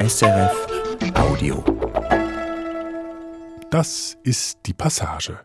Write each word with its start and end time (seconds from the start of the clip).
SRF 0.00 0.66
Audio. 1.14 1.64
Das 3.68 4.16
ist 4.22 4.60
die 4.66 4.72
Passage. 4.72 5.40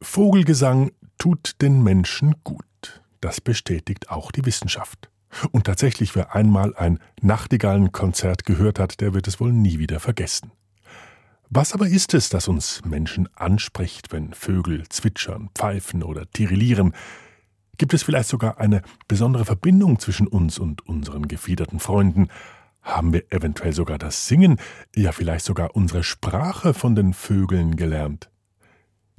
Vogelgesang 0.00 0.92
tut 1.18 1.60
den 1.60 1.82
Menschen 1.82 2.34
gut. 2.44 3.02
Das 3.20 3.42
bestätigt 3.42 4.10
auch 4.10 4.32
die 4.32 4.46
Wissenschaft. 4.46 5.10
Und 5.52 5.64
tatsächlich, 5.64 6.16
wer 6.16 6.34
einmal 6.34 6.74
ein 6.76 6.98
Nachtigallenkonzert 7.20 8.46
gehört 8.46 8.78
hat, 8.78 9.02
der 9.02 9.12
wird 9.12 9.28
es 9.28 9.38
wohl 9.38 9.52
nie 9.52 9.78
wieder 9.78 10.00
vergessen. 10.00 10.50
Was 11.50 11.74
aber 11.74 11.88
ist 11.88 12.14
es, 12.14 12.30
das 12.30 12.48
uns 12.48 12.80
Menschen 12.86 13.28
anspricht, 13.36 14.12
wenn 14.12 14.32
Vögel 14.32 14.88
zwitschern, 14.88 15.50
pfeifen 15.54 16.02
oder 16.02 16.24
tirillieren? 16.30 16.94
Gibt 17.76 17.92
es 17.92 18.02
vielleicht 18.02 18.30
sogar 18.30 18.58
eine 18.58 18.80
besondere 19.08 19.44
Verbindung 19.44 19.98
zwischen 19.98 20.26
uns 20.26 20.58
und 20.58 20.86
unseren 20.86 21.28
gefiederten 21.28 21.80
Freunden? 21.80 22.28
Haben 22.88 23.12
wir 23.12 23.30
eventuell 23.30 23.74
sogar 23.74 23.98
das 23.98 24.26
Singen, 24.28 24.58
ja 24.96 25.12
vielleicht 25.12 25.44
sogar 25.44 25.76
unsere 25.76 26.02
Sprache 26.02 26.72
von 26.72 26.94
den 26.94 27.12
Vögeln 27.12 27.76
gelernt? 27.76 28.30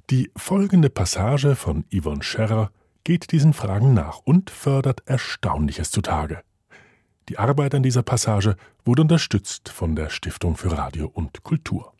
Die 0.09 0.31
folgende 0.35 0.89
Passage 0.89 1.55
von 1.55 1.85
Yvonne 1.93 2.23
Scherrer 2.23 2.71
geht 3.03 3.31
diesen 3.31 3.53
Fragen 3.53 3.93
nach 3.93 4.21
und 4.23 4.49
fördert 4.49 5.03
Erstaunliches 5.05 5.91
zutage. 5.91 6.41
Die 7.29 7.37
Arbeit 7.37 7.75
an 7.75 7.83
dieser 7.83 8.01
Passage 8.01 8.55
wurde 8.85 9.03
unterstützt 9.03 9.69
von 9.69 9.95
der 9.95 10.09
Stiftung 10.09 10.57
für 10.57 10.75
Radio 10.75 11.07
und 11.07 11.43
Kultur. 11.43 11.93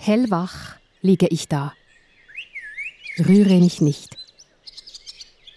Hellwach 0.00 0.74
liege 1.02 1.28
ich 1.28 1.46
da. 1.46 1.72
Rühre 3.18 3.58
mich 3.60 3.80
nicht. 3.80 4.14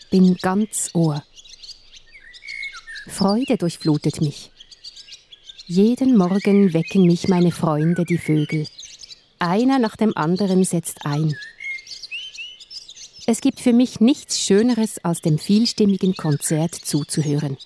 Bin 0.09 0.38
ganz 0.38 0.91
Ohr. 0.93 1.21
Freude 3.09 3.57
durchflutet 3.57 4.21
mich. 4.21 4.49
Jeden 5.67 6.15
Morgen 6.15 6.73
wecken 6.73 7.05
mich 7.05 7.27
meine 7.27 7.52
Freunde, 7.52 8.05
die 8.05 8.17
Vögel. 8.17 8.65
Einer 9.39 9.77
nach 9.77 9.97
dem 9.97 10.15
anderen 10.15 10.63
setzt 10.63 11.05
ein. 11.05 11.35
Es 13.25 13.41
gibt 13.41 13.59
für 13.59 13.73
mich 13.73 13.99
nichts 13.99 14.39
Schöneres, 14.39 14.97
als 15.03 15.19
dem 15.19 15.37
vielstimmigen 15.37 16.15
Konzert 16.15 16.73
zuzuhören. 16.73 17.57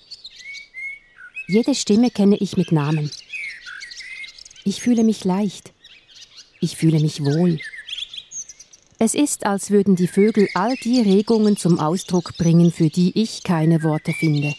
Jede 1.46 1.76
Stimme 1.76 2.10
kenne 2.10 2.36
ich 2.38 2.56
mit 2.56 2.72
Namen. 2.72 3.12
Ich 4.64 4.82
fühle 4.82 5.04
mich 5.04 5.24
leicht. 5.24 5.72
Ich 6.60 6.76
fühle 6.76 6.98
mich 6.98 7.24
wohl. 7.24 7.60
Es 9.04 9.14
ist, 9.14 9.44
als 9.44 9.70
würden 9.70 9.96
die 9.96 10.06
Vögel 10.06 10.48
all 10.54 10.76
die 10.76 10.98
Regungen 10.98 11.58
zum 11.58 11.78
Ausdruck 11.78 12.38
bringen, 12.38 12.72
für 12.72 12.88
die 12.88 13.12
ich 13.20 13.42
keine 13.42 13.82
Worte 13.82 14.14
finde. 14.14 14.54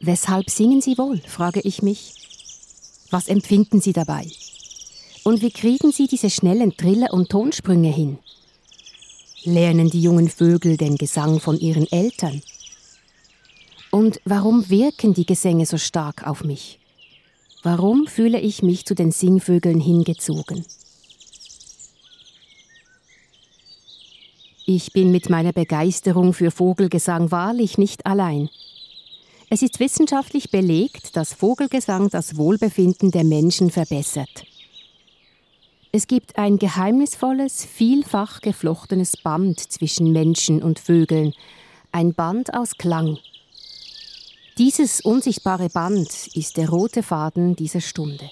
Weshalb 0.00 0.48
singen 0.48 0.80
Sie 0.80 0.96
wohl, 0.96 1.18
frage 1.18 1.60
ich 1.60 1.82
mich. 1.82 2.14
Was 3.10 3.28
empfinden 3.28 3.82
Sie 3.82 3.92
dabei? 3.92 4.26
Und 5.22 5.42
wie 5.42 5.50
kriegen 5.50 5.92
Sie 5.92 6.06
diese 6.06 6.30
schnellen 6.30 6.74
Triller 6.74 7.12
und 7.12 7.28
Tonsprünge 7.28 7.92
hin? 7.92 8.16
Lernen 9.44 9.90
die 9.90 10.00
jungen 10.00 10.30
Vögel 10.30 10.78
den 10.78 10.96
Gesang 10.96 11.38
von 11.38 11.58
ihren 11.58 11.86
Eltern? 11.92 12.40
Und 13.90 14.22
warum 14.24 14.70
wirken 14.70 15.12
die 15.12 15.26
Gesänge 15.26 15.66
so 15.66 15.76
stark 15.76 16.26
auf 16.26 16.42
mich? 16.42 16.78
Warum 17.68 18.06
fühle 18.06 18.38
ich 18.38 18.62
mich 18.62 18.86
zu 18.86 18.94
den 18.94 19.10
Singvögeln 19.10 19.80
hingezogen? 19.80 20.64
Ich 24.66 24.92
bin 24.92 25.10
mit 25.10 25.30
meiner 25.30 25.52
Begeisterung 25.52 26.32
für 26.32 26.52
Vogelgesang 26.52 27.32
wahrlich 27.32 27.76
nicht 27.76 28.06
allein. 28.06 28.50
Es 29.50 29.62
ist 29.62 29.80
wissenschaftlich 29.80 30.52
belegt, 30.52 31.16
dass 31.16 31.34
Vogelgesang 31.34 32.08
das 32.08 32.36
Wohlbefinden 32.36 33.10
der 33.10 33.24
Menschen 33.24 33.72
verbessert. 33.72 34.44
Es 35.90 36.06
gibt 36.06 36.38
ein 36.38 36.58
geheimnisvolles, 36.58 37.64
vielfach 37.64 38.42
geflochtenes 38.42 39.16
Band 39.16 39.58
zwischen 39.58 40.12
Menschen 40.12 40.62
und 40.62 40.78
Vögeln, 40.78 41.32
ein 41.90 42.14
Band 42.14 42.54
aus 42.54 42.78
Klang. 42.78 43.18
Dieses 44.58 45.02
unsichtbare 45.02 45.68
Band 45.68 46.28
ist 46.34 46.56
der 46.56 46.70
rote 46.70 47.02
Faden 47.02 47.56
dieser 47.56 47.82
Stunde. 47.82 48.30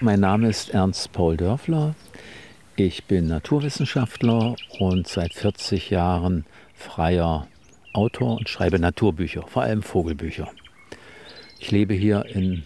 Mein 0.00 0.20
Name 0.20 0.48
ist 0.48 0.70
Ernst 0.70 1.12
Paul 1.12 1.36
Dörfler. 1.36 1.94
Ich 2.76 3.04
bin 3.04 3.26
Naturwissenschaftler 3.26 4.56
und 4.78 5.06
seit 5.06 5.34
40 5.34 5.90
Jahren 5.90 6.46
freier 6.74 7.46
Autor 7.92 8.38
und 8.38 8.48
schreibe 8.48 8.78
Naturbücher, 8.78 9.46
vor 9.46 9.62
allem 9.62 9.82
Vogelbücher. 9.82 10.48
Ich 11.58 11.70
lebe 11.70 11.94
hier 11.94 12.24
in 12.26 12.64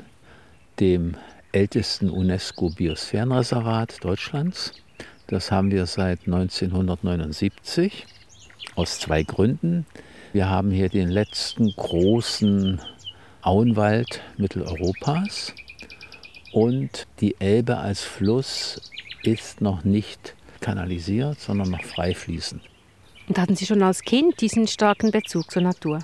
dem 0.81 1.17
ältesten 1.53 2.11
UNESCO-Biosphärenreservat 2.11 4.05
Deutschlands. 4.05 4.73
Das 5.27 5.51
haben 5.51 5.71
wir 5.71 5.87
seit 5.87 6.21
1979 6.27 8.07
aus 8.75 8.99
zwei 9.01 9.23
Gründen. 9.23 9.87
Wir 10.33 10.49
haben 10.49 10.71
hier 10.71 10.89
den 10.89 11.09
letzten 11.09 11.71
großen 11.71 12.81
Auenwald 13.43 14.21
Mitteleuropas 14.37 15.55
und 16.53 17.07
die 17.21 17.37
Elbe 17.39 17.79
als 17.79 18.03
Fluss 18.03 18.81
ist 19.23 19.61
noch 19.61 19.85
nicht 19.85 20.35
kanalisiert, 20.61 21.41
sondern 21.41 21.71
noch 21.71 21.83
frei 21.83 22.15
fließend. 22.15 22.63
Und 23.29 23.39
hatten 23.39 23.57
Sie 23.57 23.67
schon 23.67 23.83
als 23.83 24.03
Kind 24.03 24.41
diesen 24.41 24.67
starken 24.67 25.11
Bezug 25.11 25.51
zur 25.51 25.63
Natur? 25.63 26.01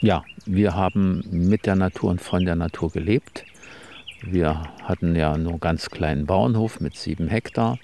Ja, 0.00 0.24
wir 0.44 0.74
haben 0.74 1.22
mit 1.30 1.66
der 1.66 1.76
Natur 1.76 2.10
und 2.10 2.20
von 2.20 2.44
der 2.44 2.56
Natur 2.56 2.90
gelebt. 2.90 3.44
Wir 4.22 4.62
hatten 4.82 5.14
ja 5.14 5.36
nur 5.38 5.52
einen 5.52 5.60
ganz 5.60 5.90
kleinen 5.90 6.26
Bauernhof 6.26 6.80
mit 6.80 6.96
sieben 6.96 7.28
Hektar 7.28 7.78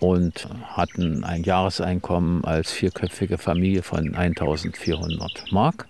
und 0.00 0.48
hatten 0.64 1.24
ein 1.24 1.42
Jahreseinkommen 1.42 2.44
als 2.44 2.72
vierköpfige 2.72 3.38
Familie 3.38 3.82
von 3.82 4.14
1400 4.14 5.52
Mark. 5.52 5.86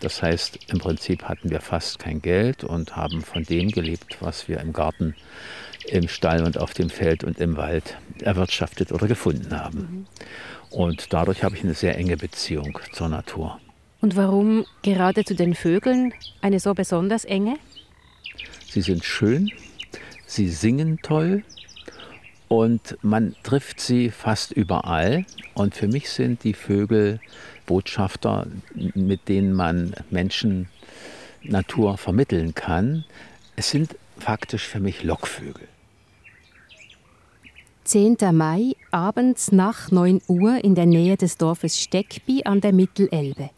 Das 0.00 0.22
heißt, 0.22 0.58
im 0.72 0.78
Prinzip 0.78 1.24
hatten 1.24 1.50
wir 1.50 1.60
fast 1.60 1.98
kein 1.98 2.20
Geld 2.20 2.64
und 2.64 2.96
haben 2.96 3.22
von 3.22 3.44
dem 3.44 3.70
gelebt, 3.70 4.16
was 4.20 4.48
wir 4.48 4.58
im 4.58 4.72
Garten, 4.72 5.14
im 5.86 6.08
Stall 6.08 6.44
und 6.44 6.58
auf 6.58 6.74
dem 6.74 6.90
Feld 6.90 7.24
und 7.24 7.40
im 7.40 7.56
Wald 7.56 7.96
erwirtschaftet 8.20 8.92
oder 8.92 9.06
gefunden 9.06 9.58
haben. 9.58 10.06
Und 10.70 11.12
dadurch 11.12 11.44
habe 11.44 11.56
ich 11.56 11.64
eine 11.64 11.74
sehr 11.74 11.96
enge 11.96 12.16
Beziehung 12.16 12.78
zur 12.92 13.08
Natur. 13.08 13.60
Und 14.00 14.16
warum 14.16 14.64
gerade 14.82 15.24
zu 15.24 15.34
den 15.34 15.54
Vögeln 15.54 16.12
eine 16.40 16.58
so 16.60 16.74
besonders 16.74 17.24
enge? 17.24 17.56
Sie 18.68 18.80
sind 18.80 19.04
schön, 19.04 19.50
sie 20.26 20.48
singen 20.48 20.98
toll 21.02 21.44
und 22.48 22.98
man 23.02 23.34
trifft 23.42 23.80
sie 23.80 24.10
fast 24.10 24.52
überall. 24.52 25.24
Und 25.54 25.74
für 25.74 25.88
mich 25.88 26.10
sind 26.10 26.44
die 26.44 26.54
Vögel 26.54 27.20
Botschafter, 27.66 28.46
mit 28.94 29.28
denen 29.28 29.52
man 29.52 29.94
Menschen 30.10 30.68
Natur 31.42 31.96
vermitteln 31.96 32.54
kann. 32.54 33.04
Es 33.56 33.70
sind 33.70 33.96
faktisch 34.18 34.66
für 34.66 34.80
mich 34.80 35.02
Lockvögel. 35.02 35.68
10. 37.84 38.16
Mai, 38.32 38.76
abends 38.92 39.50
nach 39.50 39.90
9 39.90 40.22
Uhr 40.28 40.62
in 40.62 40.76
der 40.76 40.86
Nähe 40.86 41.16
des 41.16 41.36
Dorfes 41.36 41.80
Steckby 41.80 42.44
an 42.44 42.60
der 42.60 42.72
Mittelelbe. 42.72 43.50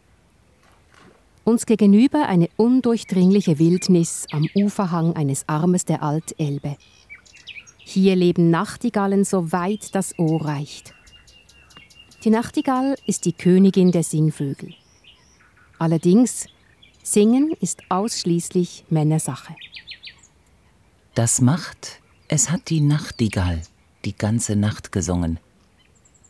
Uns 1.43 1.67
gegenüber 1.67 2.27
eine 2.27 2.49
undurchdringliche 2.57 3.59
Wildnis 3.59 4.25
am 4.31 4.49
Uferhang 4.55 5.15
eines 5.15 5.47
Armes 5.47 5.85
der 5.85 6.01
Altelbe. 6.01 6.75
Hier 7.77 8.15
leben 8.15 8.49
Nachtigallen 8.49 9.25
so 9.25 9.51
weit 9.51 9.93
das 9.93 10.17
Ohr 10.17 10.43
reicht. 10.43 10.95
Die 12.23 12.31
Nachtigall 12.31 12.95
ist 13.05 13.25
die 13.25 13.33
Königin 13.33 13.91
der 13.91 14.01
Singvögel. 14.01 14.73
Allerdings, 15.77 16.47
Singen 17.03 17.51
ist 17.61 17.83
ausschließlich 17.89 18.85
Männersache. 18.89 19.55
Das 21.13 21.41
macht, 21.41 22.01
es 22.27 22.49
hat 22.49 22.71
die 22.71 22.81
Nachtigall 22.81 23.61
die 24.05 24.15
ganze 24.15 24.55
Nacht 24.55 24.91
gesungen. 24.91 25.39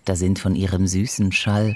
Da 0.05 0.15
sind 0.15 0.39
von 0.39 0.55
ihrem 0.55 0.87
süßen 0.87 1.31
Schall, 1.31 1.75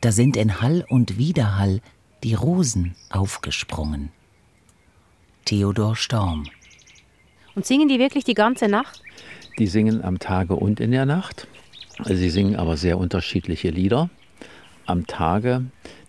da 0.00 0.12
sind 0.12 0.36
in 0.36 0.60
Hall 0.60 0.84
und 0.88 1.18
Widerhall 1.18 1.80
die 2.22 2.34
Rosen 2.34 2.96
aufgesprungen. 3.10 4.10
Theodor 5.44 5.96
Storm 5.96 6.44
Und 7.54 7.66
singen 7.66 7.88
die 7.88 7.98
wirklich 7.98 8.24
die 8.24 8.34
ganze 8.34 8.68
Nacht? 8.68 9.02
Die 9.58 9.66
singen 9.66 10.02
am 10.02 10.18
Tage 10.18 10.54
und 10.54 10.80
in 10.80 10.90
der 10.90 11.06
Nacht. 11.06 11.46
Sie 12.04 12.30
singen 12.30 12.56
aber 12.56 12.76
sehr 12.76 12.98
unterschiedliche 12.98 13.70
Lieder. 13.70 14.10
Am 14.86 15.06
Tage 15.06 15.64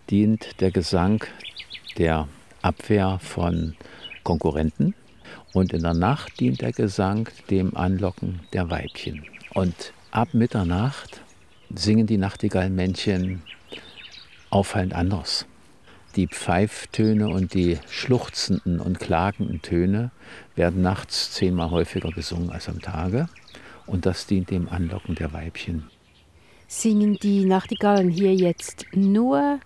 dient 0.09 0.62
der 0.62 0.71
Gesang 0.71 1.24
der 1.97 2.27
Abwehr 2.62 3.19
von 3.19 3.75
Konkurrenten 4.24 4.94
und 5.53 5.74
in 5.74 5.81
der 5.81 5.94
Nacht 5.94 6.39
dient 6.39 6.62
der 6.62 6.71
Gesang 6.71 7.30
dem 7.50 7.75
Anlocken 7.75 8.42
der 8.53 8.69
Weibchen. 8.69 9.25
Und 9.53 9.94
ab 10.12 10.33
Mitternacht 10.33 11.21
singen 11.74 12.07
die 12.07 12.18
Nachtigallenmännchen 12.18 13.42
auffallend 14.50 14.94
anders. 14.94 15.45
Die 16.15 16.27
Pfeiftöne 16.27 17.30
und 17.30 17.53
die 17.53 17.80
schluchzenden 17.89 18.81
und 18.81 19.00
klagenden 19.00 19.62
Töne 19.62 20.12
werden 20.56 20.81
nachts 20.81 21.31
zehnmal 21.31 21.71
häufiger 21.71 22.09
gesungen 22.09 22.50
als 22.50 22.68
am 22.68 22.81
Tage. 22.81 23.30
Und 23.86 24.06
das 24.06 24.25
dient 24.27 24.50
dem 24.51 24.68
Anlocken 24.68 25.15
der 25.15 25.31
Weibchen. 25.31 25.89
Singen 26.68 27.15
die 27.15 27.45
Nachtigallen 27.45 28.09
hier 28.09 28.33
jetzt 28.33 28.86
nur, 28.94 29.59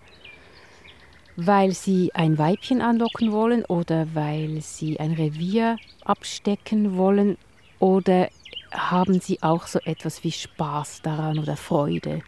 weil 1.36 1.72
sie 1.72 2.12
ein 2.14 2.38
Weibchen 2.38 2.82
anlocken 2.82 3.32
wollen 3.32 3.66
oder 3.66 4.08
weil 4.14 4.62
sie 4.62 5.00
ein 5.00 5.12
Revier 5.12 5.78
abstecken 6.04 6.98
wollen? 6.98 7.38
Oder 7.80 8.30
haben 8.72 9.20
sie 9.20 9.42
auch 9.44 9.68
so 9.68 9.80
etwas 9.80 10.24
wie 10.24 10.32
Spaß 10.32 11.02
daran 11.02 11.40
oder 11.40 11.56
Freude? 11.56 12.22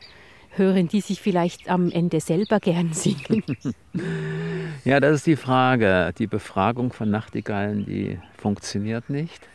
hören 0.57 0.87
die 0.87 1.01
sich 1.01 1.21
vielleicht 1.21 1.69
am 1.69 1.91
Ende 1.91 2.19
selber 2.19 2.59
gern 2.59 2.93
singen? 2.93 3.43
ja, 4.85 4.99
das 4.99 5.17
ist 5.17 5.27
die 5.27 5.35
Frage. 5.35 6.13
Die 6.17 6.27
Befragung 6.27 6.91
von 6.91 7.09
Nachtigallen, 7.09 7.85
die 7.85 8.19
funktioniert 8.37 9.09
nicht. 9.09 9.47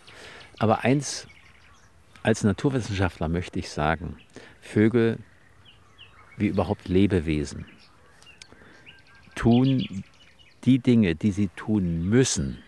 Aber 0.58 0.84
eins 0.84 1.26
als 2.22 2.44
Naturwissenschaftler 2.44 3.28
möchte 3.28 3.58
ich 3.58 3.68
sagen, 3.70 4.16
Vögel 4.60 5.18
wie 6.36 6.46
überhaupt 6.48 6.88
Lebewesen 6.88 7.66
tun 9.34 10.04
die 10.64 10.78
Dinge, 10.78 11.14
die 11.14 11.32
sie 11.32 11.48
tun 11.56 12.08
müssen, 12.08 12.58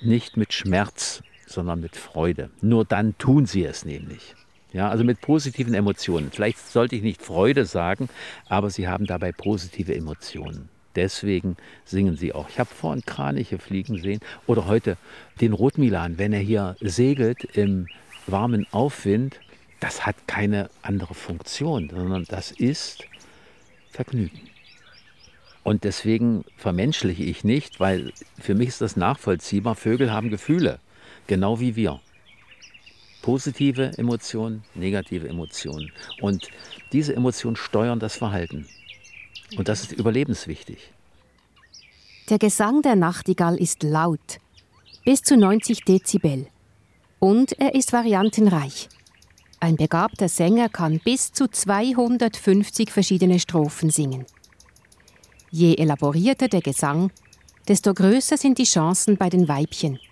nicht 0.00 0.36
mit 0.36 0.52
Schmerz, 0.52 1.22
sondern 1.46 1.80
mit 1.80 1.96
Freude. 1.96 2.50
Nur 2.60 2.84
dann 2.84 3.16
tun 3.18 3.46
sie 3.46 3.64
es 3.64 3.84
nämlich. 3.84 4.34
Ja, 4.72 4.88
also 4.88 5.04
mit 5.04 5.20
positiven 5.20 5.74
Emotionen. 5.74 6.30
Vielleicht 6.32 6.58
sollte 6.58 6.96
ich 6.96 7.02
nicht 7.02 7.20
Freude 7.20 7.66
sagen, 7.66 8.08
aber 8.48 8.70
sie 8.70 8.88
haben 8.88 9.04
dabei 9.04 9.30
positive 9.30 9.94
Emotionen. 9.94 10.70
Deswegen 10.96 11.56
singen 11.84 12.16
sie 12.16 12.32
auch. 12.32 12.48
Ich 12.48 12.58
habe 12.58 12.70
vorhin 12.74 13.04
Kraniche 13.04 13.58
fliegen 13.58 14.00
sehen 14.00 14.20
oder 14.46 14.66
heute 14.66 14.96
den 15.40 15.52
Rotmilan, 15.52 16.18
wenn 16.18 16.32
er 16.32 16.40
hier 16.40 16.76
segelt 16.80 17.44
im 17.56 17.86
warmen 18.26 18.66
Aufwind. 18.72 19.40
Das 19.80 20.06
hat 20.06 20.16
keine 20.26 20.70
andere 20.82 21.14
Funktion, 21.14 21.90
sondern 21.90 22.24
das 22.24 22.50
ist 22.50 23.04
Vergnügen. 23.90 24.51
Und 25.64 25.84
deswegen 25.84 26.44
vermenschliche 26.56 27.22
ich 27.22 27.44
nicht, 27.44 27.78
weil 27.78 28.12
für 28.40 28.54
mich 28.54 28.68
ist 28.68 28.80
das 28.80 28.96
nachvollziehbar. 28.96 29.76
Vögel 29.76 30.12
haben 30.12 30.30
Gefühle, 30.30 30.80
genau 31.26 31.60
wie 31.60 31.76
wir 31.76 32.00
positive 33.22 33.96
Emotionen, 33.96 34.64
negative 34.74 35.28
Emotionen. 35.28 35.90
Und 36.20 36.48
diese 36.92 37.14
Emotionen 37.14 37.56
steuern 37.56 38.00
das 38.00 38.16
Verhalten. 38.16 38.66
Und 39.56 39.68
das 39.68 39.82
ist 39.82 39.92
überlebenswichtig. 39.92 40.92
Der 42.28 42.38
Gesang 42.38 42.82
der 42.82 42.96
Nachtigall 42.96 43.56
ist 43.56 43.82
laut, 43.82 44.40
bis 45.04 45.22
zu 45.22 45.36
90 45.36 45.84
Dezibel. 45.84 46.46
Und 47.18 47.52
er 47.58 47.74
ist 47.74 47.92
variantenreich. 47.92 48.88
Ein 49.60 49.76
begabter 49.76 50.28
Sänger 50.28 50.68
kann 50.68 51.00
bis 51.04 51.32
zu 51.32 51.46
250 51.46 52.90
verschiedene 52.90 53.38
Strophen 53.38 53.90
singen. 53.90 54.26
Je 55.52 55.76
elaborierter 55.76 56.48
der 56.48 56.62
Gesang, 56.62 57.12
desto 57.68 57.94
größer 57.94 58.36
sind 58.36 58.58
die 58.58 58.64
Chancen 58.64 59.16
bei 59.16 59.28
den 59.28 59.46
Weibchen– 59.46 60.00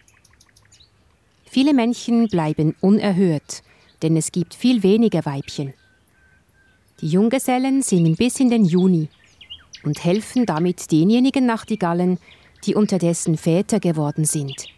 Viele 1.53 1.75
Männchen 1.75 2.29
bleiben 2.29 2.77
unerhört, 2.81 3.65
denn 4.03 4.17
es 4.17 4.31
gibt 4.31 4.55
viel 4.55 4.85
weniger 4.85 5.25
Weibchen. 5.27 5.75
Die 7.01 7.09
Junggesellen 7.09 7.83
singen 7.83 8.15
bis 8.15 8.39
in 8.39 8.51
den 8.51 8.65
Juni 8.65 9.09
und 9.83 10.05
helfen 10.05 10.47
damit 10.47 10.93
denjenigen 10.93 11.47
Nachtigallen, 11.47 12.19
die 12.65 12.77
unterdessen 12.77 13.37
Väter 13.37 13.81
geworden 13.81 14.25
sind. 14.25 14.69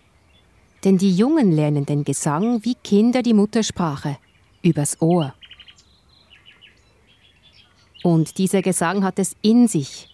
Denn 0.82 0.96
die 0.96 1.14
Jungen 1.14 1.52
lernen 1.52 1.84
den 1.84 2.04
Gesang 2.04 2.64
wie 2.64 2.76
Kinder 2.76 3.20
die 3.20 3.34
Muttersprache, 3.34 4.16
übers 4.62 5.02
Ohr. 5.02 5.34
Und 8.02 8.38
dieser 8.38 8.62
Gesang 8.62 9.04
hat 9.04 9.18
es 9.18 9.36
in 9.42 9.68
sich, 9.68 10.08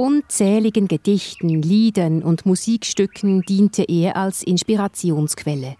Unzähligen 0.00 0.88
Gedichten, 0.88 1.60
Liedern 1.60 2.22
und 2.22 2.46
Musikstücken 2.46 3.42
diente 3.42 3.84
er 3.86 4.16
als 4.16 4.42
Inspirationsquelle. 4.42 5.76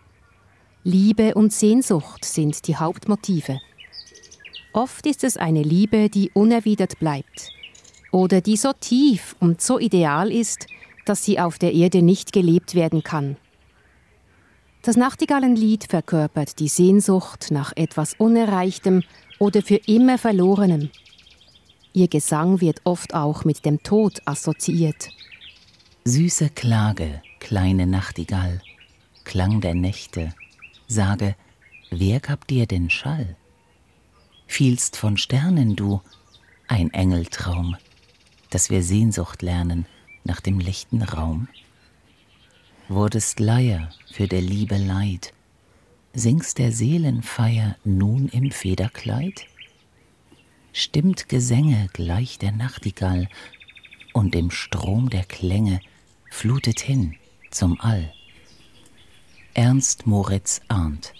Liebe 0.84 1.32
und 1.32 1.54
Sehnsucht 1.54 2.26
sind 2.26 2.68
die 2.68 2.76
Hauptmotive. 2.76 3.60
Oft 4.74 5.06
ist 5.06 5.24
es 5.24 5.38
eine 5.38 5.62
Liebe, 5.62 6.10
die 6.10 6.30
unerwidert 6.34 6.98
bleibt 6.98 7.48
oder 8.12 8.42
die 8.42 8.58
so 8.58 8.74
tief 8.78 9.36
und 9.40 9.62
so 9.62 9.78
ideal 9.78 10.30
ist, 10.30 10.66
dass 11.06 11.24
sie 11.24 11.40
auf 11.40 11.58
der 11.58 11.72
Erde 11.72 12.02
nicht 12.02 12.34
gelebt 12.34 12.74
werden 12.74 13.02
kann. 13.02 13.38
Das 14.82 14.98
Nachtigallenlied 14.98 15.84
verkörpert 15.88 16.58
die 16.58 16.68
Sehnsucht 16.68 17.46
nach 17.50 17.72
etwas 17.74 18.16
Unerreichtem 18.18 19.02
oder 19.38 19.62
für 19.62 19.76
immer 19.86 20.18
Verlorenem. 20.18 20.90
Ihr 21.92 22.08
Gesang 22.08 22.60
wird 22.60 22.82
oft 22.84 23.14
auch 23.14 23.44
mit 23.44 23.64
dem 23.64 23.82
Tod 23.82 24.22
assoziiert. 24.24 25.08
Süße 26.04 26.50
Klage, 26.50 27.20
kleine 27.40 27.86
Nachtigall, 27.86 28.62
Klang 29.24 29.60
der 29.60 29.74
Nächte, 29.74 30.32
sage, 30.86 31.36
wer 31.90 32.20
gab 32.20 32.46
dir 32.46 32.66
den 32.66 32.90
Schall? 32.90 33.36
Fielst 34.46 34.96
von 34.96 35.16
Sternen 35.16 35.76
du, 35.76 36.00
ein 36.68 36.92
Engeltraum, 36.92 37.76
dass 38.50 38.70
wir 38.70 38.82
Sehnsucht 38.82 39.42
lernen 39.42 39.86
nach 40.24 40.40
dem 40.40 40.58
lichten 40.58 41.02
Raum? 41.02 41.48
Wurdest 42.88 43.40
Leier 43.40 43.90
für 44.12 44.26
der 44.26 44.40
Liebe 44.40 44.76
Leid, 44.76 45.32
singst 46.12 46.58
der 46.58 46.72
Seelenfeier 46.72 47.76
nun 47.84 48.28
im 48.28 48.50
Federkleid? 48.50 49.46
Stimmt 50.72 51.28
Gesänge 51.28 51.88
gleich 51.92 52.38
der 52.38 52.52
Nachtigall 52.52 53.28
und 54.12 54.34
im 54.34 54.50
Strom 54.50 55.10
der 55.10 55.24
Klänge 55.24 55.80
flutet 56.30 56.80
hin 56.80 57.16
zum 57.50 57.80
All. 57.80 58.12
Ernst 59.54 60.06
Moritz 60.06 60.60
Arndt 60.68 61.12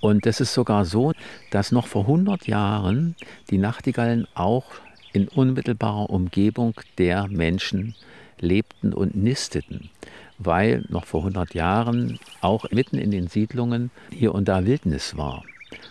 Und 0.00 0.24
es 0.24 0.40
ist 0.40 0.54
sogar 0.54 0.84
so, 0.84 1.12
dass 1.50 1.72
noch 1.72 1.88
vor 1.88 2.02
100 2.02 2.46
Jahren 2.46 3.16
die 3.50 3.58
Nachtigallen 3.58 4.28
auch 4.34 4.66
in 5.12 5.26
unmittelbarer 5.26 6.10
Umgebung 6.10 6.74
der 6.96 7.26
Menschen 7.26 7.96
lebten 8.40 8.92
und 8.92 9.16
nisteten, 9.16 9.90
weil 10.38 10.84
noch 10.88 11.04
vor 11.04 11.20
100 11.20 11.54
Jahren 11.54 12.18
auch 12.40 12.70
mitten 12.70 12.98
in 12.98 13.10
den 13.10 13.28
Siedlungen 13.28 13.90
hier 14.10 14.34
und 14.34 14.46
da 14.46 14.64
Wildnis 14.64 15.16
war. 15.16 15.44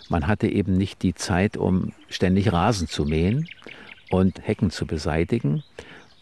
Man 0.10 0.28
hatte 0.28 0.48
eben 0.48 0.78
nicht 0.78 1.02
die 1.02 1.16
Zeit, 1.16 1.58
um 1.58 1.94
ständig 2.10 2.52
Rasen 2.52 2.88
zu 2.88 3.06
mähen 3.06 3.48
und 4.10 4.48
Hecken 4.48 4.70
zu 4.70 4.86
beseitigen. 4.86 5.64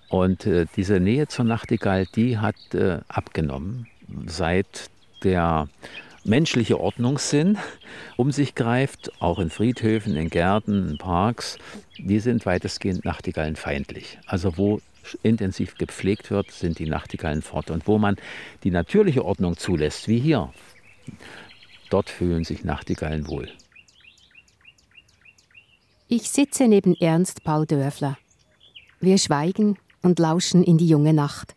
Und 0.10 0.46
äh, 0.46 0.66
diese 0.76 1.00
Nähe 1.00 1.28
zur 1.28 1.46
Nachtigall, 1.46 2.06
die 2.16 2.38
hat 2.38 2.56
äh, 2.74 3.00
abgenommen, 3.08 3.88
seit 4.26 4.90
der 5.24 5.68
menschliche 6.24 6.80
Ordnungssinn 6.80 7.58
um 8.18 8.32
sich 8.32 8.56
greift, 8.56 9.12
auch 9.20 9.40
in 9.40 9.50
Friedhöfen, 9.50 10.16
in 10.16 10.30
Gärten, 10.30 10.90
in 10.92 10.98
Parks, 10.98 11.58
die 11.98 12.20
sind 12.20 12.46
weitestgehend 12.46 13.06
nachtigallenfeindlich. 13.06 14.20
Also 14.26 14.58
wo 14.58 14.82
intensiv 15.24 15.76
gepflegt 15.76 16.32
wird, 16.32 16.52
sind 16.52 16.80
die 16.80 16.88
Nachtigallen 16.88 17.42
fort. 17.42 17.70
Und 17.72 17.88
wo 17.88 17.98
man 17.98 18.16
die 18.64 18.72
natürliche 18.72 19.26
Ordnung 19.26 19.58
zulässt, 19.58 20.08
wie 20.08 20.20
hier, 20.20 20.54
dort 21.90 22.10
fühlen 22.10 22.44
sich 22.44 22.64
Nachtigallen 22.64 23.28
wohl. 23.28 23.50
Ich 26.08 26.30
sitze 26.30 26.68
neben 26.68 26.96
Ernst 26.96 27.44
Paul 27.44 27.66
Dörfler. 27.66 28.18
Wir 29.00 29.18
schweigen 29.18 29.78
und 30.02 30.20
lauschen 30.20 30.64
in 30.64 30.78
die 30.78 30.88
junge 30.88 31.14
Nacht. 31.14 31.56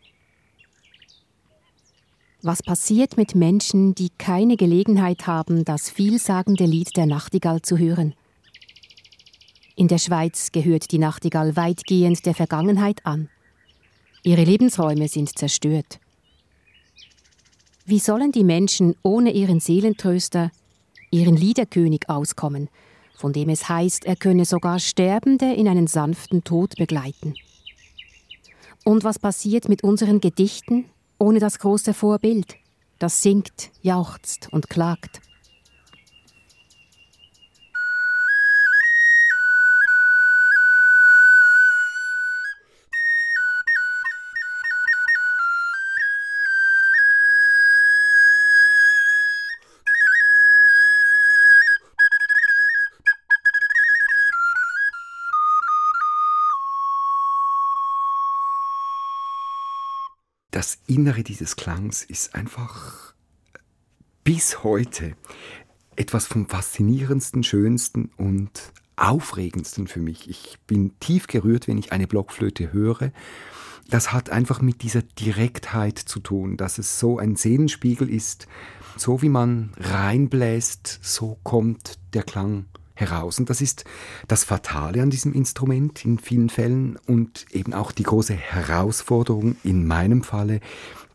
Was 2.42 2.62
passiert 2.62 3.16
mit 3.16 3.34
Menschen, 3.34 3.94
die 3.94 4.10
keine 4.18 4.56
Gelegenheit 4.56 5.26
haben, 5.26 5.64
das 5.64 5.90
vielsagende 5.90 6.64
Lied 6.64 6.96
der 6.96 7.06
Nachtigall 7.06 7.60
zu 7.60 7.76
hören? 7.76 8.14
In 9.74 9.88
der 9.88 9.98
Schweiz 9.98 10.52
gehört 10.52 10.90
die 10.92 10.98
Nachtigall 10.98 11.56
weitgehend 11.56 12.24
der 12.24 12.34
Vergangenheit 12.34 13.04
an. 13.04 13.28
Ihre 14.26 14.42
Lebensräume 14.42 15.06
sind 15.06 15.38
zerstört. 15.38 16.00
Wie 17.84 18.00
sollen 18.00 18.32
die 18.32 18.42
Menschen 18.42 18.96
ohne 19.04 19.30
ihren 19.30 19.60
Seelentröster, 19.60 20.50
ihren 21.12 21.36
Liederkönig 21.36 22.08
auskommen, 22.08 22.68
von 23.16 23.32
dem 23.32 23.50
es 23.50 23.68
heißt, 23.68 24.04
er 24.04 24.16
könne 24.16 24.44
sogar 24.44 24.80
Sterbende 24.80 25.54
in 25.54 25.68
einen 25.68 25.86
sanften 25.86 26.42
Tod 26.42 26.74
begleiten? 26.74 27.34
Und 28.84 29.04
was 29.04 29.20
passiert 29.20 29.68
mit 29.68 29.84
unseren 29.84 30.20
Gedichten 30.20 30.86
ohne 31.20 31.38
das 31.38 31.60
große 31.60 31.94
Vorbild, 31.94 32.56
das 32.98 33.22
singt, 33.22 33.70
jauchzt 33.82 34.48
und 34.50 34.68
klagt? 34.68 35.20
Das 60.56 60.78
Innere 60.86 61.22
dieses 61.22 61.56
Klangs 61.56 62.02
ist 62.02 62.34
einfach 62.34 63.12
bis 64.24 64.64
heute 64.64 65.14
etwas 65.96 66.26
vom 66.26 66.48
faszinierendsten, 66.48 67.44
schönsten 67.44 68.10
und 68.16 68.72
aufregendsten 68.96 69.86
für 69.86 70.00
mich. 70.00 70.30
Ich 70.30 70.56
bin 70.66 70.98
tief 70.98 71.26
gerührt, 71.26 71.68
wenn 71.68 71.76
ich 71.76 71.92
eine 71.92 72.06
Blockflöte 72.06 72.72
höre. 72.72 73.12
Das 73.90 74.14
hat 74.14 74.30
einfach 74.30 74.62
mit 74.62 74.80
dieser 74.80 75.02
Direktheit 75.02 75.98
zu 75.98 76.20
tun, 76.20 76.56
dass 76.56 76.78
es 76.78 76.98
so 76.98 77.18
ein 77.18 77.36
Seelenspiegel 77.36 78.08
ist. 78.08 78.48
So 78.96 79.20
wie 79.20 79.28
man 79.28 79.74
reinbläst, 79.76 81.00
so 81.02 81.38
kommt 81.42 81.98
der 82.14 82.22
Klang 82.22 82.64
heraus. 82.96 83.38
Und 83.38 83.48
das 83.48 83.60
ist 83.60 83.84
das 84.26 84.42
Fatale 84.42 85.02
an 85.02 85.10
diesem 85.10 85.32
Instrument 85.32 86.04
in 86.04 86.18
vielen 86.18 86.48
Fällen 86.48 86.98
und 87.06 87.46
eben 87.52 87.72
auch 87.72 87.92
die 87.92 88.02
große 88.02 88.34
Herausforderung 88.34 89.56
in 89.62 89.86
meinem 89.86 90.22
Falle, 90.22 90.60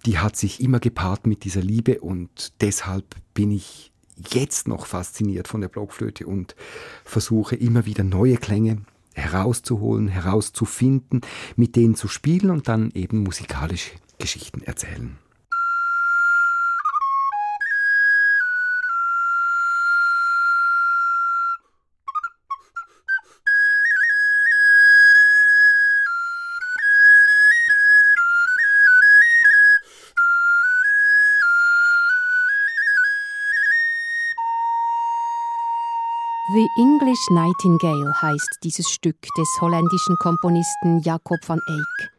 die 0.06 0.20
hat 0.20 0.36
sich 0.36 0.62
immer 0.62 0.80
gepaart 0.80 1.28
mit 1.28 1.44
dieser 1.44 1.62
Liebe 1.62 2.00
und 2.00 2.54
deshalb 2.62 3.16
bin 3.34 3.52
ich 3.52 3.92
jetzt 4.16 4.68
noch 4.68 4.86
fasziniert 4.86 5.48
von 5.48 5.62
der 5.62 5.68
Blockflöte 5.68 6.26
und 6.26 6.56
versuche 7.04 7.56
immer 7.56 7.86
wieder 7.86 8.04
neue 8.04 8.38
Klänge 8.38 8.82
herauszuholen, 9.14 10.08
herauszufinden, 10.08 11.22
mit 11.56 11.76
denen 11.76 11.96
zu 11.96 12.08
spielen 12.08 12.50
und 12.50 12.68
dann 12.68 12.92
eben 12.92 13.20
musikalische 13.20 13.92
Geschichten 14.20 14.62
erzählen. 14.62 15.18
The 36.54 36.68
English 36.76 37.30
Nightingale 37.30 38.14
heißt 38.22 38.58
dieses 38.66 38.90
Stück 38.90 39.22
des 39.38 39.48
holländischen 39.62 40.18
Komponisten 40.18 41.00
Jacob 41.00 41.38
van 41.48 41.62
Eyck. 41.66 42.12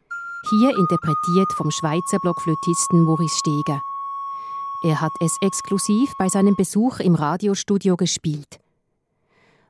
Hier 0.49 0.75
interpretiert 0.75 1.53
vom 1.53 1.69
Schweizer 1.69 2.17
Blockflötisten 2.17 3.01
Maurice 3.01 3.37
Steger. 3.37 3.79
Er 4.85 5.01
hat 5.01 5.11
es 5.19 5.37
exklusiv 5.41 6.13
bei 6.17 6.29
seinem 6.29 6.55
Besuch 6.55 6.99
im 6.99 7.13
Radiostudio 7.13 7.95
gespielt. 7.95 8.59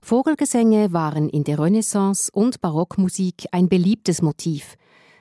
Vogelgesänge 0.02 0.94
waren 0.94 1.28
in 1.28 1.44
der 1.44 1.60
Renaissance 1.60 2.32
und 2.32 2.62
Barockmusik 2.62 3.48
ein 3.52 3.68
beliebtes 3.68 4.22
Motiv, 4.22 4.78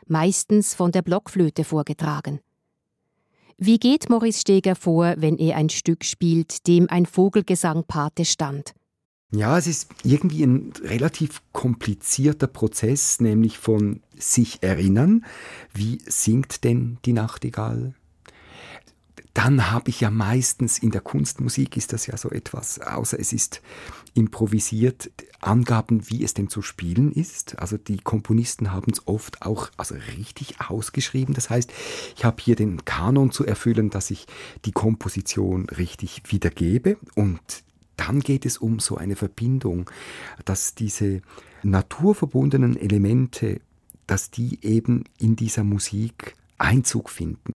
meistens 0.06 0.72
von 0.72 0.92
der 0.92 1.02
Blockflöte 1.02 1.64
vorgetragen. 1.64 2.38
Wie 3.58 3.78
geht 3.78 4.08
Maurice 4.08 4.42
Steger 4.42 4.76
vor, 4.76 5.14
wenn 5.16 5.36
er 5.36 5.56
ein 5.56 5.68
Stück 5.68 6.04
spielt, 6.04 6.68
dem 6.68 6.88
ein 6.88 7.06
Vogelgesang 7.06 7.82
Pate 7.88 8.24
stand? 8.24 8.74
Ja, 9.34 9.56
es 9.56 9.66
ist 9.66 9.88
irgendwie 10.04 10.42
ein 10.42 10.74
relativ 10.84 11.40
komplizierter 11.52 12.46
Prozess, 12.46 13.18
nämlich 13.18 13.56
von 13.56 14.02
sich 14.14 14.62
erinnern, 14.62 15.24
wie 15.72 16.02
singt 16.06 16.64
denn 16.64 16.98
die 17.06 17.14
Nachtigall? 17.14 17.94
Dann 19.32 19.70
habe 19.70 19.88
ich 19.88 20.02
ja 20.02 20.10
meistens 20.10 20.78
in 20.78 20.90
der 20.90 21.00
Kunstmusik 21.00 21.78
ist 21.78 21.94
das 21.94 22.06
ja 22.06 22.18
so 22.18 22.28
etwas, 22.28 22.78
außer 22.78 23.18
es 23.18 23.32
ist 23.32 23.62
improvisiert, 24.12 25.10
Angaben, 25.40 26.10
wie 26.10 26.22
es 26.22 26.34
denn 26.34 26.50
zu 26.50 26.60
spielen 26.60 27.10
ist. 27.10 27.58
Also 27.58 27.78
die 27.78 27.96
Komponisten 27.96 28.70
haben 28.70 28.92
es 28.92 29.08
oft 29.08 29.40
auch 29.40 29.70
also 29.78 29.94
richtig 30.18 30.60
ausgeschrieben. 30.60 31.34
Das 31.34 31.48
heißt, 31.48 31.72
ich 32.16 32.26
habe 32.26 32.42
hier 32.42 32.54
den 32.54 32.84
Kanon 32.84 33.30
zu 33.30 33.46
erfüllen, 33.46 33.88
dass 33.88 34.10
ich 34.10 34.26
die 34.66 34.72
Komposition 34.72 35.70
richtig 35.70 36.22
wiedergebe 36.28 36.98
und 37.14 37.40
dann 37.96 38.20
geht 38.20 38.46
es 38.46 38.58
um 38.58 38.80
so 38.80 38.96
eine 38.96 39.16
Verbindung, 39.16 39.90
dass 40.44 40.74
diese 40.74 41.22
naturverbundenen 41.62 42.76
Elemente, 42.76 43.60
dass 44.06 44.30
die 44.30 44.58
eben 44.62 45.04
in 45.18 45.36
dieser 45.36 45.64
Musik 45.64 46.34
Einzug 46.58 47.10
finden. 47.10 47.52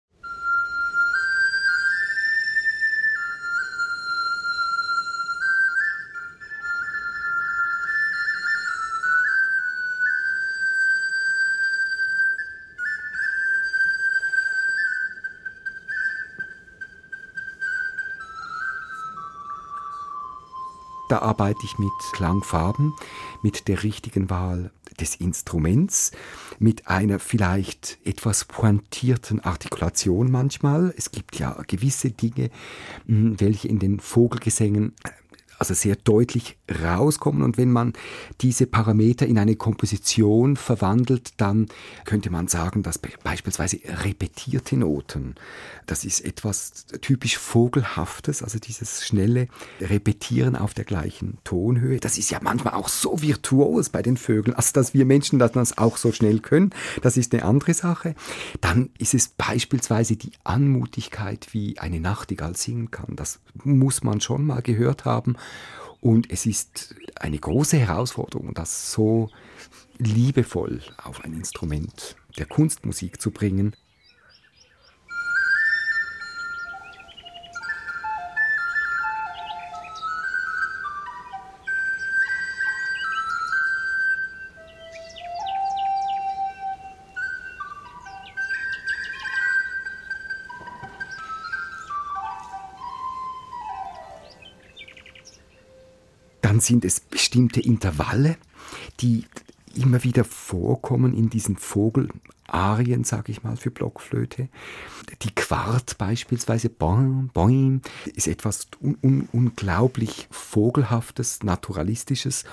Da 21.16 21.22
arbeite 21.22 21.62
ich 21.64 21.78
mit 21.78 21.94
Klangfarben, 22.12 22.94
mit 23.42 23.70
der 23.70 23.84
richtigen 23.84 24.30
Wahl 24.30 24.72
des 25.00 25.16
Instruments, 25.16 26.12
mit 26.60 26.90
einer 26.90 27.20
vielleicht 27.20 28.00
etwas 28.04 28.44
pointierten 28.44 29.40
Artikulation 29.40 30.30
manchmal. 30.30 30.94
Es 30.98 31.12
gibt 31.12 31.40
ja 31.40 31.56
gewisse 31.68 32.12
Dinge, 32.12 32.50
welche 33.06 33.70
in 33.70 33.80
den 33.80 34.02
Vogelgesängen 34.02 34.92
also 35.70 35.74
sehr 35.74 35.96
deutlich 35.96 36.58
rauskommen. 36.84 37.42
Und 37.42 37.58
wenn 37.58 37.72
man 37.72 37.94
diese 38.42 38.68
Parameter 38.68 39.26
in 39.26 39.40
eine 39.40 39.56
Komposition 39.56 40.58
verwandelt, 40.58 41.34
dann 41.38 41.68
könnte 42.06 42.30
man 42.30 42.48
sagen, 42.48 42.84
dass 42.84 43.00
beispielsweise 43.00 43.80
repetierte 44.04 44.78
Noten, 44.78 45.36
das 45.88 46.06
ist 46.06 46.22
etwas 46.22 46.86
typisch 47.02 47.38
Vogelhaftes, 47.38 48.44
also 48.44 48.60
dieses 48.60 49.06
schnelle 49.06 49.48
Repetieren 49.82 50.56
auf 50.56 50.74
der 50.74 50.86
gleichen 50.86 51.40
Tonhöhe. 51.44 52.00
Das 52.00 52.18
ist 52.18 52.30
ja 52.30 52.40
manchmal 52.42 52.74
auch 52.76 52.90
so 52.90 53.22
virtuos 53.22 53.90
bei 53.90 54.02
den 54.02 54.18
Vögeln, 54.18 54.56
also 54.56 54.72
dass 54.74 54.94
wir 54.94 55.06
Menschen 55.06 55.40
das 55.40 55.78
auch 55.78 55.98
so 55.98 56.12
schnell 56.12 56.40
können, 56.40 56.72
das 57.02 57.18
ist 57.18 57.34
eine 57.34 57.44
andere 57.44 57.74
Sache. 57.74 58.16
Dann 58.62 58.90
ist 58.98 59.14
es 59.14 59.30
beispielsweise 59.30 60.16
die 60.16 60.32
Anmutigkeit, 60.44 61.48
wie 61.54 61.80
eine 61.80 62.00
Nachtigall 62.00 62.56
singen 62.56 62.92
kann. 62.92 63.16
Das 63.16 63.40
muss 63.64 64.04
man 64.04 64.22
schon 64.22 64.46
mal 64.46 64.62
gehört 64.62 65.06
haben. 65.06 65.36
Und 66.02 66.32
es 66.32 66.46
ist 66.46 66.96
eine 67.16 67.40
große 67.40 67.78
Herausforderung, 67.78 68.54
das 68.54 68.92
so 68.92 69.30
liebevoll 69.98 70.82
auf 71.04 71.24
ein 71.24 71.34
Instrument 71.34 72.16
der 72.38 72.46
Kunstmusik 72.46 73.22
zu 73.22 73.32
bringen. 73.32 73.76
Dann 96.56 96.62
sind 96.62 96.86
es 96.86 97.02
bestimmte 97.02 97.60
Intervalle, 97.60 98.38
die 99.02 99.26
immer 99.76 100.06
wieder 100.06 100.24
vorkommen 100.24 101.14
in 101.14 101.30
diesen 101.30 101.58
Vogelarien, 101.58 103.04
sage 103.04 103.34
ich 103.34 103.44
mal, 103.44 103.58
für 103.58 103.72
Blockflöte. 103.72 104.48
Die 105.24 105.36
Quart 105.36 105.98
beispielsweise, 105.98 106.70
boing, 106.70 107.30
boing, 107.34 107.82
ist 108.06 108.30
etwas 108.30 108.70
un 108.80 108.98
un 109.02 109.28
unglaublich 109.34 110.30
Vogelhaftes, 110.32 111.44
Naturalistisches. 111.44 112.46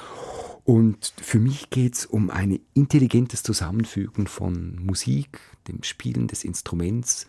Und 0.65 1.15
für 1.23 1.39
mich 1.39 1.71
geht 1.71 1.95
es 1.95 2.05
um 2.05 2.29
ein 2.29 2.59
intelligentes 2.75 3.45
Zusammenfügen 3.45 4.27
von 4.27 4.85
Musik, 4.85 5.39
dem 5.69 5.85
Spielen 5.85 6.27
des 6.27 6.43
Instruments, 6.43 7.29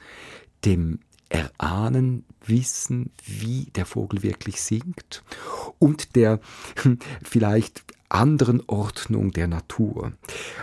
dem 0.65 0.97
Erahnen, 1.33 2.25
Wissen, 2.45 3.11
wie 3.25 3.65
der 3.75 3.85
Vogel 3.85 4.21
wirklich 4.23 4.61
singt 4.61 5.23
und 5.79 6.15
der 6.15 6.39
vielleicht 7.23 7.83
anderen 8.09 8.61
Ordnung 8.67 9.31
der 9.31 9.47
Natur. 9.47 10.13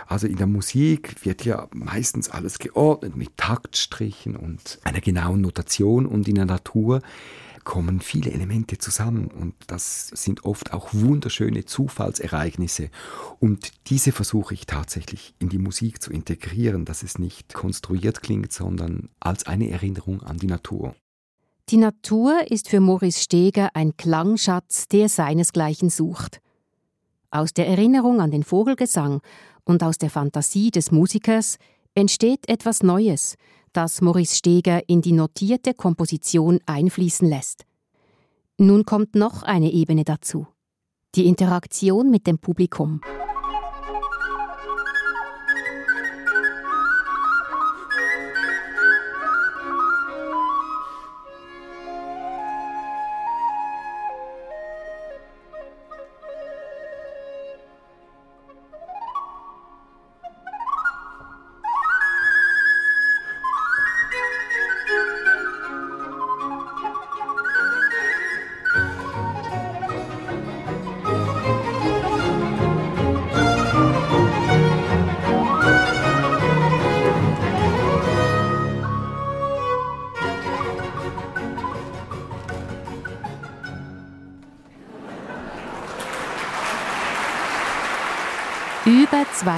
Also 0.07 0.27
in 0.27 0.37
der 0.37 0.47
Musik 0.47 1.25
wird 1.25 1.43
ja 1.43 1.67
meistens 1.73 2.29
alles 2.29 2.59
geordnet 2.59 3.17
mit 3.17 3.35
Taktstrichen 3.35 4.37
und 4.37 4.79
einer 4.83 5.01
genauen 5.01 5.41
Notation 5.41 6.05
und 6.05 6.29
in 6.29 6.35
der 6.35 6.45
Natur 6.45 7.01
kommen 7.63 8.01
viele 8.01 8.31
Elemente 8.31 8.77
zusammen 8.77 9.27
und 9.27 9.53
das 9.67 10.07
sind 10.07 10.45
oft 10.45 10.73
auch 10.73 10.89
wunderschöne 10.93 11.65
Zufallsereignisse 11.65 12.89
und 13.39 13.71
diese 13.87 14.11
versuche 14.11 14.53
ich 14.53 14.65
tatsächlich 14.65 15.33
in 15.39 15.49
die 15.49 15.57
Musik 15.57 16.01
zu 16.01 16.11
integrieren, 16.11 16.85
dass 16.85 17.03
es 17.03 17.19
nicht 17.19 17.53
konstruiert 17.53 18.21
klingt, 18.21 18.51
sondern 18.51 19.09
als 19.19 19.45
eine 19.45 19.69
Erinnerung 19.69 20.21
an 20.23 20.37
die 20.37 20.47
Natur. 20.47 20.95
Die 21.69 21.77
Natur 21.77 22.51
ist 22.51 22.67
für 22.67 22.81
Maurice 22.81 23.21
Steger 23.21 23.69
ein 23.75 23.95
Klangschatz, 23.95 24.87
der 24.87 25.07
seinesgleichen 25.07 25.89
sucht. 25.89 26.41
Aus 27.29 27.53
der 27.53 27.67
Erinnerung 27.67 28.19
an 28.19 28.31
den 28.31 28.43
Vogelgesang 28.43 29.21
und 29.63 29.83
aus 29.83 29.97
der 29.97 30.09
Fantasie 30.09 30.71
des 30.71 30.91
Musikers 30.91 31.57
entsteht 31.95 32.49
etwas 32.49 32.83
Neues, 32.83 33.35
das 33.73 34.01
Maurice 34.01 34.35
Steger 34.35 34.87
in 34.87 35.01
die 35.01 35.13
notierte 35.13 35.73
Komposition 35.73 36.59
einfließen 36.65 37.27
lässt. 37.27 37.65
Nun 38.57 38.85
kommt 38.85 39.15
noch 39.15 39.43
eine 39.43 39.71
Ebene 39.71 40.03
dazu. 40.03 40.47
Die 41.15 41.25
Interaktion 41.25 42.11
mit 42.11 42.27
dem 42.27 42.37
Publikum. 42.37 43.01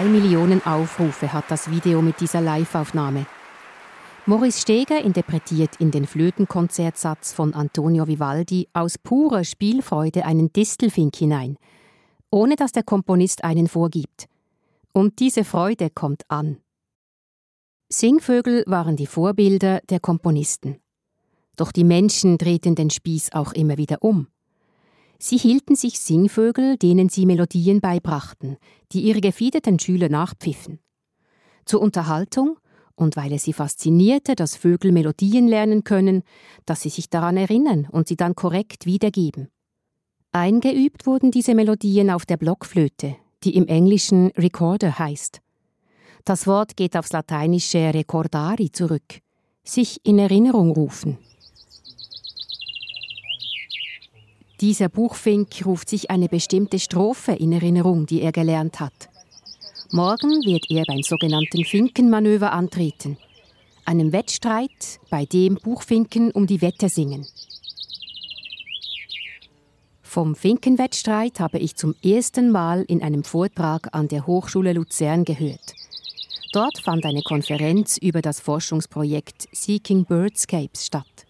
Zwei 0.03 0.09
Millionen 0.09 0.61
Aufrufe 0.65 1.31
hat 1.31 1.45
das 1.49 1.71
Video 1.71 2.01
mit 2.01 2.19
dieser 2.19 2.41
Liveaufnahme. 2.41 3.25
Maurice 4.25 4.59
Steger 4.59 5.01
interpretiert 5.01 5.77
in 5.79 5.91
den 5.91 6.05
Flötenkonzertsatz 6.05 7.31
von 7.31 7.53
Antonio 7.53 8.05
Vivaldi 8.05 8.67
aus 8.73 8.97
purer 8.97 9.45
Spielfreude 9.45 10.25
einen 10.25 10.51
Distelfink 10.51 11.15
hinein, 11.15 11.57
ohne 12.31 12.57
dass 12.57 12.73
der 12.73 12.83
Komponist 12.83 13.45
einen 13.45 13.69
vorgibt. 13.69 14.25
Und 14.91 15.19
diese 15.19 15.45
Freude 15.45 15.89
kommt 15.89 16.23
an. 16.27 16.57
Singvögel 17.87 18.65
waren 18.67 18.97
die 18.97 19.07
Vorbilder 19.07 19.79
der 19.89 20.01
Komponisten. 20.01 20.81
Doch 21.55 21.71
die 21.71 21.85
Menschen 21.85 22.37
drehten 22.37 22.75
den 22.75 22.89
Spieß 22.89 23.31
auch 23.31 23.53
immer 23.53 23.77
wieder 23.77 23.99
um. 24.01 24.27
Sie 25.25 25.37
hielten 25.37 25.77
sich 25.77 26.01
Singvögel, 26.01 26.75
denen 26.75 27.07
sie 27.07 27.25
Melodien 27.25 27.79
beibrachten, 27.79 28.57
die 28.91 29.03
ihre 29.03 29.21
gefiederten 29.21 29.79
Schüler 29.79 30.09
nachpfiffen. 30.09 30.79
Zur 31.63 31.79
Unterhaltung 31.79 32.59
und 32.95 33.15
weil 33.15 33.31
es 33.31 33.43
sie 33.43 33.53
faszinierte, 33.53 34.35
dass 34.35 34.57
Vögel 34.57 34.91
Melodien 34.91 35.47
lernen 35.47 35.85
können, 35.85 36.23
dass 36.65 36.81
sie 36.81 36.89
sich 36.89 37.09
daran 37.09 37.37
erinnern 37.37 37.87
und 37.89 38.09
sie 38.09 38.17
dann 38.17 38.35
korrekt 38.35 38.85
wiedergeben. 38.85 39.47
Eingeübt 40.33 41.05
wurden 41.05 41.31
diese 41.31 41.55
Melodien 41.55 42.09
auf 42.09 42.25
der 42.25 42.35
Blockflöte, 42.35 43.15
die 43.45 43.55
im 43.55 43.67
Englischen 43.67 44.27
Recorder 44.31 44.99
heißt. 44.99 45.39
Das 46.25 46.47
Wort 46.47 46.75
geht 46.75 46.97
aufs 46.97 47.13
lateinische 47.13 47.93
recordari 47.93 48.73
zurück, 48.73 49.21
sich 49.63 50.05
in 50.05 50.19
Erinnerung 50.19 50.71
rufen. 50.71 51.17
Dieser 54.63 54.87
Buchfink 54.87 55.65
ruft 55.65 55.89
sich 55.89 56.09
eine 56.09 56.29
bestimmte 56.29 56.79
Strophe 56.79 57.33
in 57.33 57.51
Erinnerung, 57.51 58.05
die 58.05 58.21
er 58.21 58.31
gelernt 58.31 58.79
hat. 58.79 59.09
Morgen 59.91 60.41
wird 60.45 60.67
er 60.69 60.85
beim 60.87 61.01
sogenannten 61.01 61.65
Finkenmanöver 61.65 62.53
antreten, 62.53 63.17
einem 63.83 64.13
Wettstreit, 64.13 65.01
bei 65.09 65.25
dem 65.25 65.55
Buchfinken 65.55 66.31
um 66.31 66.47
die 66.47 66.61
Wette 66.61 66.87
singen. 66.87 67.27
Vom 70.01 70.33
Finkenwettstreit 70.33 71.41
habe 71.41 71.59
ich 71.59 71.75
zum 71.75 71.93
ersten 72.01 72.49
Mal 72.49 72.85
in 72.87 73.03
einem 73.03 73.25
Vortrag 73.25 73.89
an 73.91 74.07
der 74.07 74.25
Hochschule 74.27 74.71
Luzern 74.71 75.25
gehört. 75.25 75.73
Dort 76.53 76.77
fand 76.77 77.03
eine 77.05 77.23
Konferenz 77.23 77.97
über 77.97 78.21
das 78.21 78.39
Forschungsprojekt 78.39 79.45
Seeking 79.51 80.05
Birdscapes 80.05 80.85
statt. 80.85 81.22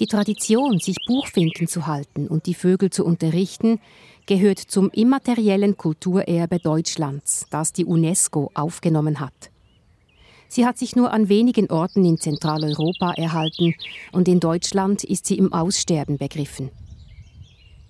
Die 0.00 0.06
Tradition, 0.06 0.80
sich 0.80 0.96
Buchfinken 1.06 1.68
zu 1.68 1.86
halten 1.86 2.26
und 2.26 2.46
die 2.46 2.54
Vögel 2.54 2.90
zu 2.90 3.04
unterrichten, 3.04 3.80
gehört 4.26 4.58
zum 4.58 4.90
immateriellen 4.90 5.76
Kulturerbe 5.76 6.58
Deutschlands, 6.58 7.46
das 7.50 7.72
die 7.72 7.84
UNESCO 7.84 8.50
aufgenommen 8.54 9.20
hat. 9.20 9.50
Sie 10.48 10.66
hat 10.66 10.78
sich 10.78 10.96
nur 10.96 11.12
an 11.12 11.28
wenigen 11.28 11.70
Orten 11.70 12.04
in 12.04 12.18
Zentraleuropa 12.18 13.12
erhalten 13.14 13.74
und 14.12 14.26
in 14.26 14.40
Deutschland 14.40 15.04
ist 15.04 15.26
sie 15.26 15.38
im 15.38 15.52
Aussterben 15.52 16.18
begriffen. 16.18 16.70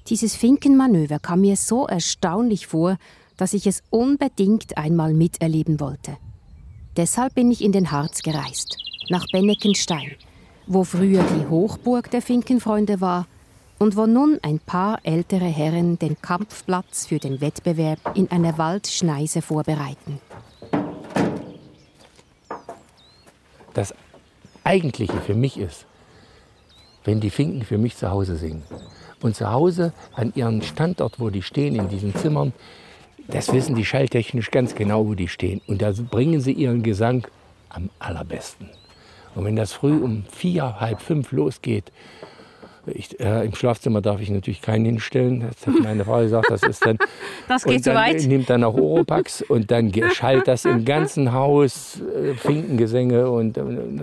Dieses 0.09 0.37
Finkenmanöver 0.37 1.19
kam 1.19 1.41
mir 1.41 1.57
so 1.57 1.87
erstaunlich 1.87 2.67
vor, 2.67 2.99
dass 3.39 3.55
ich 3.55 3.67
es 3.67 3.83
unbedingt 3.89 4.77
einmal 4.77 5.15
miterleben 5.15 5.81
wollte. 5.81 6.19
Deshalb 6.97 7.35
bin 7.35 7.51
ich 7.51 7.65
in 7.65 7.73
den 7.73 7.91
Harz 7.91 8.23
gereist, 8.23 8.77
nach 9.09 9.27
Benneckenstein, 9.33 10.13
wo 10.67 10.85
früher 10.85 11.23
die 11.23 11.49
Hochburg 11.49 12.11
der 12.11 12.23
Finkenfreunde 12.23 13.01
war 13.01 13.27
und 13.79 13.97
wo 13.97 14.07
nun 14.07 14.39
ein 14.43 14.61
paar 14.61 14.99
ältere 15.03 15.45
Herren 15.45 15.99
den 15.99 16.21
Kampfplatz 16.21 17.07
für 17.07 17.19
den 17.19 17.41
Wettbewerb 17.41 17.99
in 18.15 18.31
einer 18.31 18.57
Waldschneise 18.57 19.43
vorbereiten. 19.43 20.21
Das 23.75 23.93
Eigentliche 24.63 25.21
für 25.21 25.35
mich 25.35 25.59
ist, 25.59 25.87
wenn 27.05 27.21
die 27.21 27.31
Finken 27.31 27.63
für 27.63 27.79
mich 27.79 27.97
zu 27.97 28.11
Hause 28.11 28.37
singen. 28.37 28.63
Und 29.21 29.37
zu 29.37 29.51
Hause 29.51 29.93
an 30.15 30.33
ihrem 30.35 30.63
Standort, 30.63 31.19
wo 31.19 31.31
die 31.31 31.43
stehen, 31.43 31.77
in 31.77 31.89
diesen 31.89 32.15
Zimmern, 32.15 32.53
das 33.29 33.53
wissen 33.53 33.75
die 33.75 33.85
schalltechnisch 33.85 34.51
ganz 34.51 34.75
genau, 34.75 35.07
wo 35.07 35.15
die 35.15 35.29
stehen. 35.29 35.61
Und 35.67 35.83
da 35.83 35.93
bringen 35.93 36.41
sie 36.41 36.53
ihren 36.53 36.83
Gesang 36.83 37.27
am 37.71 37.91
allerbesten. 37.99 38.69
Und 39.35 39.45
wenn 39.45 39.57
das 39.57 39.73
früh 39.73 39.97
um 39.97 40.25
vier, 40.31 40.81
halb 40.81 41.01
fünf 41.01 41.33
losgeht, 41.33 41.91
ich, 42.87 43.19
äh, 43.19 43.45
Im 43.47 43.55
Schlafzimmer 43.55 44.03
darf 44.03 44.21
ich 44.21 44.31
natürlich 44.31 44.61
keinen 44.61 44.85
hinstellen. 44.85 45.41
Das 45.41 45.67
hat 45.67 45.83
meine 45.83 46.05
Frau 46.05 46.21
gesagt, 46.21 46.51
das 46.51 46.63
ist 46.63 46.85
dann. 46.85 46.99
Das 47.49 47.65
geht 47.65 47.77
und 47.77 47.87
dann 47.87 47.95
zu 47.95 48.01
weit. 48.01 48.27
Nimmt 48.27 48.51
dann 48.51 48.65
auch 48.65 48.75
Oropax 48.75 49.43
und 49.43 49.71
dann 49.71 49.93
schallt 50.13 50.49
das 50.49 50.65
im 50.65 50.85
ganzen 50.85 51.33
Haus, 51.33 52.01
äh, 52.01 52.35
Finkengesänge 52.35 53.31
und 53.31 53.57
äh, 53.57 53.63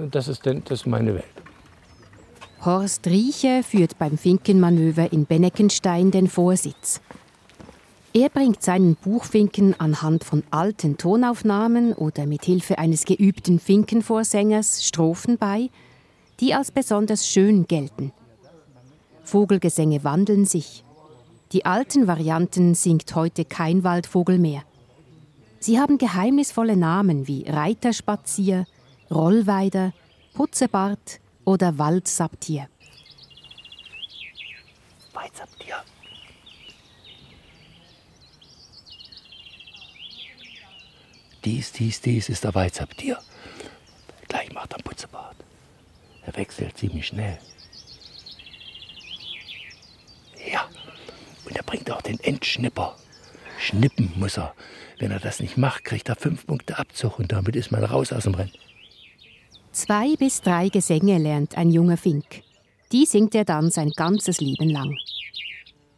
das 0.10 0.28
ist 0.28 0.46
dann 0.46 0.64
das 0.66 0.82
ist 0.82 0.86
meine 0.88 1.16
Welt. 1.16 1.26
Horst 2.64 3.08
Rieche 3.08 3.62
führt 3.64 3.98
beim 3.98 4.18
Finkenmanöver 4.18 5.12
in 5.12 5.26
Benneckenstein 5.26 6.12
den 6.12 6.28
Vorsitz. 6.28 7.02
Er 8.14 8.28
bringt 8.28 8.62
seinen 8.62 8.96
Buchfinken 8.98 9.80
anhand 9.80 10.26
von 10.26 10.44
alten 10.52 10.98
Tonaufnahmen 10.98 11.94
oder 11.94 12.26
mit 12.26 12.44
Hilfe 12.44 12.78
eines 12.78 13.06
geübten 13.06 13.58
Finkenvorsängers 13.58 14.86
Strophen 14.86 15.38
bei, 15.38 15.70
die 16.42 16.54
als 16.54 16.72
besonders 16.72 17.26
schön 17.26 17.68
gelten. 17.68 18.12
Vogelgesänge 19.24 20.04
wandeln 20.04 20.46
sich. 20.46 20.84
Die 21.54 21.64
alten 21.66 22.06
Varianten 22.08 22.76
singt 22.76 23.16
heute 23.16 23.46
kein 23.46 23.86
Waldvogel 23.86 24.40
mehr. 24.40 24.64
Sie 25.60 25.80
haben 25.80 25.98
geheimnisvolle 25.98 26.76
Namen 26.76 27.30
wie 27.30 27.46
Reiterspazier, 27.48 28.66
Rollweider, 29.10 29.94
Putzebart 30.34 31.22
oder 31.46 31.78
Waldsaptier. 31.78 32.68
Waldsaptier. 35.14 35.76
Dies, 41.44 41.72
dies, 41.72 42.02
dies 42.02 42.30
ist 42.30 42.44
der 42.44 42.54
Weizapfel. 42.54 43.18
Gleich 44.28 44.54
macht 44.54 44.72
er 44.72 44.78
einen 44.78 44.84
Putzebart. 44.84 45.36
Er 46.26 46.36
wechselt 46.36 46.78
ziemlich 46.78 47.08
schnell. 47.08 47.40
Ja, 50.52 50.68
und 51.46 51.56
er 51.56 51.64
bringt 51.64 51.90
auch 51.92 52.02
den 52.02 52.20
Endschnipper. 52.20 52.96
Schnippen 53.60 54.14
muss 54.16 54.38
er. 54.38 54.54
Wenn 55.00 55.12
er 55.12 55.20
das 55.20 55.40
nicht 55.40 55.58
macht, 55.58 55.84
kriegt 55.84 56.10
er 56.10 56.16
fünf 56.16 56.46
Punkte 56.46 56.78
Abzug 56.78 57.18
und 57.18 57.32
damit 57.32 57.56
ist 57.56 57.72
man 57.72 57.84
raus 57.84 58.14
aus 58.14 58.24
dem 58.24 58.36
Rennen. 58.36 58.54
Zwei 59.72 60.16
bis 60.18 60.42
drei 60.42 60.70
Gesänge 60.70 61.18
lernt 61.18 61.58
ein 61.58 61.72
junger 61.72 61.98
Fink. 61.98 62.44
Die 62.92 63.06
singt 63.06 63.34
er 63.34 63.46
dann 63.46 63.72
sein 63.72 63.92
ganzes 63.96 64.42
Leben 64.42 64.70
lang. 64.70 64.96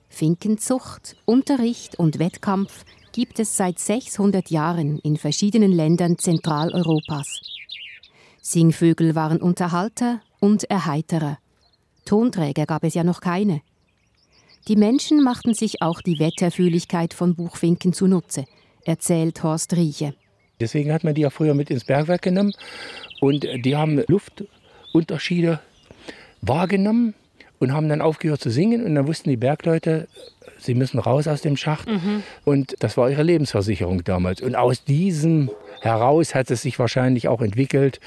Finkenzucht, 0.09 1.15
Unterricht 1.25 1.95
und 1.95 2.19
Wettkampf 2.19 2.85
gibt 3.13 3.39
es 3.39 3.55
seit 3.55 3.77
600 3.79 4.49
Jahren 4.49 4.97
in 4.97 5.17
verschiedenen 5.17 5.71
Ländern 5.71 6.17
Zentraleuropas. 6.17 7.41
Singvögel 8.41 9.13
waren 9.13 9.37
Unterhalter 9.37 10.19
und 10.39 10.63
Erheiterer. 10.63 11.37
Tonträger 12.05 12.65
gab 12.65 12.83
es 12.83 12.95
ja 12.95 13.03
noch 13.03 13.21
keine. 13.21 13.61
Die 14.67 14.75
Menschen 14.75 15.23
machten 15.23 15.53
sich 15.53 15.81
auch 15.81 16.01
die 16.01 16.19
Wetterfühligkeit 16.19 17.13
von 17.13 17.35
Buchfinken 17.35 17.93
zunutze, 17.93 18.45
erzählt 18.83 19.43
Horst 19.43 19.75
Rieche. 19.75 20.15
Deswegen 20.59 20.91
hat 20.91 21.03
man 21.03 21.13
die 21.13 21.21
ja 21.21 21.29
früher 21.29 21.53
mit 21.53 21.69
ins 21.69 21.85
Bergwerk 21.85 22.23
genommen 22.23 22.53
und 23.21 23.45
die 23.63 23.75
haben 23.75 24.03
Luftunterschiede 24.07 25.59
wahrgenommen 26.41 27.13
und 27.59 27.73
haben 27.73 27.89
dann 27.89 28.01
aufgehört 28.01 28.41
zu 28.41 28.49
singen 28.49 28.83
und 28.83 28.95
dann 28.95 29.07
wussten 29.07 29.29
die 29.29 29.37
Bergleute, 29.37 30.07
sie 30.65 30.73
müssen 30.75 30.99
raus 30.99 31.27
aus 31.27 31.41
dem 31.41 31.57
Schacht 31.57 31.87
mhm. 31.87 32.23
und 32.45 32.75
das 32.79 32.97
war 32.97 33.09
ihre 33.09 33.23
Lebensversicherung 33.23 34.03
damals. 34.03 34.41
Und 34.41 34.55
aus 34.55 34.83
diesem 34.83 35.49
heraus 35.81 36.33
hat 36.35 36.49
es 36.51 36.61
sich 36.61 36.79
wahrscheinlich 36.79 37.27
auch 37.27 37.41
entwickelt. 37.41 37.99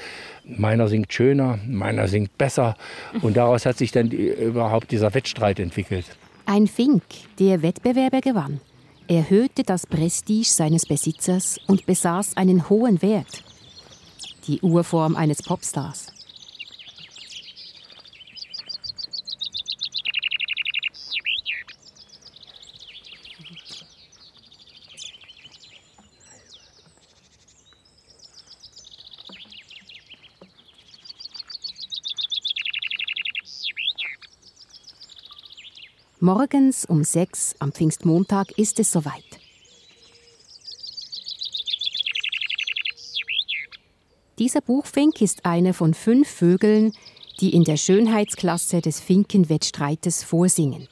Meiner 0.43 0.87
singt 0.87 1.13
schöner, 1.13 1.59
meiner 1.67 2.07
singt 2.07 2.37
besser 2.37 2.75
und 3.21 3.37
daraus 3.37 3.65
hat 3.65 3.77
sich 3.77 3.91
dann 3.91 4.09
die, 4.09 4.27
überhaupt 4.27 4.91
dieser 4.91 5.13
Wettstreit 5.13 5.59
entwickelt. 5.59 6.05
Ein 6.45 6.67
Fink, 6.67 7.03
der 7.39 7.61
Wettbewerbe 7.61 8.21
gewann, 8.21 8.61
erhöhte 9.07 9.63
das 9.63 9.85
Prestige 9.85 10.47
seines 10.49 10.85
Besitzers 10.85 11.59
und 11.67 11.85
besaß 11.85 12.37
einen 12.37 12.69
hohen 12.69 13.01
Wert. 13.01 13.43
Die 14.47 14.61
Urform 14.61 15.15
eines 15.15 15.43
Popstars. 15.43 16.16
Morgens 36.27 36.83
um 36.83 37.05
sechs 37.05 37.55
am 37.59 37.71
Pfingstmontag 37.71 38.51
ist 38.57 38.81
es 38.81 38.91
soweit. 38.91 39.23
Dieser 44.37 44.59
Buchfink 44.59 45.21
ist 45.21 45.45
einer 45.45 45.73
von 45.73 45.93
fünf 45.93 46.27
Vögeln, 46.27 46.91
die 47.39 47.53
in 47.53 47.63
der 47.63 47.77
Schönheitsklasse 47.77 48.81
des 48.81 48.99
Finkenwettstreites 48.99 50.25
vorsingen. 50.25 50.89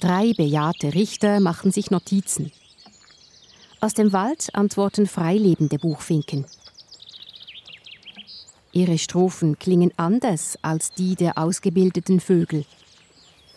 Drei 0.00 0.32
bejahrte 0.32 0.92
Richter 0.92 1.38
machen 1.38 1.70
sich 1.70 1.92
Notizen. 1.92 2.50
Aus 3.80 3.94
dem 3.94 4.12
Wald 4.12 4.52
antworten 4.56 5.06
freilebende 5.06 5.78
Buchfinken. 5.78 6.46
Ihre 8.72 8.98
Strophen 8.98 9.56
klingen 9.60 9.92
anders 9.96 10.58
als 10.62 10.90
die 10.90 11.14
der 11.14 11.38
ausgebildeten 11.38 12.18
Vögel. 12.18 12.64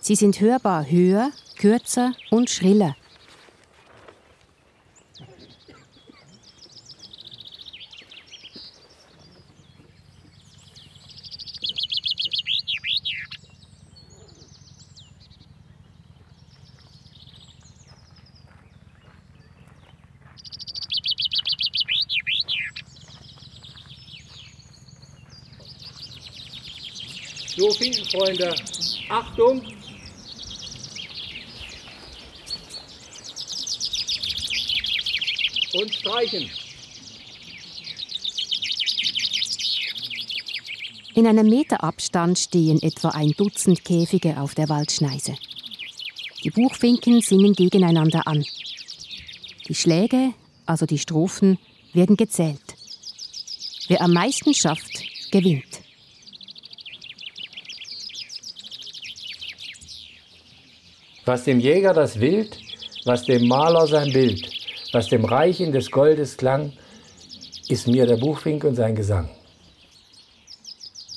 Sie 0.01 0.15
sind 0.15 0.39
hörbar 0.39 0.89
höher, 0.89 1.31
kürzer 1.57 2.13
und 2.31 2.49
schriller. 2.49 2.95
So, 27.55 27.69
Finkenfreunde, 27.71 28.55
Achtung, 29.09 29.61
und 35.79 35.93
streichen. 35.93 36.49
In 41.15 41.27
einem 41.27 41.47
Meter 41.47 41.83
Abstand 41.83 42.39
stehen 42.39 42.81
etwa 42.81 43.09
ein 43.09 43.31
Dutzend 43.31 43.83
Käfige 43.83 44.39
auf 44.39 44.55
der 44.55 44.69
Waldschneise. 44.69 45.35
Die 46.43 46.51
Buchfinken 46.51 47.21
singen 47.21 47.53
gegeneinander 47.53 48.25
an. 48.27 48.45
Die 49.67 49.75
Schläge, 49.75 50.33
also 50.65 50.85
die 50.85 50.97
Strophen, 50.97 51.57
werden 51.93 52.15
gezählt. 52.15 52.61
Wer 53.87 54.01
am 54.01 54.13
meisten 54.13 54.53
schafft, 54.53 55.03
gewinnt. 55.31 55.81
Was 61.25 61.43
dem 61.43 61.59
Jäger 61.59 61.93
das 61.93 62.19
Wild, 62.19 62.57
was 63.05 63.25
dem 63.25 63.47
Maler 63.47 63.87
sein 63.87 64.13
Bild 64.13 64.58
was 64.91 65.07
dem 65.07 65.25
Reichen 65.25 65.71
des 65.71 65.91
Goldes 65.91 66.37
klang, 66.37 66.73
ist 67.67 67.87
mir 67.87 68.05
der 68.05 68.17
Buchfink 68.17 68.63
und 68.63 68.75
sein 68.75 68.95
Gesang. 68.95 69.29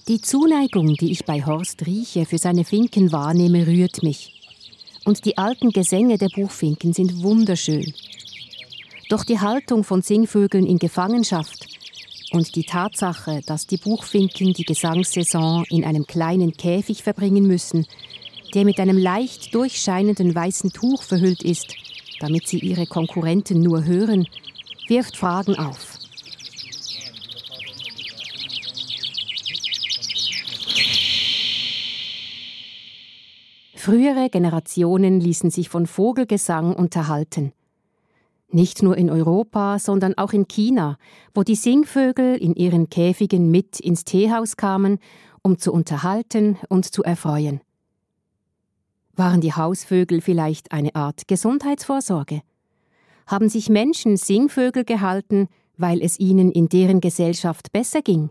Die 0.09 0.21
Zuneigung, 0.21 0.95
die 0.97 1.13
ich 1.13 1.25
bei 1.25 1.45
Horst 1.45 1.87
rieche, 1.87 2.27
für 2.27 2.39
seine 2.39 2.65
Finken 2.65 3.13
wahrnehme, 3.13 3.67
rührt 3.67 4.03
mich. 4.03 4.41
Und 5.05 5.25
die 5.25 5.39
alten 5.39 5.71
Gesänge 5.71 6.19
der 6.19 6.29
Buchfinken 6.29 6.93
sind 6.93 7.23
wunderschön. 7.23 7.95
Doch 9.09 9.25
die 9.25 9.41
Haltung 9.41 9.85
von 9.85 10.03
Singvögeln 10.03 10.67
in 10.67 10.79
Gefangenschaft 10.79 11.67
und 12.33 12.55
die 12.57 12.65
Tatsache, 12.65 13.41
dass 13.47 13.67
die 13.67 13.77
Buchfinken 13.77 14.53
die 14.55 14.65
Gesangssaison 14.65 15.65
in 15.71 15.85
einem 15.85 16.07
kleinen 16.07 16.53
Käfig 16.53 17.03
verbringen 17.03 17.47
müssen, 17.47 17.87
der 18.55 18.65
mit 18.65 18.81
einem 18.81 18.99
leicht 18.99 19.55
durchscheinenden 19.55 20.35
weißen 20.35 20.73
Tuch 20.73 21.03
verhüllt 21.03 21.43
ist, 21.43 21.75
damit 22.23 22.47
sie 22.47 22.59
ihre 22.59 22.87
Konkurrenten 22.87 23.61
nur 23.61 23.85
hören, 23.85 24.27
wirft 24.89 25.17
Fragen 25.17 25.59
auf. 25.59 25.99
Frühere 33.75 34.31
Generationen 34.31 35.19
ließen 35.19 35.51
sich 35.51 35.69
von 35.69 35.87
Vogelgesang 35.87 36.73
unterhalten. 36.77 37.53
Nicht 38.49 38.83
nur 38.85 38.97
in 38.97 39.11
Europa, 39.11 39.81
sondern 39.81 40.17
auch 40.17 40.33
in 40.33 40.47
China, 40.47 40.99
wo 41.35 41.43
die 41.43 41.57
Singvögel 41.57 42.37
in 42.37 42.55
ihren 42.55 42.89
Käfigen 42.91 43.51
mit 43.51 43.81
ins 43.81 44.05
Teehaus 44.05 44.57
kamen, 44.57 45.01
um 45.43 45.59
zu 45.59 45.73
unterhalten 45.73 46.59
und 46.69 46.85
zu 46.85 47.03
erfreuen. 47.03 47.61
Waren 49.14 49.40
die 49.42 49.53
Hausvögel 49.53 50.20
vielleicht 50.20 50.72
eine 50.72 50.94
Art 50.94 51.29
Gesundheitsvorsorge? 51.29 52.40
Haben 53.27 53.48
sich 53.48 53.68
Menschen 53.68 54.16
Singvögel 54.16 54.85
gehalten, 54.85 55.48
weil 55.77 56.01
es 56.03 56.18
ihnen 56.18 56.51
in 56.51 56.68
deren 56.68 57.01
Gesellschaft 57.01 57.72
besser 57.72 58.01
ging? 58.01 58.31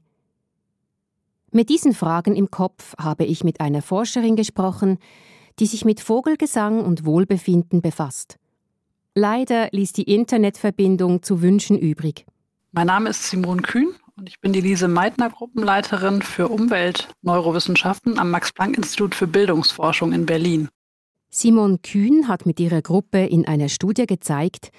Mit 1.52 1.70
diesen 1.70 1.94
Fragen 1.94 2.36
im 2.36 2.50
Kopf 2.50 2.96
habe 2.98 3.26
ich 3.26 3.44
mit 3.44 3.60
einer 3.62 3.82
Forscherin 3.82 4.36
gesprochen, 4.36 4.98
die 5.60 5.66
sich 5.66 5.86
mit 5.86 6.00
Vogelgesang 6.00 6.84
und 6.84 7.06
Wohlbefinden 7.06 7.82
befasst. 7.82 8.38
Leider 9.14 9.68
ließ 9.72 9.94
die 9.94 10.04
Internetverbindung 10.04 11.22
zu 11.22 11.42
wünschen 11.42 11.78
übrig. 11.78 12.26
Mein 12.72 12.88
Name 12.88 13.10
ist 13.10 13.30
Simon 13.30 13.62
Kühn 13.62 13.94
und 14.22 14.30
ich 14.30 14.40
bin 14.40 14.54
die 14.54 14.62
Lise 14.62 14.88
Meitner 14.88 15.32
Gruppenleiterin 15.32 16.22
für 16.22 16.48
Umweltneurowissenschaften 16.48 18.20
am 18.20 18.30
Max-Planck-Institut 18.30 19.16
für 19.16 19.26
Bildungsforschung 19.26 20.14
in 20.14 20.28
Berlin. 20.28 20.70
Simon 21.32 21.82
Kühn 21.82 22.28
hat 22.28 22.46
mit 22.46 22.60
ihrer 22.60 22.84
Gruppe 22.84 23.26
in 23.26 23.48
einer 23.48 23.68
Studie 23.68 24.06
gezeigt, 24.06 24.70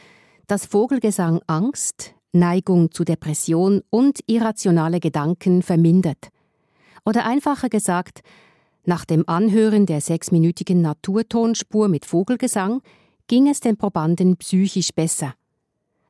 dass 0.46 0.66
Vogelgesang 0.66 1.40
Angst, 1.48 2.14
Neigung 2.30 2.92
zu 2.92 3.02
Depression 3.02 3.82
und 3.90 4.20
irrationale 4.28 5.00
Gedanken 5.00 5.62
vermindert. 5.62 6.28
Oder 7.04 7.26
einfacher 7.26 7.68
gesagt, 7.68 8.20
nach 8.84 9.04
dem 9.04 9.28
Anhören 9.28 9.86
der 9.86 10.00
sechsminütigen 10.00 10.80
Naturtonspur 10.82 11.88
mit 11.88 12.06
Vogelgesang 12.06 12.80
ging 13.26 13.48
es 13.48 13.58
den 13.58 13.76
Probanden 13.76 14.36
psychisch 14.36 14.90
besser. 14.94 15.34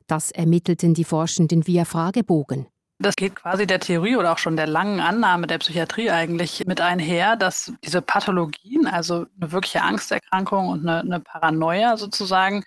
Das 0.05 0.29
ermittelten 0.29 0.93
die 0.93 1.03
Forschenden 1.03 1.65
via 1.65 1.85
Fragebogen. 1.85 2.67
Das 2.99 3.15
geht 3.15 3.35
quasi 3.35 3.67
der 3.67 3.79
Theorie 3.79 4.15
oder 4.15 4.31
auch 4.31 4.37
schon 4.37 4.55
der 4.55 4.67
langen 4.67 4.99
Annahme 4.99 5.47
der 5.47 5.57
Psychiatrie 5.57 6.09
eigentlich 6.09 6.65
mit 6.65 6.79
einher, 6.79 7.35
dass 7.35 7.73
diese 7.83 8.01
Pathologien, 8.01 8.87
also 8.87 9.25
eine 9.39 9.51
wirkliche 9.51 9.81
Angsterkrankung 9.81 10.69
und 10.69 10.87
eine, 10.87 11.01
eine 11.01 11.19
Paranoia 11.19 11.97
sozusagen, 11.97 12.63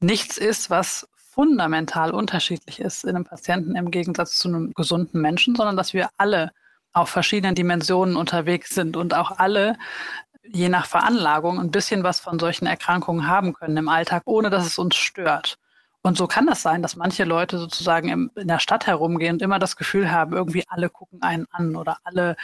nichts 0.00 0.36
ist, 0.36 0.70
was 0.70 1.08
fundamental 1.16 2.10
unterschiedlich 2.12 2.80
ist 2.80 3.04
in 3.04 3.16
einem 3.16 3.24
Patienten 3.24 3.74
im 3.74 3.90
Gegensatz 3.90 4.38
zu 4.38 4.48
einem 4.48 4.72
gesunden 4.74 5.20
Menschen, 5.20 5.56
sondern 5.56 5.76
dass 5.76 5.94
wir 5.94 6.10
alle 6.18 6.52
auf 6.92 7.08
verschiedenen 7.08 7.54
Dimensionen 7.54 8.16
unterwegs 8.16 8.74
sind 8.74 8.96
und 8.96 9.14
auch 9.14 9.38
alle 9.38 9.78
je 10.44 10.68
nach 10.68 10.86
Veranlagung 10.86 11.58
ein 11.58 11.70
bisschen 11.70 12.02
was 12.02 12.20
von 12.20 12.38
solchen 12.38 12.66
Erkrankungen 12.66 13.26
haben 13.26 13.54
können 13.54 13.76
im 13.78 13.88
Alltag, 13.88 14.22
ohne 14.26 14.50
dass 14.50 14.66
es 14.66 14.78
uns 14.78 14.96
stört. 14.96 15.58
Und 16.02 16.18
so 16.18 16.26
kann 16.26 16.46
das 16.46 16.62
sein, 16.62 16.82
dass 16.82 16.96
manche 16.96 17.24
Leute 17.24 17.58
sozusagen 17.58 18.08
im, 18.08 18.30
in 18.34 18.48
der 18.48 18.58
Stadt 18.58 18.86
herumgehen 18.88 19.34
und 19.34 19.42
immer 19.42 19.60
das 19.60 19.76
Gefühl 19.76 20.10
haben, 20.10 20.32
irgendwie 20.32 20.64
alle 20.66 20.90
gucken 20.90 21.22
einen 21.22 21.46
an 21.50 21.76
oder 21.76 21.98
alle 22.02 22.36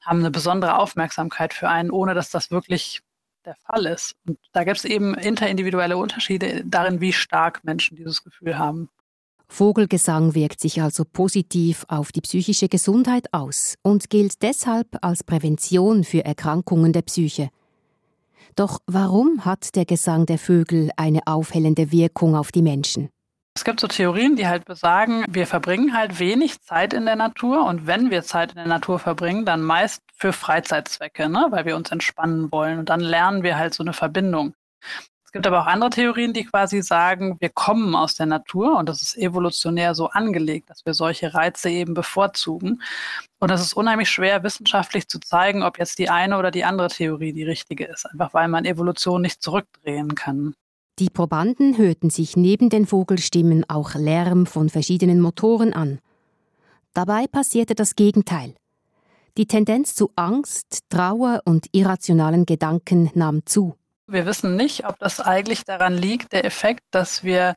haben 0.00 0.20
eine 0.20 0.30
besondere 0.30 0.78
Aufmerksamkeit 0.78 1.52
für 1.52 1.68
einen, 1.68 1.90
ohne 1.90 2.14
dass 2.14 2.30
das 2.30 2.50
wirklich 2.50 3.02
der 3.44 3.56
Fall 3.56 3.86
ist. 3.86 4.14
Und 4.26 4.38
da 4.52 4.64
gibt 4.64 4.78
es 4.78 4.84
eben 4.84 5.14
interindividuelle 5.14 5.96
Unterschiede 5.96 6.62
darin, 6.64 7.00
wie 7.00 7.12
stark 7.12 7.64
Menschen 7.64 7.96
dieses 7.96 8.24
Gefühl 8.24 8.58
haben. 8.58 8.88
Vogelgesang 9.48 10.34
wirkt 10.34 10.60
sich 10.60 10.80
also 10.80 11.04
positiv 11.04 11.84
auf 11.88 12.10
die 12.12 12.22
psychische 12.22 12.70
Gesundheit 12.70 13.34
aus 13.34 13.74
und 13.82 14.08
gilt 14.08 14.40
deshalb 14.40 14.96
als 15.02 15.24
Prävention 15.24 16.04
für 16.04 16.24
Erkrankungen 16.24 16.94
der 16.94 17.02
Psyche. 17.02 17.50
Doch 18.56 18.80
warum 18.86 19.44
hat 19.44 19.76
der 19.76 19.84
Gesang 19.84 20.26
der 20.26 20.38
Vögel 20.38 20.90
eine 20.96 21.20
aufhellende 21.26 21.90
Wirkung 21.90 22.36
auf 22.36 22.52
die 22.52 22.62
Menschen? 22.62 23.08
Es 23.54 23.64
gibt 23.64 23.80
so 23.80 23.86
Theorien, 23.86 24.36
die 24.36 24.46
halt 24.46 24.64
besagen, 24.64 25.24
wir 25.28 25.46
verbringen 25.46 25.94
halt 25.94 26.18
wenig 26.18 26.62
Zeit 26.62 26.94
in 26.94 27.04
der 27.04 27.16
Natur 27.16 27.66
und 27.66 27.86
wenn 27.86 28.10
wir 28.10 28.22
Zeit 28.22 28.52
in 28.52 28.56
der 28.56 28.66
Natur 28.66 28.98
verbringen, 28.98 29.44
dann 29.44 29.62
meist 29.62 30.00
für 30.14 30.32
Freizeitzwecke, 30.32 31.28
ne? 31.28 31.48
weil 31.50 31.66
wir 31.66 31.76
uns 31.76 31.90
entspannen 31.90 32.50
wollen 32.50 32.78
und 32.78 32.88
dann 32.88 33.00
lernen 33.00 33.42
wir 33.42 33.58
halt 33.58 33.74
so 33.74 33.82
eine 33.82 33.92
Verbindung. 33.92 34.54
Es 35.32 35.38
gibt 35.38 35.46
aber 35.46 35.62
auch 35.62 35.66
andere 35.66 35.88
Theorien, 35.88 36.34
die 36.34 36.44
quasi 36.44 36.82
sagen, 36.82 37.38
wir 37.40 37.48
kommen 37.48 37.94
aus 37.94 38.16
der 38.16 38.26
Natur 38.26 38.76
und 38.76 38.86
das 38.86 39.00
ist 39.00 39.16
evolutionär 39.16 39.94
so 39.94 40.10
angelegt, 40.10 40.68
dass 40.68 40.84
wir 40.84 40.92
solche 40.92 41.32
Reize 41.32 41.70
eben 41.70 41.94
bevorzugen. 41.94 42.82
Und 43.38 43.50
es 43.50 43.62
ist 43.62 43.72
unheimlich 43.72 44.10
schwer, 44.10 44.42
wissenschaftlich 44.42 45.08
zu 45.08 45.18
zeigen, 45.20 45.62
ob 45.62 45.78
jetzt 45.78 45.98
die 45.98 46.10
eine 46.10 46.36
oder 46.36 46.50
die 46.50 46.64
andere 46.64 46.88
Theorie 46.88 47.32
die 47.32 47.44
richtige 47.44 47.86
ist, 47.86 48.04
einfach 48.04 48.34
weil 48.34 48.46
man 48.48 48.66
Evolution 48.66 49.22
nicht 49.22 49.42
zurückdrehen 49.42 50.14
kann. 50.14 50.52
Die 50.98 51.08
Probanden 51.08 51.78
hörten 51.78 52.10
sich 52.10 52.36
neben 52.36 52.68
den 52.68 52.84
Vogelstimmen 52.86 53.64
auch 53.70 53.94
Lärm 53.94 54.44
von 54.44 54.68
verschiedenen 54.68 55.18
Motoren 55.18 55.72
an. 55.72 56.00
Dabei 56.92 57.26
passierte 57.26 57.74
das 57.74 57.96
Gegenteil. 57.96 58.54
Die 59.38 59.46
Tendenz 59.46 59.94
zu 59.94 60.10
Angst, 60.14 60.80
Trauer 60.90 61.40
und 61.46 61.68
irrationalen 61.72 62.44
Gedanken 62.44 63.10
nahm 63.14 63.46
zu. 63.46 63.76
Wir 64.12 64.26
wissen 64.26 64.56
nicht, 64.56 64.86
ob 64.86 64.98
das 64.98 65.20
eigentlich 65.20 65.64
daran 65.64 65.96
liegt, 65.96 66.34
der 66.34 66.44
Effekt, 66.44 66.82
dass 66.90 67.24
wir 67.24 67.54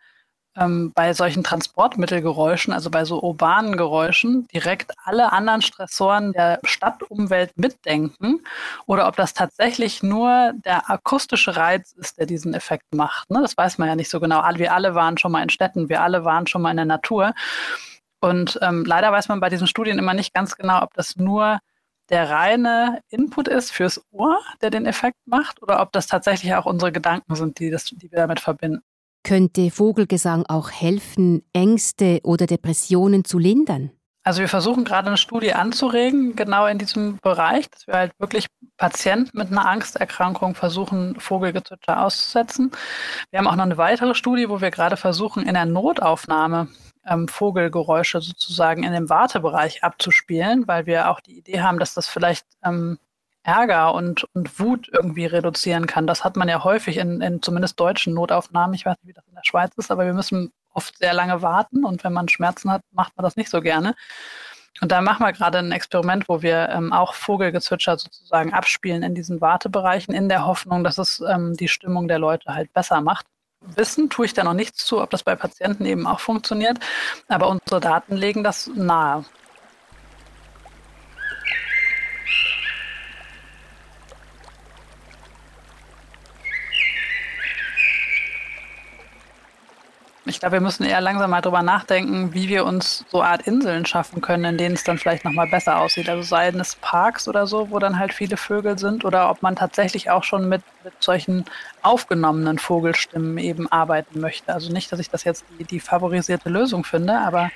ähm, 0.55 0.93
bei 0.95 1.11
solchen 1.11 1.43
Transportmittelgeräuschen, 1.43 2.73
also 2.73 2.89
bei 2.89 3.03
so 3.03 3.21
urbanen 3.21 3.75
Geräuschen, 3.75 4.47
direkt 4.47 4.93
alle 5.03 5.33
anderen 5.33 5.61
Stressoren 5.61 6.31
der 6.31 6.61
Stadtumwelt 6.63 7.57
mitdenken 7.57 8.39
oder 8.85 9.09
ob 9.09 9.17
das 9.17 9.33
tatsächlich 9.33 10.01
nur 10.01 10.53
der 10.63 10.89
akustische 10.89 11.57
Reiz 11.57 11.91
ist, 11.91 12.17
der 12.19 12.25
diesen 12.25 12.53
Effekt 12.53 12.95
macht. 12.95 13.29
Ne? 13.29 13.41
Das 13.41 13.57
weiß 13.57 13.77
man 13.77 13.89
ja 13.89 13.95
nicht 13.97 14.09
so 14.09 14.21
genau. 14.21 14.41
Wir 14.55 14.73
alle 14.73 14.95
waren 14.95 15.17
schon 15.17 15.33
mal 15.33 15.43
in 15.43 15.49
Städten, 15.49 15.89
wir 15.89 16.01
alle 16.01 16.23
waren 16.23 16.47
schon 16.47 16.61
mal 16.61 16.71
in 16.71 16.77
der 16.77 16.85
Natur. 16.85 17.33
Und 18.21 18.57
ähm, 18.61 18.85
leider 18.85 19.11
weiß 19.11 19.27
man 19.27 19.41
bei 19.41 19.49
diesen 19.49 19.67
Studien 19.67 19.99
immer 19.99 20.13
nicht 20.13 20.33
ganz 20.33 20.55
genau, 20.55 20.81
ob 20.83 20.93
das 20.93 21.17
nur 21.17 21.59
der 22.09 22.29
reine 22.29 23.01
Input 23.09 23.47
ist 23.47 23.71
fürs 23.71 24.01
Ohr, 24.11 24.39
der 24.61 24.69
den 24.69 24.85
Effekt 24.85 25.17
macht, 25.25 25.61
oder 25.61 25.81
ob 25.81 25.91
das 25.91 26.07
tatsächlich 26.07 26.53
auch 26.55 26.65
unsere 26.65 26.91
Gedanken 26.91 27.35
sind, 27.35 27.59
die, 27.59 27.69
das, 27.69 27.85
die 27.85 28.11
wir 28.11 28.19
damit 28.19 28.39
verbinden. 28.39 28.81
Könnte 29.23 29.71
Vogelgesang 29.71 30.45
auch 30.45 30.69
helfen, 30.69 31.43
Ängste 31.51 32.19
oder 32.23 32.45
Depressionen 32.45 33.25
zu 33.25 33.39
lindern? 33.39 33.91
Also 34.23 34.41
wir 34.41 34.49
versuchen 34.49 34.85
gerade 34.85 35.07
eine 35.07 35.17
Studie 35.17 35.53
anzuregen, 35.53 36.35
genau 36.35 36.65
in 36.65 36.79
diesem 36.79 37.19
Bereich, 37.21 37.69
dass 37.69 37.85
wir 37.85 37.93
halt 37.93 38.11
wirklich 38.17 38.47
Patienten 38.75 39.37
mit 39.37 39.51
einer 39.51 39.67
Angsterkrankung 39.67 40.55
versuchen, 40.55 41.19
Vogelgezwitscher 41.19 42.03
auszusetzen. 42.03 42.71
Wir 43.29 43.37
haben 43.37 43.47
auch 43.47 43.55
noch 43.55 43.65
eine 43.65 43.77
weitere 43.77 44.15
Studie, 44.15 44.49
wo 44.49 44.61
wir 44.61 44.71
gerade 44.71 44.97
versuchen, 44.97 45.43
in 45.45 45.53
der 45.53 45.65
Notaufnahme 45.65 46.69
ähm, 47.07 47.27
Vogelgeräusche 47.27 48.21
sozusagen 48.21 48.83
in 48.83 48.93
dem 48.93 49.09
Wartebereich 49.09 49.83
abzuspielen, 49.83 50.67
weil 50.67 50.85
wir 50.85 51.09
auch 51.09 51.19
die 51.19 51.37
Idee 51.37 51.61
haben, 51.61 51.79
dass 51.79 51.93
das 51.93 52.07
vielleicht 52.07 52.45
ähm, 52.63 52.97
Ärger 53.43 53.93
und, 53.93 54.25
und 54.33 54.59
Wut 54.59 54.89
irgendwie 54.91 55.25
reduzieren 55.25 55.85
kann. 55.85 56.07
Das 56.07 56.23
hat 56.23 56.35
man 56.35 56.49
ja 56.49 56.63
häufig 56.63 56.97
in, 56.97 57.21
in 57.21 57.41
zumindest 57.41 57.79
deutschen 57.79 58.13
Notaufnahmen. 58.13 58.73
Ich 58.73 58.85
weiß 58.85 58.97
nicht, 58.97 59.07
wie 59.07 59.13
das 59.13 59.27
in 59.27 59.35
der 59.35 59.43
Schweiz 59.45 59.71
ist, 59.77 59.91
aber 59.91 60.05
wir 60.05 60.13
müssen 60.13 60.51
oft 60.73 60.97
sehr 60.97 61.13
lange 61.13 61.41
warten 61.41 61.85
und 61.85 62.03
wenn 62.03 62.11
man 62.11 62.27
Schmerzen 62.27 62.71
hat, 62.71 62.81
macht 62.91 63.15
man 63.15 63.23
das 63.23 63.35
nicht 63.35 63.49
so 63.49 63.61
gerne. 63.61 63.95
Und 64.81 64.91
da 64.91 64.99
machen 64.99 65.25
wir 65.25 65.31
gerade 65.31 65.59
ein 65.59 65.71
Experiment, 65.71 66.27
wo 66.27 66.41
wir 66.41 66.67
ähm, 66.69 66.91
auch 66.91 67.13
Vogelgezwitscher 67.13 67.97
sozusagen 67.97 68.51
abspielen 68.51 69.03
in 69.03 69.15
diesen 69.15 69.39
Wartebereichen, 69.39 70.13
in 70.13 70.27
der 70.27 70.45
Hoffnung, 70.45 70.83
dass 70.83 70.97
es 70.97 71.21
ähm, 71.21 71.53
die 71.53 71.69
Stimmung 71.69 72.09
der 72.09 72.19
Leute 72.19 72.53
halt 72.53 72.73
besser 72.73 72.99
macht 72.99 73.25
wissen, 73.75 74.09
tue 74.09 74.25
ich 74.25 74.33
da 74.33 74.43
noch 74.43 74.53
nichts 74.53 74.85
zu, 74.85 75.01
ob 75.01 75.09
das 75.09 75.23
bei 75.23 75.35
Patienten 75.35 75.85
eben 75.85 76.07
auch 76.07 76.19
funktioniert. 76.19 76.79
Aber 77.27 77.49
unsere 77.49 77.79
Daten 77.79 78.15
legen 78.15 78.43
das 78.43 78.67
nahe. 78.75 79.25
Ich 90.27 90.39
glaube, 90.39 90.53
wir 90.53 90.61
müssen 90.61 90.83
eher 90.83 91.01
langsam 91.01 91.29
mal 91.29 91.41
drüber 91.41 91.61
nachdenken, 91.61 92.33
wie 92.33 92.49
wir 92.49 92.65
uns 92.65 93.05
so 93.11 93.21
Art 93.21 93.43
Inseln 93.43 93.85
schaffen 93.85 94.21
können, 94.21 94.43
in 94.45 94.57
denen 94.57 94.73
es 94.73 94.83
dann 94.83 94.97
vielleicht 94.97 95.23
nochmal 95.23 95.45
besser 95.47 95.79
aussieht. 95.79 96.09
Also 96.09 96.23
seien 96.23 96.59
es 96.59 96.75
Parks 96.77 97.27
oder 97.27 97.45
so, 97.45 97.69
wo 97.69 97.77
dann 97.77 97.99
halt 97.99 98.11
viele 98.11 98.35
Vögel 98.35 98.79
sind, 98.79 99.05
oder 99.05 99.29
ob 99.29 99.43
man 99.43 99.55
tatsächlich 99.55 100.09
auch 100.09 100.23
schon 100.23 100.49
mit, 100.49 100.63
mit 100.83 100.93
solchen 100.99 101.45
aufgenommenen 101.83 102.57
Vogelstimmen 102.57 103.37
eben 103.37 103.71
arbeiten 103.71 104.19
möchte. 104.19 104.51
Also 104.51 104.73
nicht, 104.73 104.91
dass 104.91 104.99
ich 104.99 105.11
das 105.11 105.23
jetzt 105.25 105.45
die, 105.59 105.63
die 105.63 105.79
favorisierte 105.79 106.49
Lösung 106.49 106.83
finde, 106.83 107.19
aber 107.19 107.51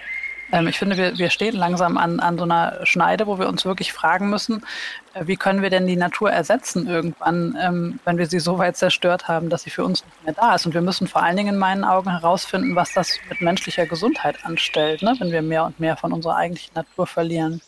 ähm, 0.52 0.68
ich 0.68 0.80
finde, 0.80 0.98
wir, 0.98 1.18
wir 1.18 1.30
stehen 1.30 1.56
langsam 1.56 1.98
an, 1.98 2.20
an 2.20 2.38
so 2.38 2.44
einer 2.44 2.86
Schneide, 2.86 3.28
wo 3.28 3.38
wir 3.40 3.48
uns 3.48 3.66
wirklich 3.66 3.94
fragen 3.94 4.30
müssen, 4.30 4.66
äh, 5.14 5.28
wie 5.28 5.38
können 5.38 5.62
wir 5.62 5.70
denn 5.70 5.86
die 5.86 5.96
Natur 5.96 6.32
ersetzen 6.32 6.88
irgendwann, 6.88 7.58
ähm, 7.62 8.00
wenn 8.06 8.18
wir 8.18 8.28
sie 8.28 8.40
so 8.40 8.58
weit 8.58 8.78
zerstört 8.78 9.28
haben, 9.28 9.50
dass 9.50 9.64
sie 9.64 9.70
für 9.70 9.84
uns 9.84 10.04
nicht 10.04 10.24
mehr 10.26 10.34
da 10.34 10.56
ist. 10.56 10.66
Und 10.66 10.74
wir 10.74 10.82
müssen 10.82 11.08
vor 11.08 11.24
allen 11.24 11.38
Dingen 11.38 11.56
in 11.56 11.60
meinen 11.60 11.84
Augen 11.84 12.10
herausfinden, 12.10 12.76
was 12.76 12.94
das 12.94 13.20
mit 13.30 13.42
menschlicher 13.42 13.86
Gesundheit 13.86 14.44
anstellt, 14.46 15.02
ne? 15.02 15.16
wenn 15.20 15.32
wir 15.32 15.42
mehr 15.42 15.66
und 15.66 15.80
mehr 15.80 15.98
von 15.98 16.14
unserer 16.14 16.36
eigentlichen 16.36 16.74
Natur 16.74 17.06
verlieren. 17.06 17.62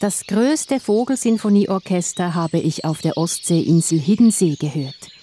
Das 0.00 0.26
größte 0.26 0.80
Vogelsinfonieorchester 0.80 2.34
habe 2.34 2.58
ich 2.58 2.84
auf 2.84 3.00
der 3.00 3.16
Ostseeinsel 3.16 3.98
Hiddensee 3.98 4.56
gehört. 4.56 5.13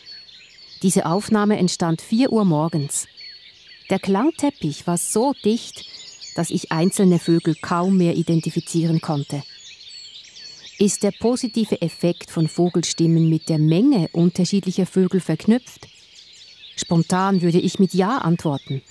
Diese 0.83 1.05
Aufnahme 1.05 1.57
entstand 1.57 2.01
4 2.01 2.31
Uhr 2.31 2.43
morgens. 2.43 3.07
Der 3.91 3.99
Klangteppich 3.99 4.87
war 4.87 4.97
so 4.97 5.33
dicht, 5.45 5.85
dass 6.35 6.49
ich 6.49 6.71
einzelne 6.71 7.19
Vögel 7.19 7.55
kaum 7.55 7.97
mehr 7.97 8.15
identifizieren 8.15 8.99
konnte. 8.99 9.43
Ist 10.79 11.03
der 11.03 11.11
positive 11.11 11.81
Effekt 11.83 12.31
von 12.31 12.47
Vogelstimmen 12.47 13.29
mit 13.29 13.49
der 13.49 13.59
Menge 13.59 14.09
unterschiedlicher 14.13 14.87
Vögel 14.87 15.19
verknüpft? 15.19 15.87
Spontan 16.75 17.43
würde 17.43 17.59
ich 17.59 17.77
mit 17.77 17.93
Ja 17.93 18.17
antworten. 18.17 18.81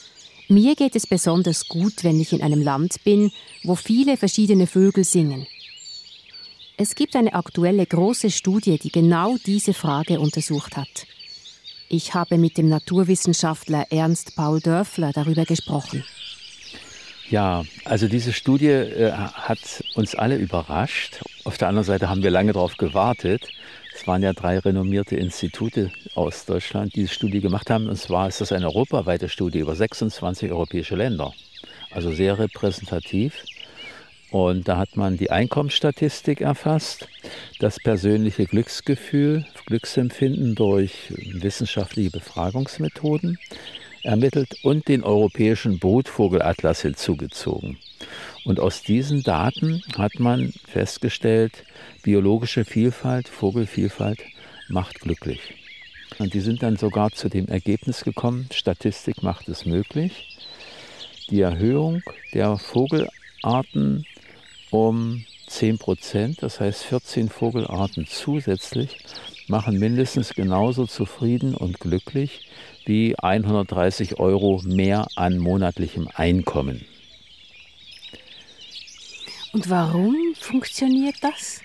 Mir 0.49 0.77
geht 0.77 0.95
es 0.95 1.09
besonders 1.09 1.67
gut, 1.67 2.05
wenn 2.05 2.21
ich 2.21 2.33
in 2.33 2.43
einem 2.43 2.63
Land 2.63 3.03
bin, 3.03 3.33
wo 3.65 3.75
viele 3.75 4.17
verschiedene 4.17 4.69
Vögel 4.69 5.03
singen. 5.03 5.49
Es 6.77 6.95
gibt 6.95 7.17
eine 7.17 7.35
aktuelle 7.35 7.85
große 7.85 8.31
Studie, 8.31 8.79
die 8.79 8.93
genau 8.93 9.37
diese 9.45 9.75
Frage 9.75 10.21
untersucht 10.21 10.77
hat. 10.77 11.07
Ich 11.93 12.15
habe 12.15 12.39
mit 12.39 12.57
dem 12.57 12.69
Naturwissenschaftler 12.69 13.87
Ernst 13.91 14.37
Paul 14.37 14.61
Dörfler 14.61 15.11
darüber 15.13 15.45
gesprochen. 15.45 16.05
Ja, 17.29 17.65
also 17.85 18.07
diese 18.07 18.33
Studie 18.33 18.69
äh, 18.69 19.11
hat 19.11 19.59
uns 19.97 20.15
alle 20.15 20.37
überrascht. 20.37 21.21
Auf 21.43 21.59
der 21.59 21.67
anderen 21.67 21.85
Seite 21.85 22.09
haben 22.09 22.23
wir 22.23 22.31
lange 22.31 22.53
darauf 22.53 22.77
gewartet. 22.77 23.49
Es 23.93 24.07
waren 24.07 24.23
ja 24.23 24.33
drei 24.33 24.61
renommierte 24.61 25.17
Institute 25.17 25.91
aus 26.15 26.45
Deutschland, 26.47 26.95
die 26.95 27.01
diese 27.01 27.15
Studie 27.15 27.41
gemacht 27.41 27.71
haben. 27.71 27.89
Und 27.89 27.97
zwar 27.97 28.29
ist 28.29 28.41
das 28.41 28.53
eine 28.53 28.67
europaweite 28.67 29.29
Studie 29.29 29.59
über 29.59 29.75
26 29.75 30.53
europäische 30.53 30.95
Länder. 30.95 31.33
Also 31.91 32.13
sehr 32.13 32.39
repräsentativ. 32.39 33.43
Und 34.31 34.69
da 34.69 34.77
hat 34.79 34.97
man 34.97 35.17
die 35.17 35.31
Einkommensstatistik 35.31 36.41
erfasst, 36.41 37.09
das 37.59 37.79
persönliche 37.81 38.47
Glücksgefühl, 38.47 39.45
Glücksempfinden 39.67 40.55
durch 40.55 41.13
wissenschaftliche 41.17 42.11
Befragungsmethoden 42.11 43.39
ermittelt 44.03 44.57
und 44.63 44.89
den 44.89 45.03
europäischen 45.03 45.79
Brutvogelatlas 45.79 46.83
hinzugezogen. 46.83 47.79
Und 48.45 48.61
aus 48.61 48.83
diesen 48.83 49.23
Daten 49.23 49.83
hat 49.97 50.19
man 50.19 50.53
festgestellt, 50.67 51.65
biologische 52.03 52.65
Vielfalt, 52.65 53.29
Vogelvielfalt 53.29 54.21
macht 54.69 55.01
glücklich. 55.01 55.41
Und 56.19 56.35
die 56.35 56.41
sind 56.41 56.63
dann 56.63 56.77
sogar 56.77 57.11
zu 57.13 57.29
dem 57.29 57.49
Ergebnis 57.49 58.05
gekommen, 58.05 58.49
Statistik 58.53 59.23
macht 59.23 59.49
es 59.49 59.67
möglich, 59.67 60.39
die 61.31 61.41
Erhöhung 61.41 62.03
der 62.33 62.57
Vogelarten 62.57 64.05
um 64.71 65.25
10 65.47 65.79
Prozent, 65.79 66.43
das 66.43 66.61
heißt 66.61 66.85
14 66.85 67.29
Vogelarten 67.29 68.07
zusätzlich, 68.07 68.99
machen 69.49 69.79
mindestens 69.79 70.35
genauso 70.35 70.87
zufrieden 70.87 71.55
und 71.55 71.81
glücklich 71.81 72.49
wie 72.85 73.19
130 73.19 74.19
Euro 74.21 74.63
mehr 74.65 75.09
an 75.17 75.39
monatlichem 75.39 76.09
Einkommen. 76.15 76.85
Und 79.53 79.69
warum 79.69 80.17
funktioniert 80.39 81.17
das? 81.21 81.61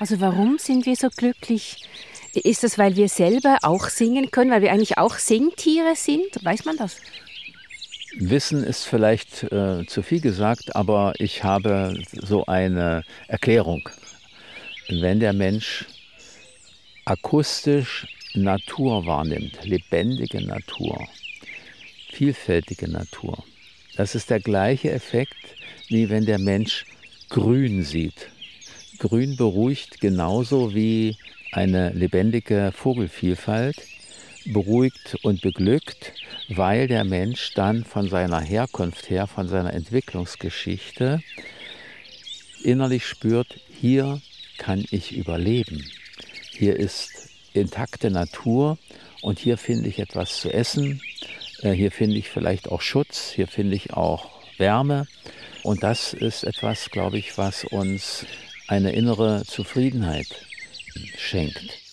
Also 0.00 0.20
warum 0.20 0.58
sind 0.58 0.86
wir 0.86 0.96
so 0.96 1.08
glücklich? 1.08 1.76
Ist 2.34 2.64
das, 2.64 2.78
weil 2.78 2.96
wir 2.96 3.08
selber 3.08 3.58
auch 3.62 3.88
singen 3.88 4.30
können, 4.30 4.50
weil 4.50 4.62
wir 4.62 4.72
eigentlich 4.72 4.98
auch 4.98 5.14
Singtiere 5.14 5.94
sind? 5.94 6.44
Weiß 6.44 6.64
man 6.64 6.76
das? 6.76 6.96
Wissen 8.16 8.64
ist 8.64 8.84
vielleicht 8.84 9.44
äh, 9.44 9.86
zu 9.86 10.02
viel 10.02 10.20
gesagt, 10.20 10.74
aber 10.74 11.14
ich 11.18 11.44
habe 11.44 11.94
so 12.12 12.44
eine 12.46 13.04
Erklärung. 13.28 13.88
Wenn 14.88 15.20
der 15.20 15.32
Mensch 15.32 15.86
akustisch 17.04 18.06
Natur 18.34 19.06
wahrnimmt, 19.06 19.64
lebendige 19.64 20.44
Natur, 20.44 21.06
vielfältige 22.10 22.90
Natur, 22.90 23.44
das 23.96 24.14
ist 24.14 24.30
der 24.30 24.40
gleiche 24.40 24.90
Effekt, 24.90 25.36
wie 25.88 26.10
wenn 26.10 26.26
der 26.26 26.38
Mensch 26.38 26.86
Grün 27.28 27.84
sieht. 27.84 28.28
Grün 28.98 29.36
beruhigt 29.36 30.00
genauso 30.00 30.74
wie 30.74 31.16
eine 31.52 31.90
lebendige 31.90 32.72
Vogelvielfalt, 32.74 33.76
beruhigt 34.46 35.16
und 35.22 35.42
beglückt, 35.42 36.12
weil 36.50 36.88
der 36.88 37.04
Mensch 37.04 37.54
dann 37.54 37.84
von 37.84 38.08
seiner 38.08 38.40
Herkunft 38.40 39.08
her, 39.08 39.26
von 39.26 39.48
seiner 39.48 39.72
Entwicklungsgeschichte 39.72 41.22
innerlich 42.62 43.06
spürt, 43.06 43.60
hier 43.70 44.20
kann 44.58 44.84
ich 44.90 45.16
überleben. 45.16 45.88
Hier 46.50 46.76
ist 46.76 47.30
intakte 47.54 48.10
Natur 48.10 48.78
und 49.22 49.38
hier 49.38 49.56
finde 49.58 49.88
ich 49.88 50.00
etwas 50.00 50.40
zu 50.40 50.52
essen. 50.52 51.00
Äh, 51.62 51.72
hier 51.72 51.92
finde 51.92 52.16
ich 52.16 52.28
vielleicht 52.28 52.68
auch 52.68 52.80
Schutz, 52.80 53.30
hier 53.30 53.46
finde 53.46 53.76
ich 53.76 53.94
auch 53.94 54.28
Wärme. 54.58 55.06
Und 55.62 55.82
das 55.82 56.12
ist 56.12 56.42
etwas, 56.42 56.90
glaube 56.90 57.18
ich, 57.18 57.38
was 57.38 57.64
uns 57.64 58.26
eine 58.66 58.92
innere 58.92 59.44
Zufriedenheit 59.46 60.26
schenkt. 61.16 61.89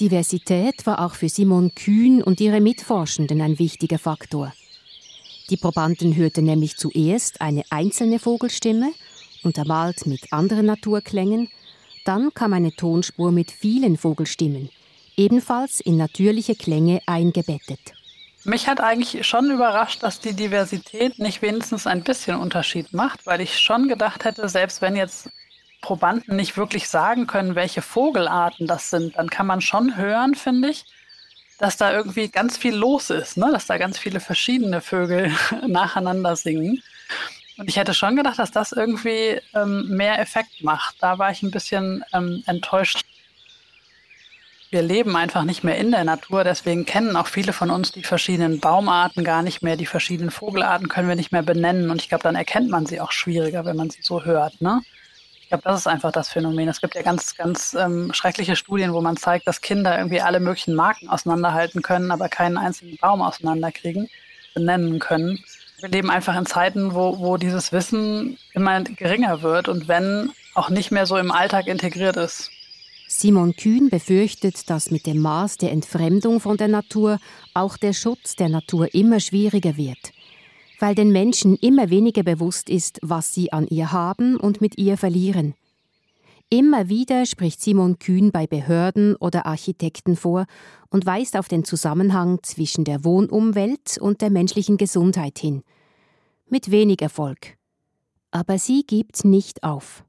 Diversität 0.00 0.86
war 0.86 1.04
auch 1.04 1.14
für 1.14 1.28
Simon 1.28 1.74
Kühn 1.74 2.22
und 2.22 2.40
ihre 2.40 2.60
Mitforschenden 2.60 3.42
ein 3.42 3.58
wichtiger 3.58 3.98
Faktor. 3.98 4.52
Die 5.50 5.58
Probanden 5.58 6.16
hörten 6.16 6.46
nämlich 6.46 6.76
zuerst 6.76 7.40
eine 7.42 7.64
einzelne 7.68 8.18
Vogelstimme, 8.18 8.92
untermalt 9.42 10.06
mit 10.06 10.32
anderen 10.32 10.66
Naturklängen, 10.66 11.50
dann 12.06 12.32
kam 12.32 12.54
eine 12.54 12.72
Tonspur 12.72 13.30
mit 13.30 13.50
vielen 13.50 13.98
Vogelstimmen, 13.98 14.70
ebenfalls 15.16 15.80
in 15.80 15.98
natürliche 15.98 16.54
Klänge 16.54 17.02
eingebettet. 17.06 17.92
Mich 18.44 18.68
hat 18.68 18.80
eigentlich 18.80 19.26
schon 19.26 19.50
überrascht, 19.50 20.02
dass 20.02 20.18
die 20.18 20.32
Diversität 20.32 21.18
nicht 21.18 21.42
wenigstens 21.42 21.86
ein 21.86 22.02
bisschen 22.02 22.36
Unterschied 22.36 22.94
macht, 22.94 23.26
weil 23.26 23.42
ich 23.42 23.58
schon 23.58 23.86
gedacht 23.86 24.24
hätte, 24.24 24.48
selbst 24.48 24.80
wenn 24.80 24.96
jetzt 24.96 25.28
Probanden 25.80 26.36
nicht 26.36 26.56
wirklich 26.56 26.88
sagen 26.88 27.26
können, 27.26 27.54
welche 27.54 27.82
Vogelarten 27.82 28.66
das 28.66 28.90
sind, 28.90 29.16
dann 29.16 29.30
kann 29.30 29.46
man 29.46 29.60
schon 29.60 29.96
hören, 29.96 30.34
finde 30.34 30.70
ich, 30.70 30.84
dass 31.58 31.76
da 31.76 31.92
irgendwie 31.92 32.28
ganz 32.28 32.56
viel 32.56 32.74
los 32.74 33.10
ist, 33.10 33.36
ne? 33.36 33.50
dass 33.52 33.66
da 33.66 33.78
ganz 33.78 33.98
viele 33.98 34.20
verschiedene 34.20 34.80
Vögel 34.80 35.32
nacheinander 35.66 36.36
singen. 36.36 36.82
Und 37.58 37.68
ich 37.68 37.76
hätte 37.76 37.92
schon 37.92 38.16
gedacht, 38.16 38.38
dass 38.38 38.50
das 38.50 38.72
irgendwie 38.72 39.40
ähm, 39.54 39.88
mehr 39.88 40.18
Effekt 40.18 40.62
macht. 40.62 40.96
Da 41.00 41.18
war 41.18 41.30
ich 41.30 41.42
ein 41.42 41.50
bisschen 41.50 42.02
ähm, 42.12 42.42
enttäuscht 42.46 43.04
wir 44.70 44.82
leben 44.82 45.16
einfach 45.16 45.42
nicht 45.42 45.64
mehr 45.64 45.76
in 45.76 45.90
der 45.90 46.04
Natur, 46.04 46.44
deswegen 46.44 46.86
kennen 46.86 47.16
auch 47.16 47.26
viele 47.26 47.52
von 47.52 47.70
uns 47.70 47.90
die 47.90 48.04
verschiedenen 48.04 48.60
Baumarten 48.60 49.24
gar 49.24 49.42
nicht 49.42 49.62
mehr, 49.62 49.76
die 49.76 49.86
verschiedenen 49.86 50.30
Vogelarten 50.30 50.88
können 50.88 51.08
wir 51.08 51.16
nicht 51.16 51.32
mehr 51.32 51.42
benennen 51.42 51.90
und 51.90 52.00
ich 52.00 52.08
glaube, 52.08 52.22
dann 52.22 52.36
erkennt 52.36 52.70
man 52.70 52.86
sie 52.86 53.00
auch 53.00 53.10
schwieriger, 53.10 53.64
wenn 53.64 53.76
man 53.76 53.90
sie 53.90 54.02
so 54.02 54.24
hört. 54.24 54.60
Ne? 54.60 54.80
Ich 55.50 55.52
glaube, 55.52 55.64
das 55.64 55.80
ist 55.80 55.86
einfach 55.88 56.12
das 56.12 56.28
Phänomen. 56.28 56.68
Es 56.68 56.80
gibt 56.80 56.94
ja 56.94 57.02
ganz, 57.02 57.34
ganz 57.34 57.74
ähm, 57.74 58.12
schreckliche 58.14 58.54
Studien, 58.54 58.92
wo 58.92 59.00
man 59.00 59.16
zeigt, 59.16 59.48
dass 59.48 59.60
Kinder 59.60 59.98
irgendwie 59.98 60.20
alle 60.20 60.38
möglichen 60.38 60.76
Marken 60.76 61.08
auseinanderhalten 61.08 61.82
können, 61.82 62.12
aber 62.12 62.28
keinen 62.28 62.56
einzigen 62.56 62.96
Baum 62.98 63.20
auseinanderkriegen, 63.20 64.08
benennen 64.54 65.00
können. 65.00 65.42
Wir 65.80 65.88
leben 65.88 66.08
einfach 66.08 66.38
in 66.38 66.46
Zeiten, 66.46 66.94
wo, 66.94 67.18
wo 67.18 67.36
dieses 67.36 67.72
Wissen 67.72 68.38
immer 68.52 68.80
geringer 68.84 69.42
wird 69.42 69.66
und 69.66 69.88
wenn 69.88 70.30
auch 70.54 70.70
nicht 70.70 70.92
mehr 70.92 71.06
so 71.06 71.16
im 71.16 71.32
Alltag 71.32 71.66
integriert 71.66 72.16
ist. 72.16 72.52
Simon 73.08 73.56
Kühn 73.56 73.90
befürchtet, 73.90 74.70
dass 74.70 74.92
mit 74.92 75.04
dem 75.04 75.18
Maß 75.18 75.56
der 75.56 75.72
Entfremdung 75.72 76.38
von 76.38 76.58
der 76.58 76.68
Natur 76.68 77.18
auch 77.54 77.76
der 77.76 77.92
Schutz 77.92 78.36
der 78.36 78.50
Natur 78.50 78.94
immer 78.94 79.18
schwieriger 79.18 79.76
wird, 79.76 80.12
weil 80.80 80.94
den 80.94 81.12
Menschen 81.12 81.56
immer 81.56 81.90
weniger 81.90 82.24
bewusst 82.24 82.68
ist, 82.68 82.98
was 83.02 83.32
sie 83.32 83.52
an 83.52 83.68
ihr 83.68 83.92
haben 83.92 84.36
und 84.36 84.60
mit 84.60 84.78
ihr 84.78 84.96
verlieren. 84.96 85.54
Immer 86.48 86.88
wieder 86.88 87.26
spricht 87.26 87.60
Simon 87.60 88.00
Kühn 88.00 88.32
bei 88.32 88.48
Behörden 88.48 89.14
oder 89.14 89.46
Architekten 89.46 90.16
vor 90.16 90.46
und 90.88 91.06
weist 91.06 91.36
auf 91.36 91.46
den 91.46 91.62
Zusammenhang 91.62 92.40
zwischen 92.42 92.82
der 92.84 93.04
Wohnumwelt 93.04 93.98
und 94.00 94.20
der 94.20 94.30
menschlichen 94.30 94.76
Gesundheit 94.76 95.38
hin. 95.38 95.62
Mit 96.48 96.72
wenig 96.72 97.02
Erfolg. 97.02 97.56
Aber 98.32 98.58
sie 98.58 98.82
gibt 98.84 99.24
nicht 99.24 99.62
auf. 99.62 100.02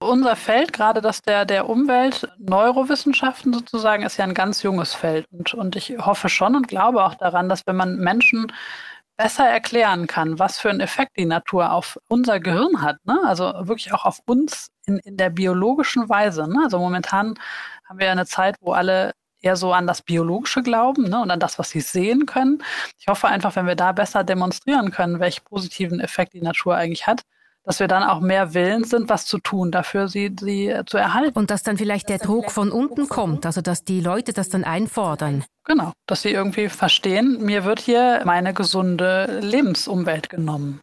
Unser 0.00 0.36
Feld, 0.36 0.72
gerade 0.72 1.00
das 1.00 1.22
der, 1.22 1.44
der 1.44 1.68
Umwelt-Neurowissenschaften 1.68 3.52
sozusagen, 3.52 4.04
ist 4.04 4.16
ja 4.16 4.24
ein 4.24 4.34
ganz 4.34 4.62
junges 4.62 4.94
Feld. 4.94 5.26
Und, 5.32 5.54
und 5.54 5.74
ich 5.74 5.98
hoffe 5.98 6.28
schon 6.28 6.54
und 6.54 6.68
glaube 6.68 7.04
auch 7.04 7.16
daran, 7.16 7.48
dass 7.48 7.66
wenn 7.66 7.74
man 7.74 7.96
Menschen 7.96 8.52
besser 9.18 9.46
erklären 9.46 10.06
kann, 10.06 10.38
was 10.38 10.58
für 10.58 10.70
einen 10.70 10.80
Effekt 10.80 11.18
die 11.18 11.26
Natur 11.26 11.72
auf 11.72 11.98
unser 12.08 12.38
Gehirn 12.40 12.80
hat, 12.80 13.04
ne? 13.04 13.20
also 13.26 13.52
wirklich 13.62 13.92
auch 13.92 14.04
auf 14.04 14.20
uns 14.26 14.68
in, 14.86 14.98
in 14.98 15.16
der 15.16 15.28
biologischen 15.28 16.08
Weise. 16.08 16.48
Ne? 16.48 16.60
Also 16.62 16.78
momentan 16.78 17.34
haben 17.84 17.98
wir 17.98 18.10
eine 18.10 18.26
Zeit, 18.26 18.56
wo 18.60 18.72
alle 18.72 19.12
eher 19.40 19.56
so 19.56 19.72
an 19.72 19.86
das 19.86 20.02
Biologische 20.02 20.62
glauben 20.62 21.08
ne, 21.08 21.20
und 21.20 21.30
an 21.30 21.40
das, 21.40 21.58
was 21.58 21.70
sie 21.70 21.80
sehen 21.80 22.26
können. 22.26 22.62
Ich 22.98 23.08
hoffe 23.08 23.28
einfach, 23.28 23.56
wenn 23.56 23.66
wir 23.66 23.76
da 23.76 23.92
besser 23.92 24.24
demonstrieren 24.24 24.90
können, 24.90 25.20
welchen 25.20 25.44
positiven 25.44 26.00
Effekt 26.00 26.32
die 26.32 26.40
Natur 26.40 26.76
eigentlich 26.76 27.06
hat, 27.06 27.22
dass 27.68 27.80
wir 27.80 27.86
dann 27.86 28.02
auch 28.02 28.20
mehr 28.20 28.54
willens 28.54 28.88
sind, 28.88 29.10
was 29.10 29.26
zu 29.26 29.36
tun, 29.36 29.70
dafür 29.70 30.08
sie, 30.08 30.34
sie 30.40 30.74
zu 30.86 30.96
erhalten. 30.96 31.38
Und 31.38 31.50
dass 31.50 31.62
dann 31.62 31.76
vielleicht 31.76 32.08
der 32.08 32.16
Druck 32.16 32.50
von 32.50 32.70
unten 32.70 33.10
kommt, 33.10 33.44
also 33.44 33.60
dass 33.60 33.84
die 33.84 34.00
Leute 34.00 34.32
das 34.32 34.48
dann 34.48 34.64
einfordern. 34.64 35.44
Genau, 35.64 35.92
dass 36.06 36.22
sie 36.22 36.30
irgendwie 36.30 36.70
verstehen, 36.70 37.44
mir 37.44 37.64
wird 37.64 37.80
hier 37.80 38.22
meine 38.24 38.54
gesunde 38.54 39.40
Lebensumwelt 39.42 40.30
genommen. 40.30 40.80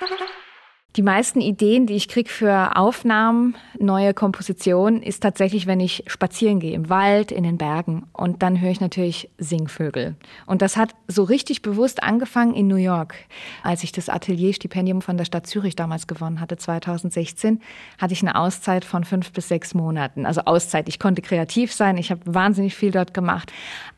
Die 0.96 1.02
meisten 1.02 1.40
Ideen, 1.40 1.86
die 1.86 1.94
ich 1.94 2.06
kriege 2.06 2.28
für 2.28 2.76
Aufnahmen, 2.76 3.54
neue 3.78 4.12
Kompositionen, 4.12 5.02
ist 5.02 5.22
tatsächlich, 5.22 5.66
wenn 5.66 5.80
ich 5.80 6.04
spazieren 6.06 6.60
gehe, 6.60 6.74
im 6.74 6.90
Wald, 6.90 7.32
in 7.32 7.44
den 7.44 7.56
Bergen. 7.56 8.04
Und 8.12 8.42
dann 8.42 8.60
höre 8.60 8.72
ich 8.72 8.82
natürlich 8.82 9.30
Singvögel. 9.38 10.16
Und 10.44 10.60
das 10.60 10.76
hat 10.76 10.90
so 11.08 11.22
richtig 11.22 11.62
bewusst 11.62 12.02
angefangen 12.02 12.52
in 12.52 12.66
New 12.66 12.76
York. 12.76 13.14
Als 13.62 13.84
ich 13.84 13.92
das 13.92 14.10
Atelierstipendium 14.10 15.00
von 15.00 15.16
der 15.16 15.24
Stadt 15.24 15.46
Zürich 15.46 15.76
damals 15.76 16.06
gewonnen 16.06 16.42
hatte, 16.42 16.58
2016, 16.58 17.62
hatte 17.98 18.12
ich 18.12 18.20
eine 18.20 18.36
Auszeit 18.36 18.84
von 18.84 19.04
fünf 19.04 19.32
bis 19.32 19.48
sechs 19.48 19.72
Monaten. 19.72 20.26
Also 20.26 20.42
Auszeit. 20.42 20.90
Ich 20.90 20.98
konnte 20.98 21.22
kreativ 21.22 21.72
sein. 21.72 21.96
Ich 21.96 22.10
habe 22.10 22.20
wahnsinnig 22.26 22.74
viel 22.74 22.90
dort 22.90 23.14
gemacht. 23.14 23.50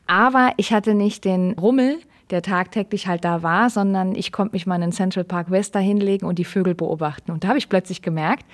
Aber 0.07 0.53
ich 0.55 0.71
hatte 0.71 0.93
nicht 0.93 1.25
den 1.25 1.59
Rummel, 1.59 1.99
der 2.31 2.41
tagtäglich 2.41 3.07
halt 3.07 3.23
da 3.23 3.43
war, 3.43 3.69
sondern 3.69 4.15
ich 4.15 4.31
konnte 4.31 4.53
mich 4.53 4.65
mal 4.65 4.81
in 4.81 4.91
Central 4.91 5.23
Park 5.23 5.51
West 5.51 5.75
da 5.75 5.79
hinlegen 5.79 6.25
und 6.25 6.39
die 6.39 6.45
Vögel 6.45 6.75
beobachten. 6.75 7.31
Und 7.31 7.43
da 7.43 7.49
habe 7.49 7.57
ich 7.57 7.69
plötzlich 7.69 8.01
gemerkt, 8.01 8.45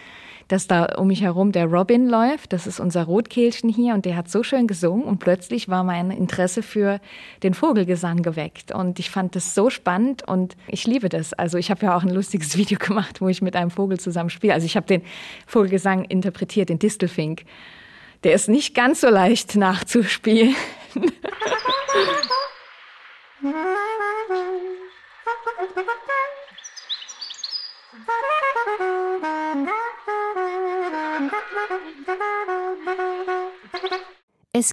dass 0.51 0.67
da 0.67 0.85
um 0.97 1.07
mich 1.07 1.21
herum 1.21 1.53
der 1.53 1.65
Robin 1.65 2.07
läuft. 2.07 2.51
Das 2.51 2.67
ist 2.67 2.81
unser 2.81 3.03
Rotkehlchen 3.05 3.69
hier 3.69 3.93
und 3.93 4.03
der 4.03 4.17
hat 4.17 4.29
so 4.29 4.43
schön 4.43 4.67
gesungen 4.67 5.05
und 5.05 5.19
plötzlich 5.19 5.69
war 5.69 5.85
mein 5.85 6.11
Interesse 6.11 6.61
für 6.61 6.99
den 7.41 7.53
Vogelgesang 7.53 8.21
geweckt 8.21 8.73
und 8.73 8.99
ich 8.99 9.09
fand 9.09 9.35
das 9.37 9.55
so 9.55 9.69
spannend 9.69 10.27
und 10.27 10.57
ich 10.67 10.85
liebe 10.85 11.07
das. 11.07 11.31
Also 11.31 11.57
ich 11.57 11.71
habe 11.71 11.85
ja 11.85 11.95
auch 11.95 12.03
ein 12.03 12.09
lustiges 12.09 12.57
Video 12.57 12.77
gemacht, 12.77 13.21
wo 13.21 13.29
ich 13.29 13.41
mit 13.41 13.55
einem 13.55 13.71
Vogel 13.71 13.99
zusammen 13.99 14.29
spiele. 14.29 14.53
Also 14.53 14.65
ich 14.65 14.75
habe 14.75 14.87
den 14.87 15.03
Vogelgesang 15.47 16.03
interpretiert, 16.03 16.67
den 16.67 16.79
Distelfink. 16.79 17.43
Der 18.25 18.33
ist 18.33 18.49
nicht 18.49 18.75
ganz 18.75 19.01
so 19.01 19.09
leicht 19.09 19.55
nachzuspielen. 19.55 20.53
Es 23.43 23.49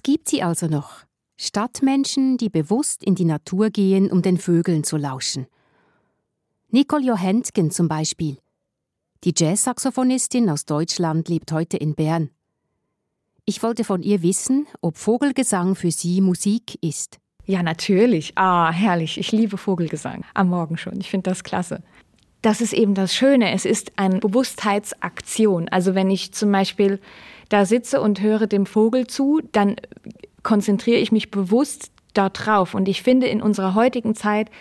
gibt 0.03 0.29
sie 0.29 0.43
also 0.43 0.67
noch. 0.67 1.03
Stadtmenschen, 1.37 2.37
die 2.37 2.49
bewusst 2.49 3.03
in 3.03 3.15
die 3.15 3.25
Natur 3.25 3.71
gehen, 3.71 4.11
um 4.11 4.21
den 4.21 4.37
Vögeln 4.37 4.83
zu 4.83 4.97
lauschen. 4.97 5.47
Nicole 6.69 7.05
Johentgen 7.05 7.71
zum 7.71 7.87
Beispiel. 7.87 8.37
Die 9.23 9.33
Jazzsaxophonistin 9.35 10.47
aus 10.47 10.65
Deutschland 10.65 11.27
lebt 11.27 11.51
heute 11.51 11.77
in 11.77 11.95
Bern. 11.95 12.29
Ich 13.45 13.63
wollte 13.63 13.83
von 13.83 14.03
ihr 14.03 14.21
wissen, 14.21 14.67
ob 14.81 14.97
Vogelgesang 14.97 15.73
für 15.73 15.89
sie 15.89 16.21
Musik 16.21 16.77
ist. 16.83 17.19
Ja, 17.49 17.63
natürlich. 17.63 18.33
Ah, 18.35 18.71
herrlich. 18.71 19.17
Ich 19.17 19.31
liebe 19.31 19.57
Vogelgesang. 19.57 20.23
Am 20.35 20.49
Morgen 20.49 20.77
schon. 20.77 21.01
Ich 21.01 21.09
finde 21.09 21.31
das 21.31 21.43
klasse. 21.43 21.81
Das 22.43 22.61
ist 22.61 22.73
eben 22.73 22.93
das 22.93 23.15
Schöne. 23.15 23.51
Es 23.53 23.65
ist 23.65 23.91
eine 23.95 24.19
Bewusstheitsaktion. 24.19 25.67
Also 25.69 25.95
wenn 25.95 26.11
ich 26.11 26.31
zum 26.31 26.51
Beispiel 26.51 26.99
da 27.49 27.65
sitze 27.65 28.01
und 28.01 28.21
höre 28.21 28.45
dem 28.45 28.67
Vogel 28.67 29.07
zu, 29.07 29.41
dann 29.51 29.77
konzentriere 30.43 30.99
ich 30.99 31.11
mich 31.11 31.31
bewusst 31.31 31.91
darauf. 32.13 32.75
Und 32.75 32.87
ich 32.87 33.01
finde, 33.01 33.25
in 33.25 33.41
unserer 33.41 33.73
heutigen 33.73 34.13
Zeit 34.13 34.51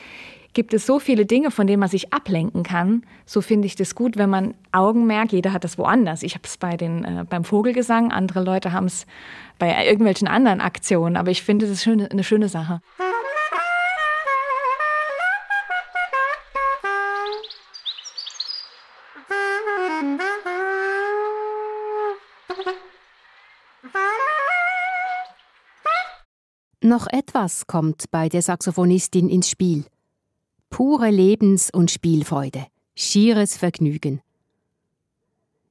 gibt 0.54 0.74
es 0.74 0.86
so 0.86 0.98
viele 0.98 1.26
Dinge, 1.26 1.50
von 1.50 1.66
denen 1.66 1.80
man 1.80 1.88
sich 1.88 2.12
ablenken 2.12 2.62
kann. 2.62 3.02
So 3.26 3.40
finde 3.40 3.66
ich 3.66 3.76
das 3.76 3.94
gut, 3.94 4.16
wenn 4.16 4.30
man 4.30 4.54
Augenmerk, 4.72 5.32
jeder 5.32 5.52
hat 5.52 5.64
das 5.64 5.78
woanders. 5.78 6.22
Ich 6.22 6.34
habe 6.34 6.44
es 6.44 6.56
bei 6.56 6.72
äh, 6.74 7.24
beim 7.28 7.44
Vogelgesang, 7.44 8.12
andere 8.12 8.42
Leute 8.42 8.72
haben 8.72 8.86
es 8.86 9.06
bei 9.58 9.86
irgendwelchen 9.86 10.28
anderen 10.28 10.60
Aktionen. 10.60 11.16
Aber 11.16 11.30
ich 11.30 11.42
finde 11.42 11.66
das 11.66 11.82
schöne, 11.82 12.10
eine 12.10 12.24
schöne 12.24 12.48
Sache. 12.48 12.80
Noch 26.80 27.06
etwas 27.06 27.66
kommt 27.66 28.10
bei 28.10 28.28
der 28.30 28.40
Saxophonistin 28.40 29.28
ins 29.28 29.50
Spiel. 29.50 29.84
Pure 30.70 31.10
Lebens- 31.10 31.70
und 31.72 31.90
Spielfreude, 31.90 32.66
schieres 32.94 33.56
Vergnügen. 33.56 34.20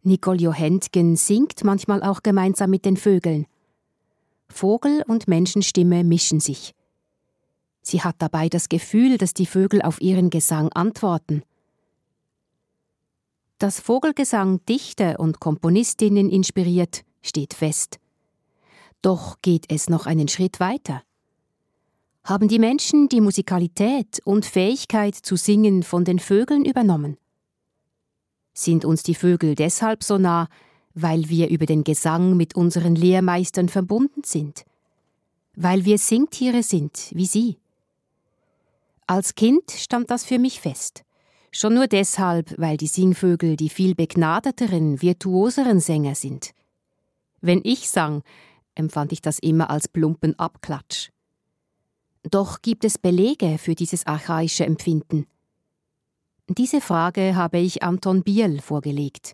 Nicole 0.04 0.40
Johentgen 0.40 1.16
singt 1.16 1.64
manchmal 1.64 2.04
auch 2.04 2.24
gemeinsam 2.24 2.72
mit 2.72 2.84
den 2.84 2.98
Vögeln. 2.98 3.46
Vogel 4.50 5.04
und 5.08 5.28
Menschenstimme 5.28 6.04
mischen 6.04 6.40
sich. 6.40 6.74
Sie 7.82 8.02
hat 8.02 8.16
dabei 8.20 8.50
das 8.50 8.70
Gefühl, 8.70 9.18
dass 9.18 9.34
die 9.34 9.46
Vögel 9.46 9.82
auf 9.82 10.02
ihren 10.02 10.30
Gesang 10.30 10.70
antworten. 10.74 11.44
Dass 13.60 13.80
Vogelgesang 13.80 14.66
Dichter 14.66 15.20
und 15.20 15.40
Komponistinnen 15.40 16.30
inspiriert, 16.30 17.04
steht 17.22 17.54
fest. 17.54 18.00
Doch 19.02 19.38
geht 19.42 19.72
es 19.72 19.90
noch 19.90 20.06
einen 20.06 20.28
Schritt 20.28 20.60
weiter 20.60 21.04
haben 22.28 22.50
die 22.50 22.60
Menschen 22.60 23.08
die 23.08 23.22
Musikalität 23.22 24.20
und 24.26 24.46
Fähigkeit 24.46 25.16
zu 25.16 25.38
singen 25.38 25.82
von 25.82 26.04
den 26.04 26.20
Vögeln 26.20 26.66
übernommen. 26.66 27.18
Sind 28.54 28.84
uns 28.84 29.02
die 29.02 29.16
Vögel 29.16 29.56
deshalb 29.56 30.04
so 30.04 30.18
nah, 30.18 30.50
weil 30.94 31.30
wir 31.30 31.50
über 31.50 31.66
den 31.66 31.86
Gesang 31.86 32.36
mit 32.36 32.54
unseren 32.54 32.96
Lehrmeistern 32.96 33.70
verbunden 33.70 34.24
sind, 34.26 34.66
weil 35.56 35.86
wir 35.86 35.98
Singtiere 35.98 36.64
sind 36.64 37.12
wie 37.14 37.28
sie. 37.28 37.60
Als 39.06 39.36
Kind 39.36 39.72
stand 39.72 40.12
das 40.12 40.26
für 40.26 40.38
mich 40.38 40.60
fest. 40.60 41.06
Schon 41.54 41.76
nur 41.76 41.88
deshalb, 41.88 42.54
weil 42.58 42.76
die 42.76 42.88
Singvögel 42.88 43.56
die 43.56 43.70
viel 43.70 43.96
begnadeteren, 43.96 45.02
virtuoseren 45.02 45.80
Sänger 45.80 46.14
sind. 46.14 46.52
Wenn 47.40 47.62
ich 47.64 47.90
sang, 47.90 48.22
empfand 48.76 49.14
ich 49.14 49.22
das 49.22 49.40
immer 49.40 49.70
als 49.70 49.88
plumpen 49.88 50.38
Abklatsch. 50.38 51.10
Doch 52.32 52.62
gibt 52.62 52.84
es 52.84 52.98
Belege 52.98 53.58
für 53.58 53.76
dieses 53.76 54.06
archaische 54.06 54.66
Empfinden? 54.66 55.26
Diese 56.50 56.82
Frage 56.82 57.36
habe 57.36 57.58
ich 57.58 57.84
Anton 57.84 58.24
Biel 58.24 58.62
vorgelegt. 58.62 59.34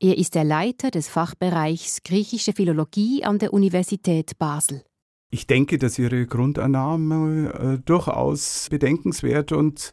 Er 0.00 0.18
ist 0.18 0.34
der 0.34 0.44
Leiter 0.44 0.90
des 0.90 1.08
Fachbereichs 1.08 2.02
griechische 2.04 2.52
Philologie 2.52 3.24
an 3.24 3.38
der 3.38 3.52
Universität 3.52 4.38
Basel. 4.38 4.82
Ich 5.30 5.46
denke, 5.46 5.78
dass 5.78 5.98
Ihre 5.98 6.26
Grundannahme 6.26 7.52
äh, 7.52 7.78
durchaus 7.84 8.68
bedenkenswert 8.70 9.50
und 9.50 9.92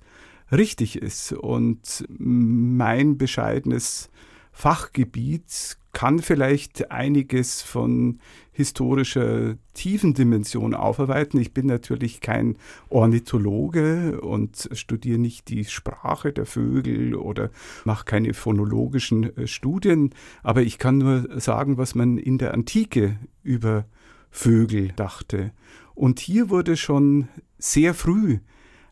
richtig 0.51 0.97
ist. 0.97 1.33
Und 1.33 2.05
mein 2.09 3.17
bescheidenes 3.17 4.09
Fachgebiet 4.51 5.77
kann 5.93 6.19
vielleicht 6.19 6.91
einiges 6.91 7.61
von 7.61 8.19
historischer 8.51 9.55
Tiefendimension 9.73 10.73
aufarbeiten. 10.73 11.39
Ich 11.39 11.53
bin 11.53 11.67
natürlich 11.67 12.21
kein 12.21 12.57
Ornithologe 12.89 14.21
und 14.21 14.69
studiere 14.73 15.19
nicht 15.19 15.49
die 15.49 15.65
Sprache 15.65 16.33
der 16.33 16.45
Vögel 16.45 17.15
oder 17.15 17.49
mache 17.85 18.05
keine 18.05 18.33
phonologischen 18.33 19.35
äh, 19.37 19.47
Studien, 19.47 20.11
aber 20.43 20.61
ich 20.61 20.77
kann 20.77 20.97
nur 20.97 21.39
sagen, 21.39 21.77
was 21.77 21.95
man 21.95 22.17
in 22.17 22.37
der 22.37 22.53
Antike 22.53 23.17
über 23.43 23.85
Vögel 24.29 24.89
dachte. 24.95 25.51
Und 25.95 26.19
hier 26.19 26.49
wurde 26.49 26.77
schon 26.77 27.27
sehr 27.57 27.93
früh 27.93 28.39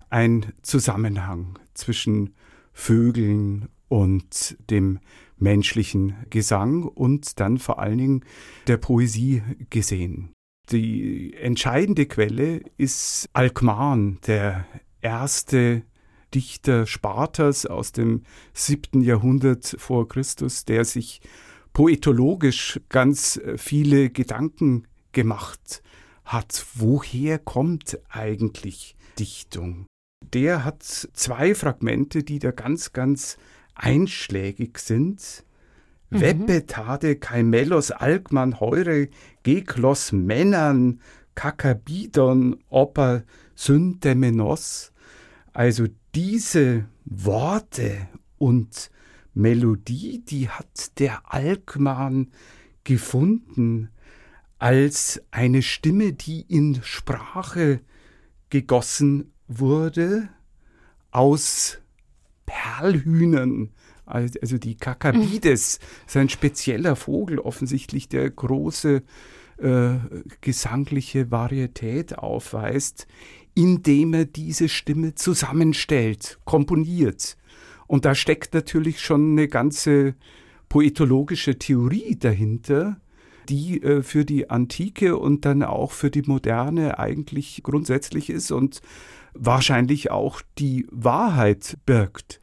ein 0.09 0.53
Zusammenhang 0.61 1.59
zwischen 1.73 2.33
Vögeln 2.73 3.69
und 3.87 4.57
dem 4.69 4.99
menschlichen 5.39 6.15
Gesang 6.29 6.83
und 6.83 7.39
dann 7.39 7.57
vor 7.57 7.79
allen 7.79 7.97
Dingen 7.97 8.25
der 8.67 8.77
Poesie 8.77 9.41
gesehen. 9.69 10.33
Die 10.71 11.33
entscheidende 11.33 12.05
Quelle 12.05 12.61
ist 12.77 13.29
Alkmaar, 13.33 13.97
der 14.27 14.67
erste 15.01 15.83
Dichter 16.33 16.85
Spartas 16.85 17.65
aus 17.65 17.91
dem 17.91 18.23
siebten 18.53 19.01
Jahrhundert 19.01 19.75
vor 19.79 20.07
Christus, 20.07 20.65
der 20.65 20.85
sich 20.85 21.21
poetologisch 21.73 22.79
ganz 22.89 23.41
viele 23.57 24.09
Gedanken 24.09 24.87
gemacht 25.11 25.81
hat. 26.23 26.65
Woher 26.75 27.39
kommt 27.39 27.97
eigentlich 28.09 28.95
Dichtung? 29.17 29.87
Der 30.33 30.63
hat 30.63 30.83
zwei 30.83 31.55
Fragmente, 31.55 32.23
die 32.23 32.39
da 32.39 32.51
ganz, 32.51 32.93
ganz 32.93 33.37
einschlägig 33.79 34.77
sind. 34.77 35.43
Mhm. 36.09 36.21
Weppetade 36.21 37.15
Kaimelos 37.15 37.91
Alkman 37.91 38.59
Heure 38.59 39.07
Geklos 39.43 40.11
Männern 40.11 41.01
Kakabidon 41.35 42.57
Opa 42.69 43.23
Syntemenos. 43.55 44.91
Also 45.53 45.87
diese 46.15 46.85
Worte 47.05 48.07
und 48.37 48.91
Melodie, 49.33 50.23
die 50.25 50.49
hat 50.49 50.99
der 50.99 51.33
Alkman 51.33 52.31
gefunden 52.83 53.89
als 54.57 55.21
eine 55.31 55.61
Stimme, 55.61 56.13
die 56.13 56.41
in 56.41 56.81
Sprache 56.83 57.81
gegossen 58.49 59.31
wurde 59.47 60.29
aus 61.11 61.79
Perlhühnern, 62.49 63.69
also 64.05 64.57
die 64.57 64.75
Kakabides, 64.75 65.79
ist 66.07 66.17
ein 66.17 66.29
spezieller 66.29 66.95
Vogel, 66.95 67.37
offensichtlich 67.37 68.09
der 68.09 68.27
große 68.29 69.03
äh, 69.57 69.89
gesangliche 70.41 71.29
Varietät 71.29 72.17
aufweist, 72.17 73.07
indem 73.53 74.13
er 74.13 74.25
diese 74.25 74.67
Stimme 74.67 75.13
zusammenstellt, 75.13 76.39
komponiert. 76.43 77.37
Und 77.85 78.05
da 78.05 78.15
steckt 78.15 78.53
natürlich 78.53 78.99
schon 78.99 79.33
eine 79.33 79.47
ganze 79.47 80.15
poetologische 80.69 81.59
Theorie 81.59 82.15
dahinter, 82.17 82.99
die 83.47 83.81
äh, 83.81 84.01
für 84.01 84.25
die 84.25 84.49
Antike 84.49 85.17
und 85.17 85.45
dann 85.45 85.61
auch 85.61 85.91
für 85.91 86.09
die 86.09 86.23
Moderne 86.23 86.97
eigentlich 86.97 87.61
grundsätzlich 87.63 88.29
ist 88.29 88.51
und 88.51 88.81
wahrscheinlich 89.33 90.11
auch 90.11 90.41
die 90.57 90.87
Wahrheit 90.91 91.77
birgt. 91.85 92.39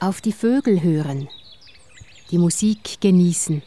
Auf 0.00 0.20
die 0.20 0.32
Vögel 0.32 0.82
hören, 0.82 1.28
die 2.32 2.38
Musik 2.38 3.00
genießen, 3.00 3.62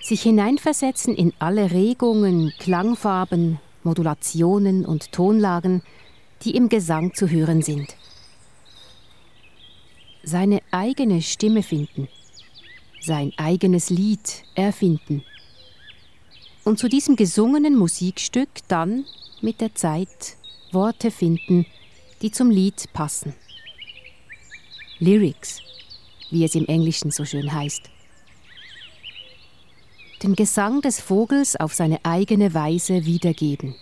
sich 0.00 0.22
hineinversetzen 0.22 1.14
in 1.14 1.34
alle 1.38 1.70
Regungen, 1.70 2.54
Klangfarben, 2.58 3.60
Modulationen 3.82 4.86
und 4.86 5.12
Tonlagen, 5.12 5.82
die 6.44 6.56
im 6.56 6.70
Gesang 6.70 7.12
zu 7.12 7.28
hören 7.28 7.60
sind. 7.60 7.94
Seine 10.30 10.60
eigene 10.72 11.22
Stimme 11.22 11.62
finden, 11.62 12.06
sein 13.00 13.32
eigenes 13.38 13.88
Lied 13.88 14.44
erfinden. 14.54 15.24
Und 16.64 16.78
zu 16.78 16.90
diesem 16.90 17.16
gesungenen 17.16 17.74
Musikstück 17.74 18.50
dann 18.68 19.06
mit 19.40 19.62
der 19.62 19.74
Zeit 19.74 20.36
Worte 20.70 21.10
finden, 21.10 21.64
die 22.20 22.30
zum 22.30 22.50
Lied 22.50 22.92
passen. 22.92 23.32
Lyrics, 24.98 25.62
wie 26.30 26.44
es 26.44 26.54
im 26.54 26.66
Englischen 26.66 27.10
so 27.10 27.24
schön 27.24 27.50
heißt. 27.50 27.88
Den 30.22 30.34
Gesang 30.34 30.82
des 30.82 31.00
Vogels 31.00 31.56
auf 31.56 31.72
seine 31.72 32.04
eigene 32.04 32.52
Weise 32.52 33.06
wiedergeben. 33.06 33.76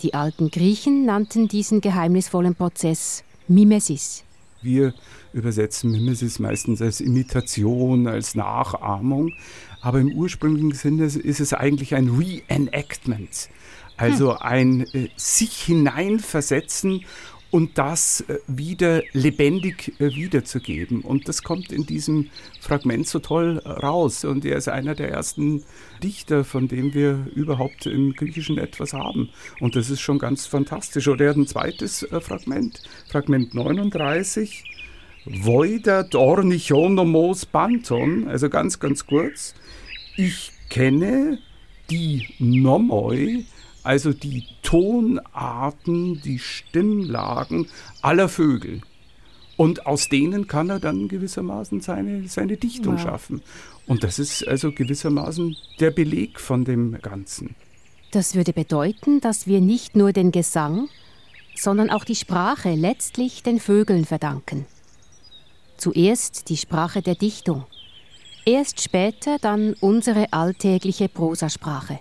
Die 0.00 0.14
alten 0.14 0.50
Griechen 0.50 1.04
nannten 1.04 1.46
diesen 1.46 1.82
geheimnisvollen 1.82 2.54
Prozess 2.54 3.22
Mimesis. 3.48 4.24
Wir 4.62 4.94
übersetzen 5.32 5.90
Mimesis 5.90 6.38
meistens 6.38 6.80
als 6.80 7.00
Imitation, 7.00 8.06
als 8.06 8.34
Nachahmung, 8.34 9.32
aber 9.80 10.00
im 10.00 10.12
ursprünglichen 10.12 10.72
Sinne 10.72 11.04
ist 11.04 11.40
es 11.40 11.52
eigentlich 11.52 11.94
ein 11.94 12.08
Reenactment, 12.08 13.48
also 13.96 14.34
hm. 14.34 14.42
ein 14.42 14.80
äh, 14.94 15.08
sich 15.16 15.62
hineinversetzen 15.62 17.04
und 17.52 17.76
das 17.76 18.22
äh, 18.22 18.38
wieder 18.48 19.02
lebendig 19.12 19.92
äh, 20.00 20.16
wiederzugeben. 20.16 21.02
Und 21.02 21.28
das 21.28 21.42
kommt 21.42 21.70
in 21.70 21.84
diesem 21.84 22.30
Fragment 22.60 23.06
so 23.06 23.18
toll 23.18 23.60
äh, 23.62 23.68
raus. 23.68 24.24
Und 24.24 24.44
er 24.46 24.56
ist 24.56 24.68
einer 24.68 24.94
der 24.94 25.10
ersten 25.10 25.62
Dichter, 26.02 26.44
von 26.44 26.66
dem 26.66 26.94
wir 26.94 27.26
überhaupt 27.34 27.84
im 27.84 28.14
Griechischen 28.14 28.56
etwas 28.56 28.94
haben. 28.94 29.28
Und 29.60 29.76
das 29.76 29.90
ist 29.90 30.00
schon 30.00 30.18
ganz 30.18 30.46
fantastisch. 30.46 31.06
Oder 31.08 31.26
er 31.26 31.30
hat 31.30 31.36
ein 31.36 31.46
zweites 31.46 32.06
Fragment, 32.22 32.82
Fragment 33.10 33.54
39. 33.54 34.64
Voida 35.26 36.02
dornichonomos 36.02 37.46
banton, 37.46 38.26
also 38.28 38.48
ganz, 38.48 38.80
ganz 38.80 39.06
kurz. 39.06 39.54
Ich 40.16 40.52
kenne 40.70 41.38
die 41.90 42.26
Nomoi, 42.38 43.44
also 43.82 44.12
die 44.12 44.44
Tonarten, 44.62 46.20
die 46.22 46.38
Stimmlagen 46.38 47.66
aller 48.00 48.28
Vögel. 48.28 48.80
Und 49.56 49.86
aus 49.86 50.08
denen 50.08 50.46
kann 50.46 50.70
er 50.70 50.80
dann 50.80 51.08
gewissermaßen 51.08 51.80
seine, 51.80 52.26
seine 52.28 52.56
Dichtung 52.56 52.94
wow. 52.94 53.02
schaffen. 53.02 53.42
Und 53.86 54.02
das 54.02 54.18
ist 54.18 54.46
also 54.46 54.72
gewissermaßen 54.72 55.56
der 55.80 55.90
Beleg 55.90 56.40
von 56.40 56.64
dem 56.64 56.98
Ganzen. 57.00 57.54
Das 58.12 58.34
würde 58.34 58.52
bedeuten, 58.52 59.20
dass 59.20 59.46
wir 59.46 59.60
nicht 59.60 59.96
nur 59.96 60.12
den 60.12 60.32
Gesang, 60.32 60.88
sondern 61.54 61.90
auch 61.90 62.04
die 62.04 62.16
Sprache 62.16 62.74
letztlich 62.74 63.42
den 63.42 63.60
Vögeln 63.60 64.04
verdanken. 64.04 64.66
Zuerst 65.76 66.48
die 66.48 66.56
Sprache 66.56 67.02
der 67.02 67.14
Dichtung, 67.14 67.64
erst 68.44 68.80
später 68.80 69.38
dann 69.38 69.74
unsere 69.80 70.32
alltägliche 70.32 71.08
Prosasprache. 71.08 71.98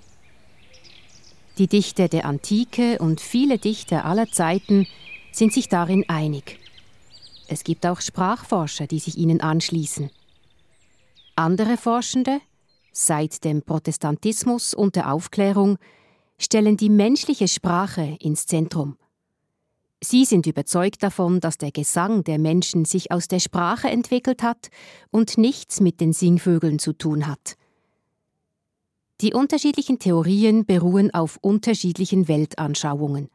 Die 1.57 1.67
Dichter 1.67 2.07
der 2.07 2.25
Antike 2.25 2.97
und 2.99 3.19
viele 3.19 3.57
Dichter 3.57 4.05
aller 4.05 4.31
Zeiten 4.31 4.87
sind 5.31 5.53
sich 5.53 5.67
darin 5.67 6.07
einig. 6.07 6.59
Es 7.47 7.63
gibt 7.63 7.85
auch 7.85 7.99
Sprachforscher, 7.99 8.87
die 8.87 8.99
sich 8.99 9.17
ihnen 9.17 9.41
anschließen. 9.41 10.09
Andere 11.35 11.77
Forschende, 11.77 12.39
seit 12.93 13.43
dem 13.43 13.61
Protestantismus 13.61 14.73
und 14.73 14.95
der 14.95 15.11
Aufklärung, 15.11 15.77
stellen 16.37 16.77
die 16.77 16.89
menschliche 16.89 17.47
Sprache 17.47 18.17
ins 18.19 18.45
Zentrum. 18.45 18.97
Sie 20.03 20.25
sind 20.25 20.47
überzeugt 20.47 21.03
davon, 21.03 21.39
dass 21.39 21.57
der 21.57 21.71
Gesang 21.71 22.23
der 22.23 22.39
Menschen 22.39 22.85
sich 22.85 23.11
aus 23.11 23.27
der 23.27 23.39
Sprache 23.39 23.89
entwickelt 23.89 24.41
hat 24.41 24.69
und 25.11 25.37
nichts 25.37 25.79
mit 25.79 26.01
den 26.01 26.13
Singvögeln 26.13 26.79
zu 26.79 26.93
tun 26.93 27.27
hat. 27.27 27.55
Die 29.21 29.33
unterschiedlichen 29.33 29.99
Theorien 29.99 30.65
beruhen 30.65 31.13
auf 31.13 31.37
unterschiedlichen 31.41 32.27
Weltanschauungen. 32.27 33.29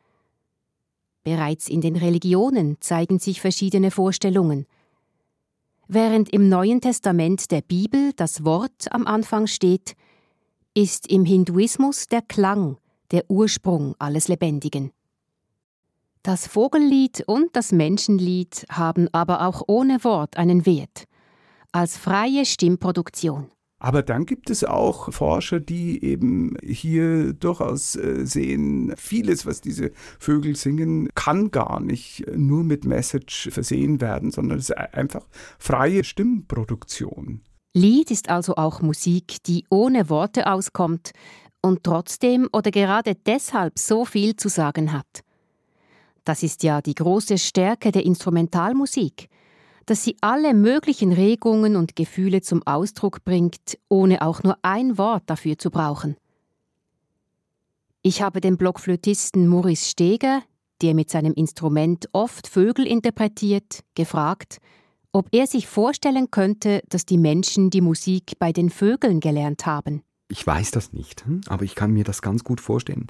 Bereits 1.22 1.68
in 1.68 1.80
den 1.80 1.95
Religionen 1.95 2.76
zeigen 2.80 3.20
sich 3.20 3.41
verschiedene 3.41 3.93
Vorstellungen. 3.93 4.66
Während 5.87 6.30
im 6.30 6.49
Neuen 6.49 6.80
Testament 6.80 7.53
der 7.53 7.61
Bibel 7.61 8.12
das 8.16 8.45
Wort 8.45 8.91
am 8.91 9.07
Anfang 9.07 9.47
steht, 9.47 9.95
ist 10.74 11.09
im 11.09 11.24
Hinduismus 11.24 12.09
der 12.09 12.22
Klang 12.22 12.78
der 13.12 13.30
Ursprung 13.30 13.95
alles 14.01 14.26
Lebendigen. 14.26 14.91
Das 16.24 16.49
Vogellied 16.49 17.22
und 17.28 17.55
das 17.55 17.70
Menschenlied 17.70 18.66
haben 18.68 19.09
aber 19.12 19.47
auch 19.47 19.62
ohne 19.68 20.03
Wort 20.03 20.37
einen 20.37 20.66
Wert, 20.66 21.05
als 21.70 21.97
freie 21.97 22.45
Stimmproduktion. 22.45 23.53
Aber 23.79 24.03
dann 24.03 24.24
gibt 24.24 24.49
es 24.49 24.64
auch 24.64 25.12
Forscher, 25.12 25.61
die 25.61 26.03
eben 26.03 26.57
hier 26.62 27.35
durchaus 27.35 27.95
äh, 27.95 28.24
sehen, 28.24 28.95
vieles, 28.97 29.45
was 29.45 29.61
diese 29.61 29.93
Vögel 30.18 30.57
singen, 30.57 31.11
kann 31.14 31.51
gar 31.51 31.81
nicht 31.81 32.24
nur 32.35 32.64
mit 32.64 32.87
Message 32.87 33.51
versehen 33.51 34.01
werden, 34.01 34.31
sondern 34.31 34.59
es 34.59 34.70
ist 34.70 34.79
einfach 34.79 35.27
freie 35.59 36.05
Stimmproduktion. 36.05 37.43
Lied 37.74 38.11
ist 38.11 38.31
also 38.31 38.57
auch 38.57 38.81
Musik, 38.81 39.43
die 39.45 39.66
ohne 39.68 40.09
Worte 40.09 40.51
auskommt 40.51 41.11
und 41.61 41.85
trotzdem 41.85 42.49
oder 42.55 42.70
gerade 42.70 43.14
deshalb 43.14 43.79
so 43.79 44.07
viel 44.07 44.37
zu 44.37 44.49
sagen 44.49 44.93
hat. 44.93 45.22
Das 46.24 46.43
ist 46.43 46.62
ja 46.62 46.81
die 46.81 46.95
große 46.95 47.37
Stärke 47.37 47.93
der 47.93 48.07
Instrumentalmusik 48.07 49.29
dass 49.87 50.05
sie 50.05 50.16
alle 50.20 50.53
möglichen 50.53 51.12
Regungen 51.12 51.76
und 51.76 51.97
Gefühle 51.97 52.43
zum 52.43 52.66
Ausdruck 52.66 53.24
bringt, 53.24 53.78
ohne 53.89 54.22
auch 54.22 54.43
nur 54.43 54.59
ein 54.62 54.99
Wort 54.99 55.22
dafür 55.26 55.59
zu 55.59 55.70
brauchen. 55.70 56.16
Ich 58.03 58.22
habe 58.22 58.41
den 58.41 58.57
Blockflötisten 58.57 59.49
Maurice 59.49 59.89
Steger, 59.89 60.43
der 60.82 60.95
mit 60.95 61.11
seinem 61.11 61.32
Instrument 61.32 62.09
oft 62.12 62.47
Vögel 62.47 62.87
interpretiert, 62.87 63.80
gefragt, 63.95 64.59
ob 65.12 65.28
er 65.32 65.47
sich 65.47 65.66
vorstellen 65.66 66.30
könnte, 66.30 66.82
dass 66.89 67.07
die 67.07 67.18
Menschen 67.18 67.70
die 67.70 67.80
Musik 67.80 68.32
bei 68.39 68.53
den 68.53 68.70
Vögeln 68.70 69.20
gelernt 69.20 69.64
haben. 69.66 70.03
Ich 70.28 70.47
weiß 70.47 70.72
das 70.72 70.93
nicht, 70.93 71.24
hm, 71.24 71.41
aber 71.47 71.64
ich 71.64 71.74
kann 71.74 71.93
mir 71.93 72.05
das 72.05 72.20
ganz 72.20 72.45
gut 72.45 72.61
vorstellen, 72.61 73.07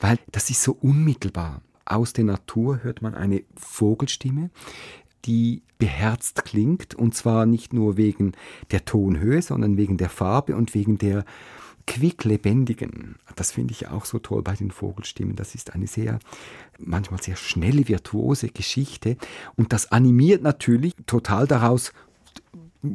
weil 0.00 0.18
das 0.32 0.50
ist 0.50 0.62
so 0.62 0.76
unmittelbar. 0.80 1.62
Aus 1.84 2.12
der 2.12 2.24
Natur 2.24 2.82
hört 2.82 3.00
man 3.00 3.14
eine 3.14 3.44
Vogelstimme, 3.54 4.50
die 5.26 5.62
beherzt 5.78 6.44
klingt 6.44 6.94
und 6.94 7.14
zwar 7.14 7.46
nicht 7.46 7.72
nur 7.72 7.96
wegen 7.96 8.32
der 8.70 8.84
Tonhöhe, 8.84 9.42
sondern 9.42 9.76
wegen 9.76 9.96
der 9.96 10.08
Farbe 10.08 10.56
und 10.56 10.74
wegen 10.74 10.98
der 10.98 11.24
quicklebendigen. 11.86 13.16
Das 13.36 13.52
finde 13.52 13.72
ich 13.72 13.88
auch 13.88 14.04
so 14.04 14.18
toll 14.18 14.42
bei 14.42 14.54
den 14.54 14.70
Vogelstimmen. 14.70 15.36
Das 15.36 15.54
ist 15.54 15.74
eine 15.74 15.86
sehr, 15.86 16.18
manchmal 16.78 17.22
sehr 17.22 17.36
schnelle, 17.36 17.88
virtuose 17.88 18.48
Geschichte 18.48 19.16
und 19.56 19.72
das 19.72 19.92
animiert 19.92 20.42
natürlich 20.42 20.94
total 21.06 21.46
daraus, 21.46 21.92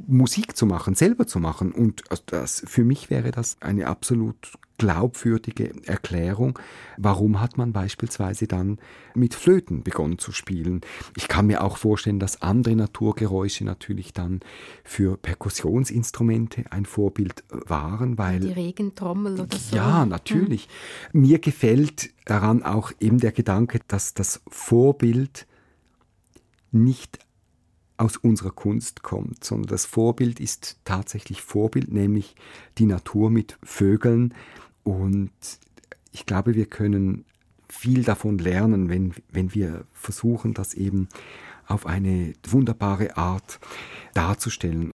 Musik 0.08 0.56
zu 0.56 0.66
machen, 0.66 0.96
selber 0.96 1.28
zu 1.28 1.40
machen. 1.40 1.72
Und 1.72 2.04
das, 2.28 2.64
für 2.66 2.84
mich 2.84 3.10
wäre 3.10 3.32
das 3.32 3.58
eine 3.62 3.88
absolut 3.88 4.52
glaubwürdige 4.82 5.72
Erklärung, 5.86 6.58
warum 6.98 7.40
hat 7.40 7.56
man 7.56 7.72
beispielsweise 7.72 8.48
dann 8.48 8.80
mit 9.14 9.36
Flöten 9.36 9.84
begonnen 9.84 10.18
zu 10.18 10.32
spielen. 10.32 10.82
Ich 11.16 11.28
kann 11.28 11.46
mir 11.46 11.64
auch 11.64 11.78
vorstellen, 11.78 12.18
dass 12.18 12.42
andere 12.42 12.76
Naturgeräusche 12.76 13.64
natürlich 13.64 14.12
dann 14.12 14.40
für 14.84 15.18
Perkussionsinstrumente 15.18 16.64
ein 16.72 16.88
Vorbild 16.88 17.44
waren, 17.50 18.18
weil 18.18 18.40
die 18.40 18.54
Regentrommel 18.54 19.40
oder 19.40 19.56
so. 19.56 19.76
Ja, 19.76 20.04
natürlich. 20.08 20.68
Hm. 21.12 21.22
Mir 21.22 21.38
gefällt 21.38 22.10
daran 22.26 22.64
auch 22.64 22.92
eben 23.00 23.20
der 23.20 23.34
Gedanke, 23.34 23.82
dass 23.88 24.16
das 24.16 24.42
Vorbild 24.48 25.46
nicht 26.72 27.20
aus 28.02 28.18
unserer 28.18 28.50
Kunst 28.50 29.04
kommt, 29.04 29.44
sondern 29.44 29.68
das 29.68 29.86
Vorbild 29.86 30.40
ist 30.40 30.80
tatsächlich 30.86 31.44
Vorbild, 31.44 31.94
nämlich 31.94 32.36
die 32.80 32.88
Natur 32.88 33.30
mit 33.30 33.60
Vögeln. 33.62 34.34
Und 34.84 35.32
ich 36.12 36.26
glaube, 36.26 36.56
wir 36.56 36.66
können 36.66 37.26
viel 37.70 38.04
davon 38.04 38.40
lernen, 38.40 38.90
wenn, 38.90 39.14
wenn 39.32 39.54
wir 39.54 39.86
versuchen, 39.94 40.56
das 40.56 40.74
eben 40.74 41.10
auf 41.68 41.86
eine 41.86 42.34
wunderbare 42.48 43.18
Art 43.18 43.60
darzustellen. 44.16 44.90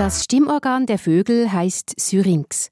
Das 0.00 0.24
Stimmorgan 0.24 0.86
der 0.86 0.98
Vögel 0.98 1.52
heißt 1.52 1.92
Syrinx. 2.00 2.70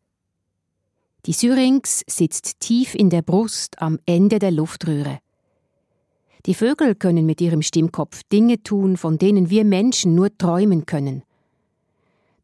Die 1.27 1.35
Syrinx 1.35 2.03
sitzt 2.07 2.59
tief 2.59 2.95
in 2.95 3.11
der 3.11 3.21
Brust 3.21 3.83
am 3.83 3.99
Ende 4.07 4.39
der 4.39 4.51
Luftröhre. 4.51 5.19
Die 6.47 6.55
Vögel 6.55 6.95
können 6.95 7.27
mit 7.27 7.43
ihrem 7.43 7.61
Stimmkopf 7.61 8.23
Dinge 8.33 8.63
tun, 8.63 8.97
von 8.97 9.19
denen 9.19 9.51
wir 9.51 9.67
Menschen 9.67 10.15
nur 10.15 10.39
träumen 10.39 10.87
können. 10.87 11.23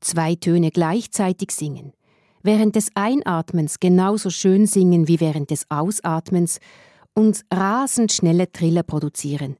Zwei 0.01 0.35
Töne 0.35 0.70
gleichzeitig 0.70 1.53
singen, 1.53 1.95
während 2.43 2.76
des 2.76 2.91
Einatmens 2.95 3.80
genauso 3.80 4.28
schön 4.28 4.66
singen 4.66 5.09
wie 5.09 5.18
während 5.18 5.51
des 5.51 5.64
Ausatmens 5.70 6.59
und 7.14 7.41
rasend 7.51 8.12
schnelle 8.12 8.53
Triller 8.53 8.82
produzieren. 8.82 9.57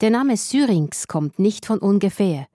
Der 0.00 0.10
Name 0.10 0.36
Syrinx 0.36 1.06
kommt 1.06 1.38
nicht 1.38 1.66
von 1.66 1.78
ungefähr, 1.78 2.48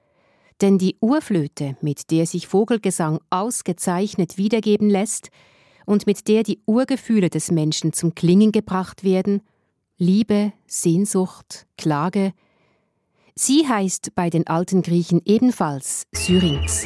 denn 0.61 0.77
die 0.77 0.97
Urflöte, 1.01 1.77
mit 1.81 2.11
der 2.11 2.25
sich 2.25 2.47
Vogelgesang 2.47 3.19
ausgezeichnet 3.29 4.37
wiedergeben 4.37 4.89
lässt 4.89 5.29
und 5.85 6.07
mit 6.07 6.27
der 6.27 6.43
die 6.43 6.61
Urgefühle 6.65 7.29
des 7.29 7.51
Menschen 7.51 7.93
zum 7.93 8.15
Klingen 8.15 8.51
gebracht 8.51 9.03
werden, 9.03 9.41
Liebe, 9.97 10.51
Sehnsucht, 10.67 11.67
Klage, 11.77 12.33
sie 13.35 13.67
heißt 13.67 14.13
bei 14.15 14.29
den 14.29 14.47
alten 14.47 14.81
Griechen 14.81 15.21
ebenfalls 15.25 16.05
Syrinx. 16.13 16.85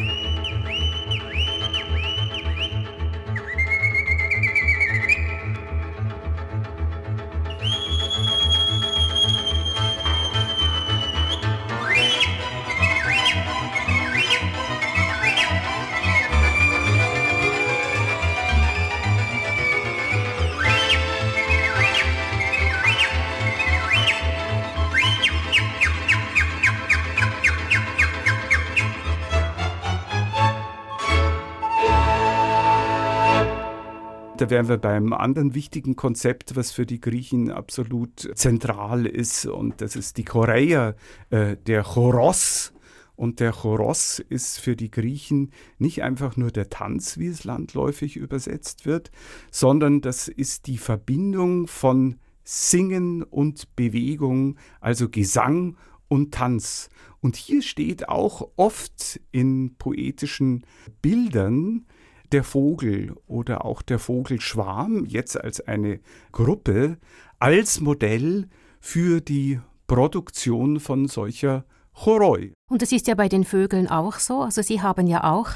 Da 34.39 34.49
wären 34.49 34.69
wir 34.69 34.77
beim 34.77 35.11
anderen 35.11 35.53
wichtigen 35.53 35.97
Konzept, 35.97 36.55
was 36.55 36.71
für 36.71 36.85
die 36.85 37.01
Griechen 37.01 37.51
absolut 37.51 38.31
zentral 38.35 39.05
ist, 39.05 39.45
und 39.45 39.81
das 39.81 39.97
ist 39.97 40.15
die 40.15 40.23
Choreia, 40.23 40.95
äh, 41.29 41.57
der 41.67 41.83
Choros. 41.83 42.71
Und 43.17 43.41
der 43.41 43.51
Choros 43.51 44.19
ist 44.19 44.61
für 44.61 44.77
die 44.77 44.91
Griechen 44.91 45.51
nicht 45.77 46.03
einfach 46.03 46.37
nur 46.37 46.51
der 46.51 46.69
Tanz, 46.69 47.17
wie 47.17 47.27
es 47.27 47.43
landläufig 47.43 48.15
übersetzt 48.15 48.85
wird, 48.85 49.11
sondern 49.51 49.99
das 49.99 50.29
ist 50.29 50.67
die 50.67 50.77
Verbindung 50.77 51.67
von 51.67 52.15
Singen 52.45 53.23
und 53.23 53.75
Bewegung, 53.75 54.57
also 54.79 55.09
Gesang 55.09 55.75
und 56.07 56.33
Tanz. 56.33 56.87
Und 57.19 57.35
hier 57.35 57.61
steht 57.61 58.07
auch 58.07 58.51
oft 58.55 59.19
in 59.33 59.75
poetischen 59.75 60.65
Bildern 61.01 61.85
der 62.32 62.43
Vogel 62.43 63.15
oder 63.27 63.65
auch 63.65 63.82
der 63.82 63.99
Vogelschwarm 63.99 65.05
jetzt 65.05 65.39
als 65.39 65.61
eine 65.61 65.99
Gruppe 66.32 66.97
als 67.39 67.80
Modell 67.80 68.47
für 68.80 69.21
die 69.21 69.59
Produktion 69.88 70.80
von 70.80 71.07
solcher 71.07 71.65
Choroi. 71.93 72.53
Und 72.69 72.82
das 72.82 72.91
ist 72.91 73.07
ja 73.07 73.15
bei 73.15 73.27
den 73.27 73.43
Vögeln 73.43 73.88
auch 73.88 74.19
so. 74.19 74.41
Also 74.41 74.61
sie 74.61 74.82
haben 74.82 75.07
ja 75.07 75.23
auch 75.23 75.49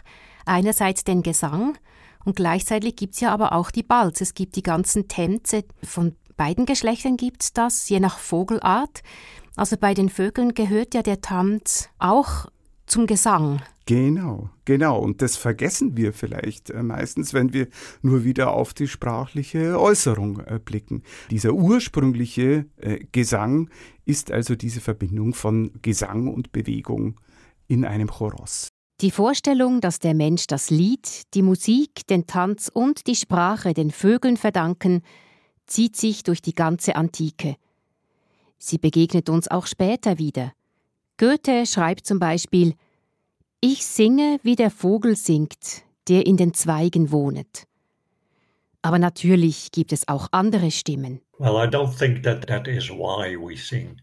einerseits 0.46 1.04
den 1.04 1.24
Gesang 1.24 1.78
und 2.26 2.36
gleichzeitig 2.36 2.96
gibt 2.96 3.16
es 3.16 3.22
ja 3.22 3.32
aber 3.32 3.54
auch 3.54 3.72
die 3.72 3.84
Balz. 3.84 4.22
Es 4.22 4.34
gibt 4.34 4.56
die 4.56 4.64
ganzen 4.64 5.08
Tänze 5.08 5.64
von 5.84 6.16
beiden 6.36 6.66
Geschlechtern 6.66 7.18
gibt 7.18 7.44
es 7.44 7.54
das, 7.54 7.88
je 7.90 8.00
nach 8.00 8.18
Vogelart. 8.18 9.04
Also 9.56 9.78
bei 9.78 9.94
den 9.94 10.10
Vögeln 10.10 10.54
gehört 10.54 10.96
ja 10.96 11.04
der 11.04 11.22
Tanz 11.22 11.90
auch 12.00 12.48
zum 12.86 13.08
Gesang. 13.08 13.62
Genau, 13.86 14.50
genau. 14.66 15.00
Und 15.00 15.22
das 15.22 15.36
vergessen 15.36 15.98
wir 15.98 16.14
vielleicht 16.14 16.70
äh, 16.70 16.84
meistens, 16.84 17.34
wenn 17.34 17.54
wir 17.54 17.68
nur 18.02 18.24
wieder 18.24 18.54
auf 18.54 18.74
die 18.74 18.88
sprachliche 18.88 19.80
Äußerung 19.80 20.40
äh, 20.40 20.60
blicken. 20.64 21.04
Dieser 21.32 21.54
ursprüngliche 21.54 22.66
äh, 22.78 23.00
Gesang 23.12 23.70
ist 24.06 24.32
also 24.32 24.56
diese 24.56 24.80
Verbindung 24.80 25.34
von 25.34 25.72
Gesang 25.82 26.28
und 26.28 26.52
Bewegung 26.52 27.20
in 27.68 27.84
einem 27.84 28.08
Choros. 28.08 28.70
Die 29.02 29.12
Vorstellung, 29.12 29.82
dass 29.82 30.00
der 30.00 30.14
Mensch 30.14 30.48
das 30.48 30.70
Lied, 30.70 31.24
die 31.34 31.42
Musik, 31.42 32.08
den 32.08 32.26
Tanz 32.26 32.70
und 32.74 33.08
die 33.08 33.16
Sprache 33.16 33.74
den 33.74 33.92
Vögeln 33.92 34.38
verdanken, 34.38 35.02
zieht 35.66 35.98
sich 35.98 36.24
durch 36.24 36.42
die 36.42 36.56
ganze 36.56 36.96
Antike. 36.96 37.58
Sie 38.60 38.78
begegnet 38.78 39.30
uns 39.30 39.50
auch 39.50 39.66
später 39.68 40.20
wieder. 40.20 40.54
Goethe 41.18 41.66
schreibt 41.66 42.06
zum 42.06 42.20
Beispiel 42.20 42.76
ich 43.62 43.86
singe, 43.86 44.40
wie 44.44 44.58
der 44.58 44.70
Vogel 44.70 45.16
singt, 45.16 45.84
der 46.10 46.26
in 46.26 46.36
den 46.36 46.54
Zweigen 46.54 47.12
wohnet. 47.12 47.66
Aber 48.82 49.00
natürlich 49.00 49.72
gibt 49.72 49.94
es 49.94 50.08
auch 50.10 50.28
andere 50.32 50.70
Stimmen. 50.70 51.22
Well, 51.38 51.56
I 51.56 51.70
don't 51.70 51.98
think 51.98 52.24
that 52.24 52.46
that 52.48 52.68
is 52.68 52.90
why 52.90 53.38
we 53.38 53.56
sing. 53.56 54.02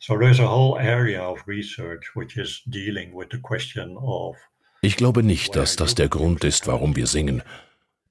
So 0.00 0.18
there's 0.18 0.38
a 0.38 0.46
whole 0.46 0.78
area 0.78 1.26
of 1.26 1.38
research 1.48 2.14
which 2.14 2.36
is 2.36 2.62
dealing 2.66 3.14
with 3.14 3.28
the 3.30 3.40
question 3.40 3.96
of 3.96 4.36
ich 4.80 4.96
glaube 4.96 5.22
nicht, 5.22 5.56
dass 5.56 5.74
das 5.74 5.94
der 5.94 6.08
Grund 6.08 6.44
ist, 6.44 6.66
warum 6.66 6.94
wir 6.94 7.06
singen. 7.06 7.42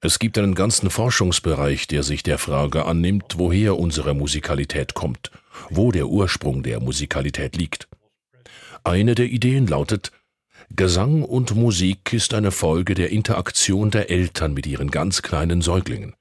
Es 0.00 0.18
gibt 0.18 0.36
einen 0.38 0.54
ganzen 0.54 0.90
Forschungsbereich, 0.90 1.86
der 1.86 2.02
sich 2.02 2.22
der 2.22 2.38
Frage 2.38 2.84
annimmt, 2.84 3.38
woher 3.38 3.78
unsere 3.78 4.14
Musikalität 4.14 4.94
kommt, 4.94 5.30
wo 5.70 5.92
der 5.92 6.08
Ursprung 6.08 6.62
der 6.62 6.80
Musikalität 6.80 7.56
liegt. 7.56 7.88
Eine 8.88 9.14
der 9.14 9.26
Ideen 9.26 9.66
lautet, 9.66 10.12
Gesang 10.74 11.22
und 11.22 11.54
Musik 11.54 12.14
ist 12.14 12.32
eine 12.32 12.50
Folge 12.50 12.94
der 12.94 13.10
Interaktion 13.10 13.90
der 13.90 14.08
Eltern 14.08 14.54
mit 14.54 14.66
ihren 14.66 14.90
ganz 14.90 15.20
kleinen 15.20 15.60
Säuglingen. 15.60 16.14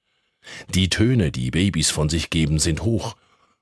Die 0.76 0.90
Töne, 0.90 1.32
die 1.32 1.50
Babys 1.50 1.92
von 1.92 2.10
sich 2.10 2.30
geben, 2.30 2.60
sind 2.60 2.82
hoch, 2.82 3.16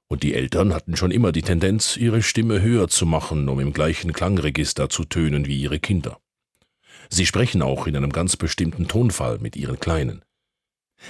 und 0.07 0.23
die 0.23 0.33
Eltern 0.33 0.73
hatten 0.73 0.95
schon 0.95 1.11
immer 1.11 1.31
die 1.31 1.43
Tendenz, 1.43 1.97
ihre 1.97 2.23
Stimme 2.23 2.63
höher 2.63 2.87
zu 2.87 3.05
machen, 3.05 3.47
um 3.47 3.59
im 3.59 3.73
gleichen 3.73 4.11
Klangregister 4.11 4.89
zu 4.89 5.05
tönen 5.05 5.45
wie 5.45 5.61
ihre 5.61 5.77
Kinder. 5.77 6.19
Sie 7.07 7.27
sprechen 7.27 7.61
auch 7.61 7.85
in 7.85 7.95
einem 7.95 8.11
ganz 8.11 8.35
bestimmten 8.35 8.87
Tonfall 8.87 9.37
mit 9.37 9.55
ihren 9.55 9.79
Kleinen. 9.79 10.25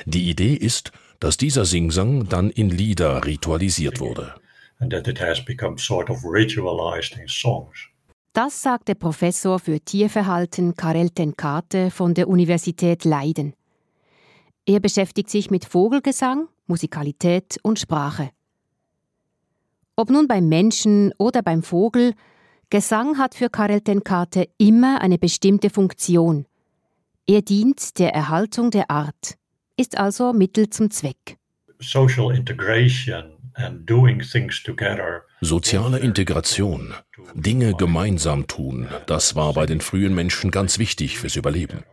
Die 0.04 0.30
Idee 0.30 0.56
ist, 0.56 0.92
dass 1.22 1.38
dieser 1.38 1.64
Singsang 1.64 2.28
dann 2.28 2.50
in 2.50 2.70
Lieder 2.70 3.24
ritualisiert 3.24 4.02
wurde. 4.02 4.36
And 4.80 4.92
that 4.92 5.08
it 5.08 5.20
has 5.22 5.44
become 5.44 5.78
sort 5.78 6.10
of 6.10 6.24
ritualized 6.24 7.18
in 7.18 7.28
songs. 7.28 7.90
Das 8.34 8.62
sagt 8.62 8.90
der 8.90 8.96
Professor 8.96 9.60
für 9.60 9.80
Tierverhalten 9.80 10.76
Karel 10.76 11.10
Tenkate 11.10 11.90
von 11.90 12.14
der 12.14 12.28
Universität 12.28 13.06
Leiden. 13.06 13.54
Er 14.66 14.82
beschäftigt 14.82 15.30
sich 15.30 15.50
mit 15.50 15.64
Vogelgesang, 15.64 16.50
Musikalität 16.68 17.58
und 17.64 17.80
Sprache. 17.80 18.32
Ob 19.96 20.10
nun 20.10 20.28
beim 20.28 20.50
Menschen 20.50 21.14
oder 21.18 21.42
beim 21.42 21.64
Vogel, 21.64 22.14
Gesang 22.70 23.18
hat 23.18 23.36
für 23.36 23.50
Karel 23.50 23.80
Tenkate 23.80 24.50
immer 24.58 25.00
eine 25.00 25.18
bestimmte 25.18 25.70
Funktion. 25.70 26.46
Er 27.28 27.42
dient 27.42 28.00
der 28.00 28.14
Erhaltung 28.14 28.70
der 28.72 28.92
Art, 28.92 29.36
ist 29.78 29.98
also 29.98 30.34
Mittel 30.34 30.70
zum 30.70 30.92
Zweck. 30.92 31.38
Social 31.80 32.36
integration 32.36 33.35
Soziale 35.42 36.00
Integration, 36.00 36.94
Dinge 37.34 37.74
gemeinsam 37.74 38.48
tun, 38.48 38.88
das 39.08 39.36
war 39.36 39.54
bei 39.54 39.66
den 39.66 39.82
frühen 39.82 40.14
Menschen 40.14 40.52
ganz 40.52 40.80
wichtig 40.80 41.20
fürs 41.20 41.36
Überleben. 41.36 41.84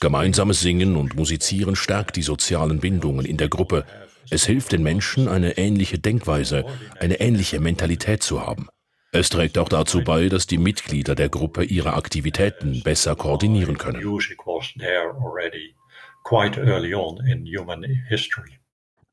Gemeinsames 0.00 0.60
Singen 0.60 0.96
und 0.96 1.16
Musizieren 1.16 1.76
stärkt 1.76 2.16
die 2.16 2.22
sozialen 2.22 2.80
Bindungen 2.80 3.26
in 3.26 3.36
der 3.36 3.48
Gruppe. 3.48 3.84
Es 4.30 4.46
hilft 4.46 4.72
den 4.72 4.82
Menschen, 4.82 5.28
eine 5.28 5.58
ähnliche 5.58 5.98
Denkweise, 5.98 6.64
eine 6.98 7.20
ähnliche 7.20 7.60
Mentalität 7.60 8.22
zu 8.22 8.44
haben. 8.44 8.68
Es 9.12 9.28
trägt 9.28 9.58
auch 9.58 9.68
dazu 9.68 10.02
bei, 10.02 10.28
dass 10.28 10.46
die 10.46 10.58
Mitglieder 10.58 11.14
der 11.14 11.28
Gruppe 11.28 11.64
ihre 11.64 11.94
Aktivitäten 11.94 12.82
besser 12.82 13.16
koordinieren 13.16 13.78
können. 13.78 14.02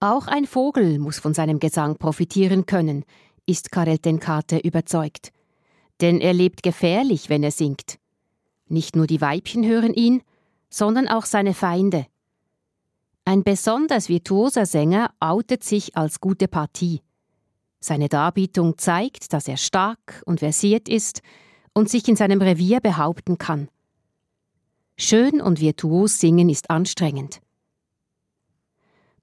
Auch 0.03 0.27
ein 0.27 0.45
Vogel 0.45 0.99
muss 0.99 1.17
von 1.17 1.33
seinem 1.33 1.61
Gesang 1.61 1.95
profitieren 1.95 2.65
können, 2.65 3.05
ist 3.45 3.71
Karel 3.71 3.99
Tenkate 3.99 4.57
überzeugt. 4.57 5.31
Denn 6.01 6.19
er 6.19 6.33
lebt 6.33 6.61
gefährlich, 6.61 7.29
wenn 7.29 7.41
er 7.41 7.51
singt. 7.51 7.99
Nicht 8.67 8.97
nur 8.97 9.07
die 9.07 9.21
Weibchen 9.21 9.65
hören 9.65 9.93
ihn, 9.93 10.21
sondern 10.69 11.07
auch 11.07 11.23
seine 11.23 11.53
Feinde. 11.53 12.05
Ein 13.23 13.45
besonders 13.45 14.09
virtuoser 14.09 14.65
Sänger 14.65 15.13
outet 15.21 15.63
sich 15.63 15.95
als 15.95 16.19
gute 16.19 16.49
Partie. 16.49 16.99
Seine 17.79 18.09
Darbietung 18.09 18.77
zeigt, 18.77 19.31
dass 19.31 19.47
er 19.47 19.55
stark 19.55 20.21
und 20.25 20.41
versiert 20.41 20.89
ist 20.89 21.21
und 21.73 21.87
sich 21.87 22.09
in 22.09 22.17
seinem 22.17 22.41
Revier 22.41 22.81
behaupten 22.81 23.37
kann. 23.37 23.69
Schön 24.97 25.39
und 25.39 25.61
virtuos 25.61 26.19
singen 26.19 26.49
ist 26.49 26.69
anstrengend. 26.69 27.39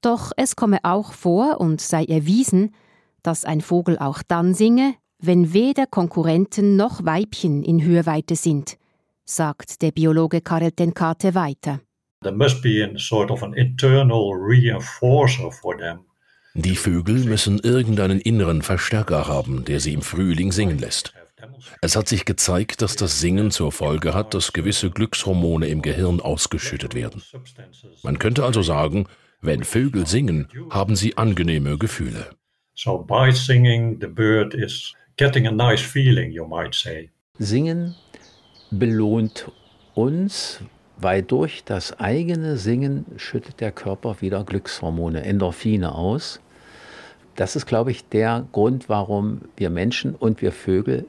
Doch 0.00 0.32
es 0.36 0.56
komme 0.56 0.78
auch 0.82 1.12
vor 1.12 1.60
und 1.60 1.80
sei 1.80 2.04
erwiesen, 2.04 2.74
dass 3.22 3.44
ein 3.44 3.60
Vogel 3.60 3.98
auch 3.98 4.22
dann 4.26 4.54
singe, 4.54 4.94
wenn 5.18 5.52
weder 5.52 5.86
Konkurrenten 5.86 6.76
noch 6.76 7.04
Weibchen 7.04 7.62
in 7.62 7.84
Hörweite 7.84 8.36
sind, 8.36 8.78
sagt 9.24 9.82
der 9.82 9.90
Biologe 9.90 10.40
Karel 10.40 10.72
Tenkate 10.72 11.34
weiter. 11.34 11.80
Die 16.54 16.76
Vögel 16.76 17.24
müssen 17.24 17.58
irgendeinen 17.58 18.20
inneren 18.20 18.62
Verstärker 18.62 19.28
haben, 19.28 19.64
der 19.64 19.80
sie 19.80 19.92
im 19.92 20.02
Frühling 20.02 20.52
singen 20.52 20.78
lässt. 20.78 21.14
Es 21.80 21.96
hat 21.96 22.08
sich 22.08 22.24
gezeigt, 22.24 22.82
dass 22.82 22.96
das 22.96 23.20
Singen 23.20 23.50
zur 23.50 23.72
Folge 23.72 24.14
hat, 24.14 24.34
dass 24.34 24.52
gewisse 24.52 24.90
Glückshormone 24.90 25.68
im 25.68 25.80
Gehirn 25.80 26.20
ausgeschüttet 26.20 26.94
werden. 26.94 27.22
Man 28.02 28.18
könnte 28.18 28.44
also 28.44 28.62
sagen, 28.62 29.06
wenn 29.42 29.64
Vögel 29.64 30.06
singen, 30.06 30.48
haben 30.70 30.96
sie 30.96 31.16
angenehme 31.16 31.78
Gefühle. 31.78 32.26
So 32.74 32.98
by 32.98 33.30
singing, 33.32 33.98
the 34.00 34.06
bird 34.06 34.54
is 34.54 34.94
getting 35.16 35.46
a 35.46 35.50
nice 35.50 35.82
feeling, 35.82 36.30
you 36.30 36.46
might 36.46 36.74
say. 36.74 37.10
Singen 37.38 37.94
belohnt 38.70 39.50
uns, 39.94 40.60
weil 40.96 41.22
durch 41.22 41.64
das 41.64 41.98
eigene 41.98 42.56
Singen 42.56 43.06
schüttet 43.16 43.60
der 43.60 43.72
Körper 43.72 44.20
wieder 44.20 44.44
Glückshormone, 44.44 45.22
Endorphine 45.24 45.94
aus. 45.94 46.40
Das 47.36 47.56
ist, 47.56 47.66
glaube 47.66 47.90
ich, 47.90 48.08
der 48.08 48.46
Grund, 48.52 48.88
warum 48.88 49.42
wir 49.56 49.70
Menschen 49.70 50.14
und 50.14 50.42
wir 50.42 50.52
Vögel, 50.52 51.06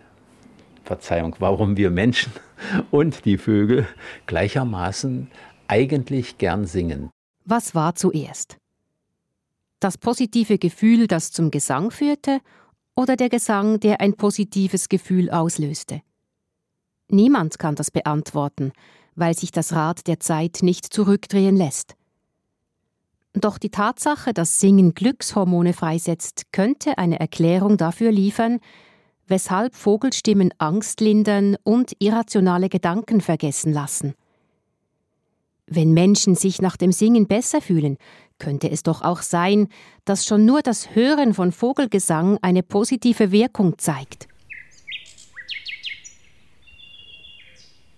Verzeihung, 0.83 1.35
warum 1.39 1.77
wir 1.77 1.89
Menschen 1.89 2.31
und 2.91 3.25
die 3.25 3.37
Vögel 3.37 3.87
gleichermaßen 4.25 5.29
eigentlich 5.67 6.37
gern 6.37 6.65
singen. 6.65 7.09
Was 7.45 7.73
war 7.73 7.95
zuerst? 7.95 8.57
Das 9.79 9.97
positive 9.97 10.57
Gefühl, 10.57 11.07
das 11.07 11.31
zum 11.31 11.49
Gesang 11.51 11.91
führte, 11.91 12.39
oder 12.95 13.15
der 13.15 13.29
Gesang, 13.29 13.79
der 13.79 14.01
ein 14.01 14.15
positives 14.15 14.89
Gefühl 14.89 15.31
auslöste? 15.31 16.01
Niemand 17.07 17.57
kann 17.57 17.75
das 17.75 17.89
beantworten, 17.89 18.73
weil 19.15 19.35
sich 19.35 19.51
das 19.51 19.73
Rad 19.73 20.07
der 20.07 20.19
Zeit 20.19 20.59
nicht 20.61 20.93
zurückdrehen 20.93 21.55
lässt. 21.55 21.95
Doch 23.33 23.57
die 23.57 23.69
Tatsache, 23.69 24.33
dass 24.33 24.59
Singen 24.59 24.93
Glückshormone 24.93 25.73
freisetzt, 25.73 26.51
könnte 26.51 26.97
eine 26.97 27.19
Erklärung 27.19 27.77
dafür 27.77 28.11
liefern, 28.11 28.59
weshalb 29.27 29.75
Vogelstimmen 29.75 30.53
Angst 30.57 30.99
lindern 30.99 31.55
und 31.63 31.93
irrationale 31.99 32.69
Gedanken 32.69 33.21
vergessen 33.21 33.71
lassen. 33.71 34.13
Wenn 35.73 35.93
Menschen 35.93 36.35
sich 36.35 36.61
nach 36.61 36.75
dem 36.75 36.91
Singen 36.91 37.27
besser 37.27 37.61
fühlen, 37.61 37.97
könnte 38.39 38.69
es 38.69 38.83
doch 38.83 39.03
auch 39.03 39.21
sein, 39.21 39.69
dass 40.03 40.25
schon 40.25 40.43
nur 40.45 40.61
das 40.61 40.95
Hören 40.95 41.33
von 41.33 41.53
Vogelgesang 41.53 42.37
eine 42.41 42.61
positive 42.61 43.31
Wirkung 43.31 43.77
zeigt. 43.77 44.27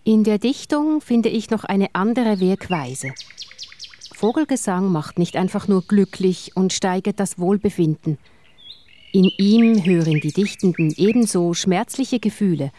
In 0.03 0.23
der 0.23 0.37
Dichtung 0.37 1.01
finde 1.01 1.29
ich 1.29 1.49
noch 1.49 1.63
eine 1.63 1.87
andere 1.93 2.39
Wirkweise. 2.39 3.11
Vogelgesang 4.13 4.91
macht 4.91 5.17
nicht 5.17 5.35
einfach 5.35 5.67
nur 5.67 5.81
glücklich 5.81 6.51
und 6.55 6.73
steigert 6.73 7.19
das 7.19 7.39
Wohlbefinden. 7.39 8.19
In 9.11 9.31
ihm 9.39 9.83
hören 9.83 10.21
die 10.21 10.31
Dichtenden 10.31 10.93
ebenso 10.95 11.55
schmerzliche 11.55 12.19
Gefühle, 12.19 12.71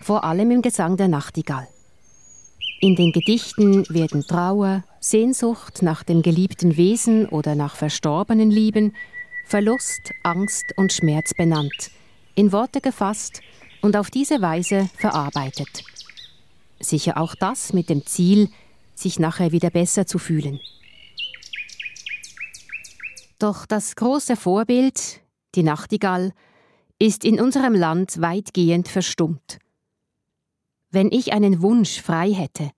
vor 0.00 0.24
allem 0.24 0.50
im 0.50 0.62
Gesang 0.62 0.96
der 0.96 1.06
Nachtigall. 1.06 1.68
In 2.84 2.96
den 2.96 3.12
Gedichten 3.12 3.88
werden 3.90 4.26
Trauer, 4.26 4.82
Sehnsucht 4.98 5.82
nach 5.82 6.02
dem 6.02 6.20
geliebten 6.20 6.76
Wesen 6.76 7.28
oder 7.28 7.54
nach 7.54 7.76
verstorbenen 7.76 8.50
Lieben, 8.50 8.96
Verlust, 9.46 10.10
Angst 10.24 10.64
und 10.76 10.92
Schmerz 10.92 11.32
benannt, 11.32 11.92
in 12.34 12.50
Worte 12.50 12.80
gefasst 12.80 13.40
und 13.82 13.96
auf 13.96 14.10
diese 14.10 14.42
Weise 14.42 14.90
verarbeitet. 14.96 15.84
Sicher 16.80 17.18
auch 17.18 17.36
das 17.36 17.72
mit 17.72 17.88
dem 17.88 18.04
Ziel, 18.04 18.48
sich 18.96 19.20
nachher 19.20 19.52
wieder 19.52 19.70
besser 19.70 20.04
zu 20.04 20.18
fühlen. 20.18 20.58
Doch 23.38 23.64
das 23.64 23.94
große 23.94 24.34
Vorbild, 24.34 25.20
die 25.54 25.62
Nachtigall, 25.62 26.32
ist 26.98 27.24
in 27.24 27.40
unserem 27.40 27.76
Land 27.76 28.20
weitgehend 28.20 28.88
verstummt. 28.88 29.60
Wenn 30.94 31.10
ich 31.10 31.32
einen 31.32 31.62
Wunsch 31.62 32.02
frei 32.02 32.34
hätte, 32.34 32.70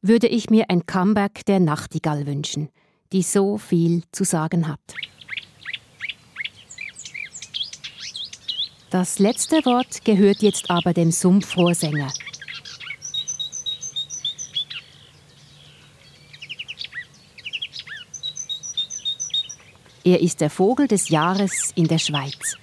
würde 0.00 0.28
ich 0.28 0.48
mir 0.48 0.70
ein 0.70 0.86
Comeback 0.86 1.44
der 1.44 1.60
Nachtigall 1.60 2.26
wünschen, 2.26 2.70
die 3.12 3.22
so 3.22 3.58
viel 3.58 4.02
zu 4.12 4.24
sagen 4.24 4.66
hat. 4.66 4.80
Das 8.88 9.18
letzte 9.18 9.56
Wort 9.66 10.06
gehört 10.06 10.40
jetzt 10.40 10.70
aber 10.70 10.94
dem 10.94 11.10
Sumpfrohrsänger, 11.10 12.10
Er 20.06 20.20
ist 20.20 20.42
der 20.42 20.50
Vogel 20.50 20.86
des 20.86 21.08
Jahres 21.08 21.72
in 21.76 21.88
der 21.88 21.96
Schweiz. 21.96 22.58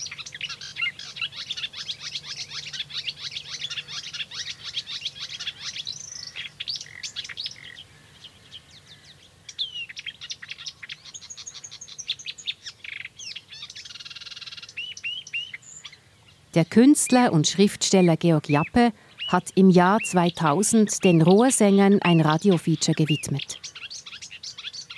Der 16.54 16.66
Künstler 16.66 17.32
und 17.32 17.47
Schriftsteller 17.47 18.18
Georg 18.18 18.49
Jappe 18.49 18.91
hat 19.30 19.52
im 19.56 19.70
Jahr 19.70 19.99
2000 20.04 21.02
den 21.02 21.22
Rohrsängern 21.22 22.02
ein 22.02 22.20
Radiofeature 22.20 22.93
gewidmet. 22.93 23.58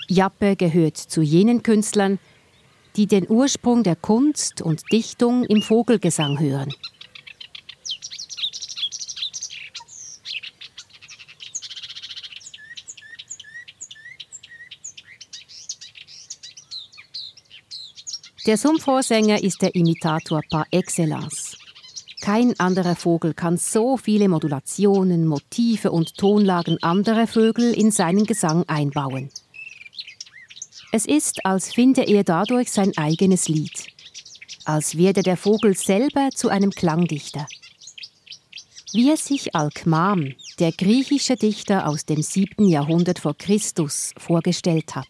Jappe 0.08 0.56
gehört 0.56 0.97
zu 0.97 1.22
jenen 1.22 1.62
Künstlern, 1.62 2.18
die 2.95 3.06
den 3.06 3.30
Ursprung 3.30 3.84
der 3.84 3.95
Kunst 3.95 4.64
und 4.64 4.82
Dichtung 4.91 5.43
im 5.43 5.62
Vogelgesang 5.62 6.39
hören. 6.39 6.74
Der 18.45 18.57
Sumpfrohrsänger 18.57 19.41
ist 19.41 19.61
der 19.61 19.73
Imitator 19.73 20.41
par 20.49 20.65
excellence. 20.71 21.57
Kein 22.19 22.59
anderer 22.59 22.97
Vogel 22.97 23.33
kann 23.33 23.55
so 23.55 23.95
viele 23.95 24.27
Modulationen, 24.27 25.25
Motive 25.25 25.91
und 25.91 26.17
Tonlagen 26.17 26.77
anderer 26.83 27.25
Vögel 27.25 27.73
in 27.73 27.89
seinen 27.89 28.25
Gesang 28.25 28.65
einbauen. 28.67 29.29
Es 30.91 31.05
ist, 31.05 31.45
als 31.45 31.73
finde 31.73 32.03
er 32.03 32.25
dadurch 32.25 32.69
sein 32.69 32.91
eigenes 32.97 33.47
Lied, 33.47 33.87
als 34.65 34.97
werde 34.97 35.23
der 35.23 35.37
Vogel 35.37 35.77
selber 35.77 36.29
zu 36.35 36.49
einem 36.49 36.71
Klangdichter. 36.71 37.47
Wie 38.91 39.09
es 39.09 39.25
sich 39.25 39.55
Alkmam, 39.55 40.33
der 40.59 40.73
griechische 40.73 41.37
Dichter 41.37 41.87
aus 41.87 42.05
dem 42.05 42.21
7. 42.21 42.65
Jahrhundert 42.65 43.19
vor 43.19 43.37
Christus, 43.37 44.11
vorgestellt 44.17 44.95
hat. 44.95 45.07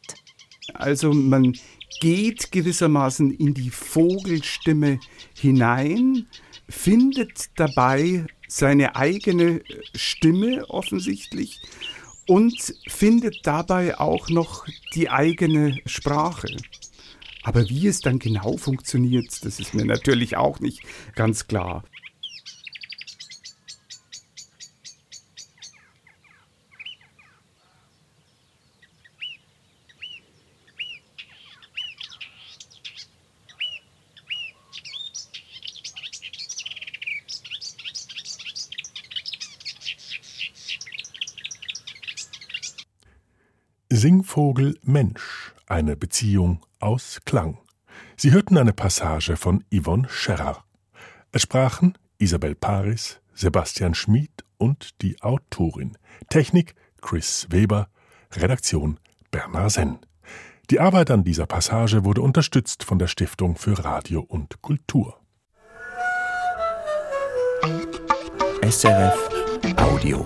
Also 0.75 1.11
man 1.11 1.53
geht 1.99 2.51
gewissermaßen 2.51 3.31
in 3.31 3.53
die 3.53 3.69
Vogelstimme 3.69 4.99
hinein, 5.35 6.27
findet 6.69 7.49
dabei 7.55 8.25
seine 8.47 8.95
eigene 8.95 9.61
Stimme 9.95 10.69
offensichtlich 10.69 11.59
und 12.27 12.73
findet 12.87 13.45
dabei 13.45 13.99
auch 13.99 14.29
noch 14.29 14.65
die 14.93 15.09
eigene 15.09 15.79
Sprache. 15.85 16.55
Aber 17.43 17.67
wie 17.69 17.87
es 17.87 17.99
dann 17.99 18.19
genau 18.19 18.57
funktioniert, 18.57 19.43
das 19.43 19.59
ist 19.59 19.73
mir 19.73 19.85
natürlich 19.85 20.37
auch 20.37 20.59
nicht 20.59 20.81
ganz 21.15 21.47
klar. 21.47 21.83
Singvogel 44.33 44.79
Mensch, 44.81 45.53
eine 45.67 45.95
Beziehung 45.95 46.59
aus 46.79 47.19
Klang. 47.23 47.59
Sie 48.17 48.31
hörten 48.31 48.57
eine 48.57 48.73
Passage 48.73 49.37
von 49.37 49.63
Yvonne 49.71 50.09
Scherrer. 50.09 50.63
Es 51.31 51.43
sprachen 51.43 51.95
Isabel 52.17 52.55
Paris, 52.55 53.21
Sebastian 53.35 53.93
Schmid 53.93 54.31
und 54.57 54.99
die 55.03 55.21
Autorin. 55.21 55.99
Technik 56.29 56.73
Chris 56.99 57.45
Weber, 57.51 57.89
Redaktion 58.31 58.99
Bernard 59.29 59.71
Senn. 59.71 59.99
Die 60.71 60.79
Arbeit 60.79 61.11
an 61.11 61.23
dieser 61.23 61.45
Passage 61.45 62.03
wurde 62.03 62.23
unterstützt 62.23 62.83
von 62.83 62.97
der 62.97 63.07
Stiftung 63.07 63.55
für 63.55 63.85
Radio 63.85 64.21
und 64.21 64.63
Kultur. 64.63 65.15
SRF 68.67 69.29
Audio. 69.77 70.25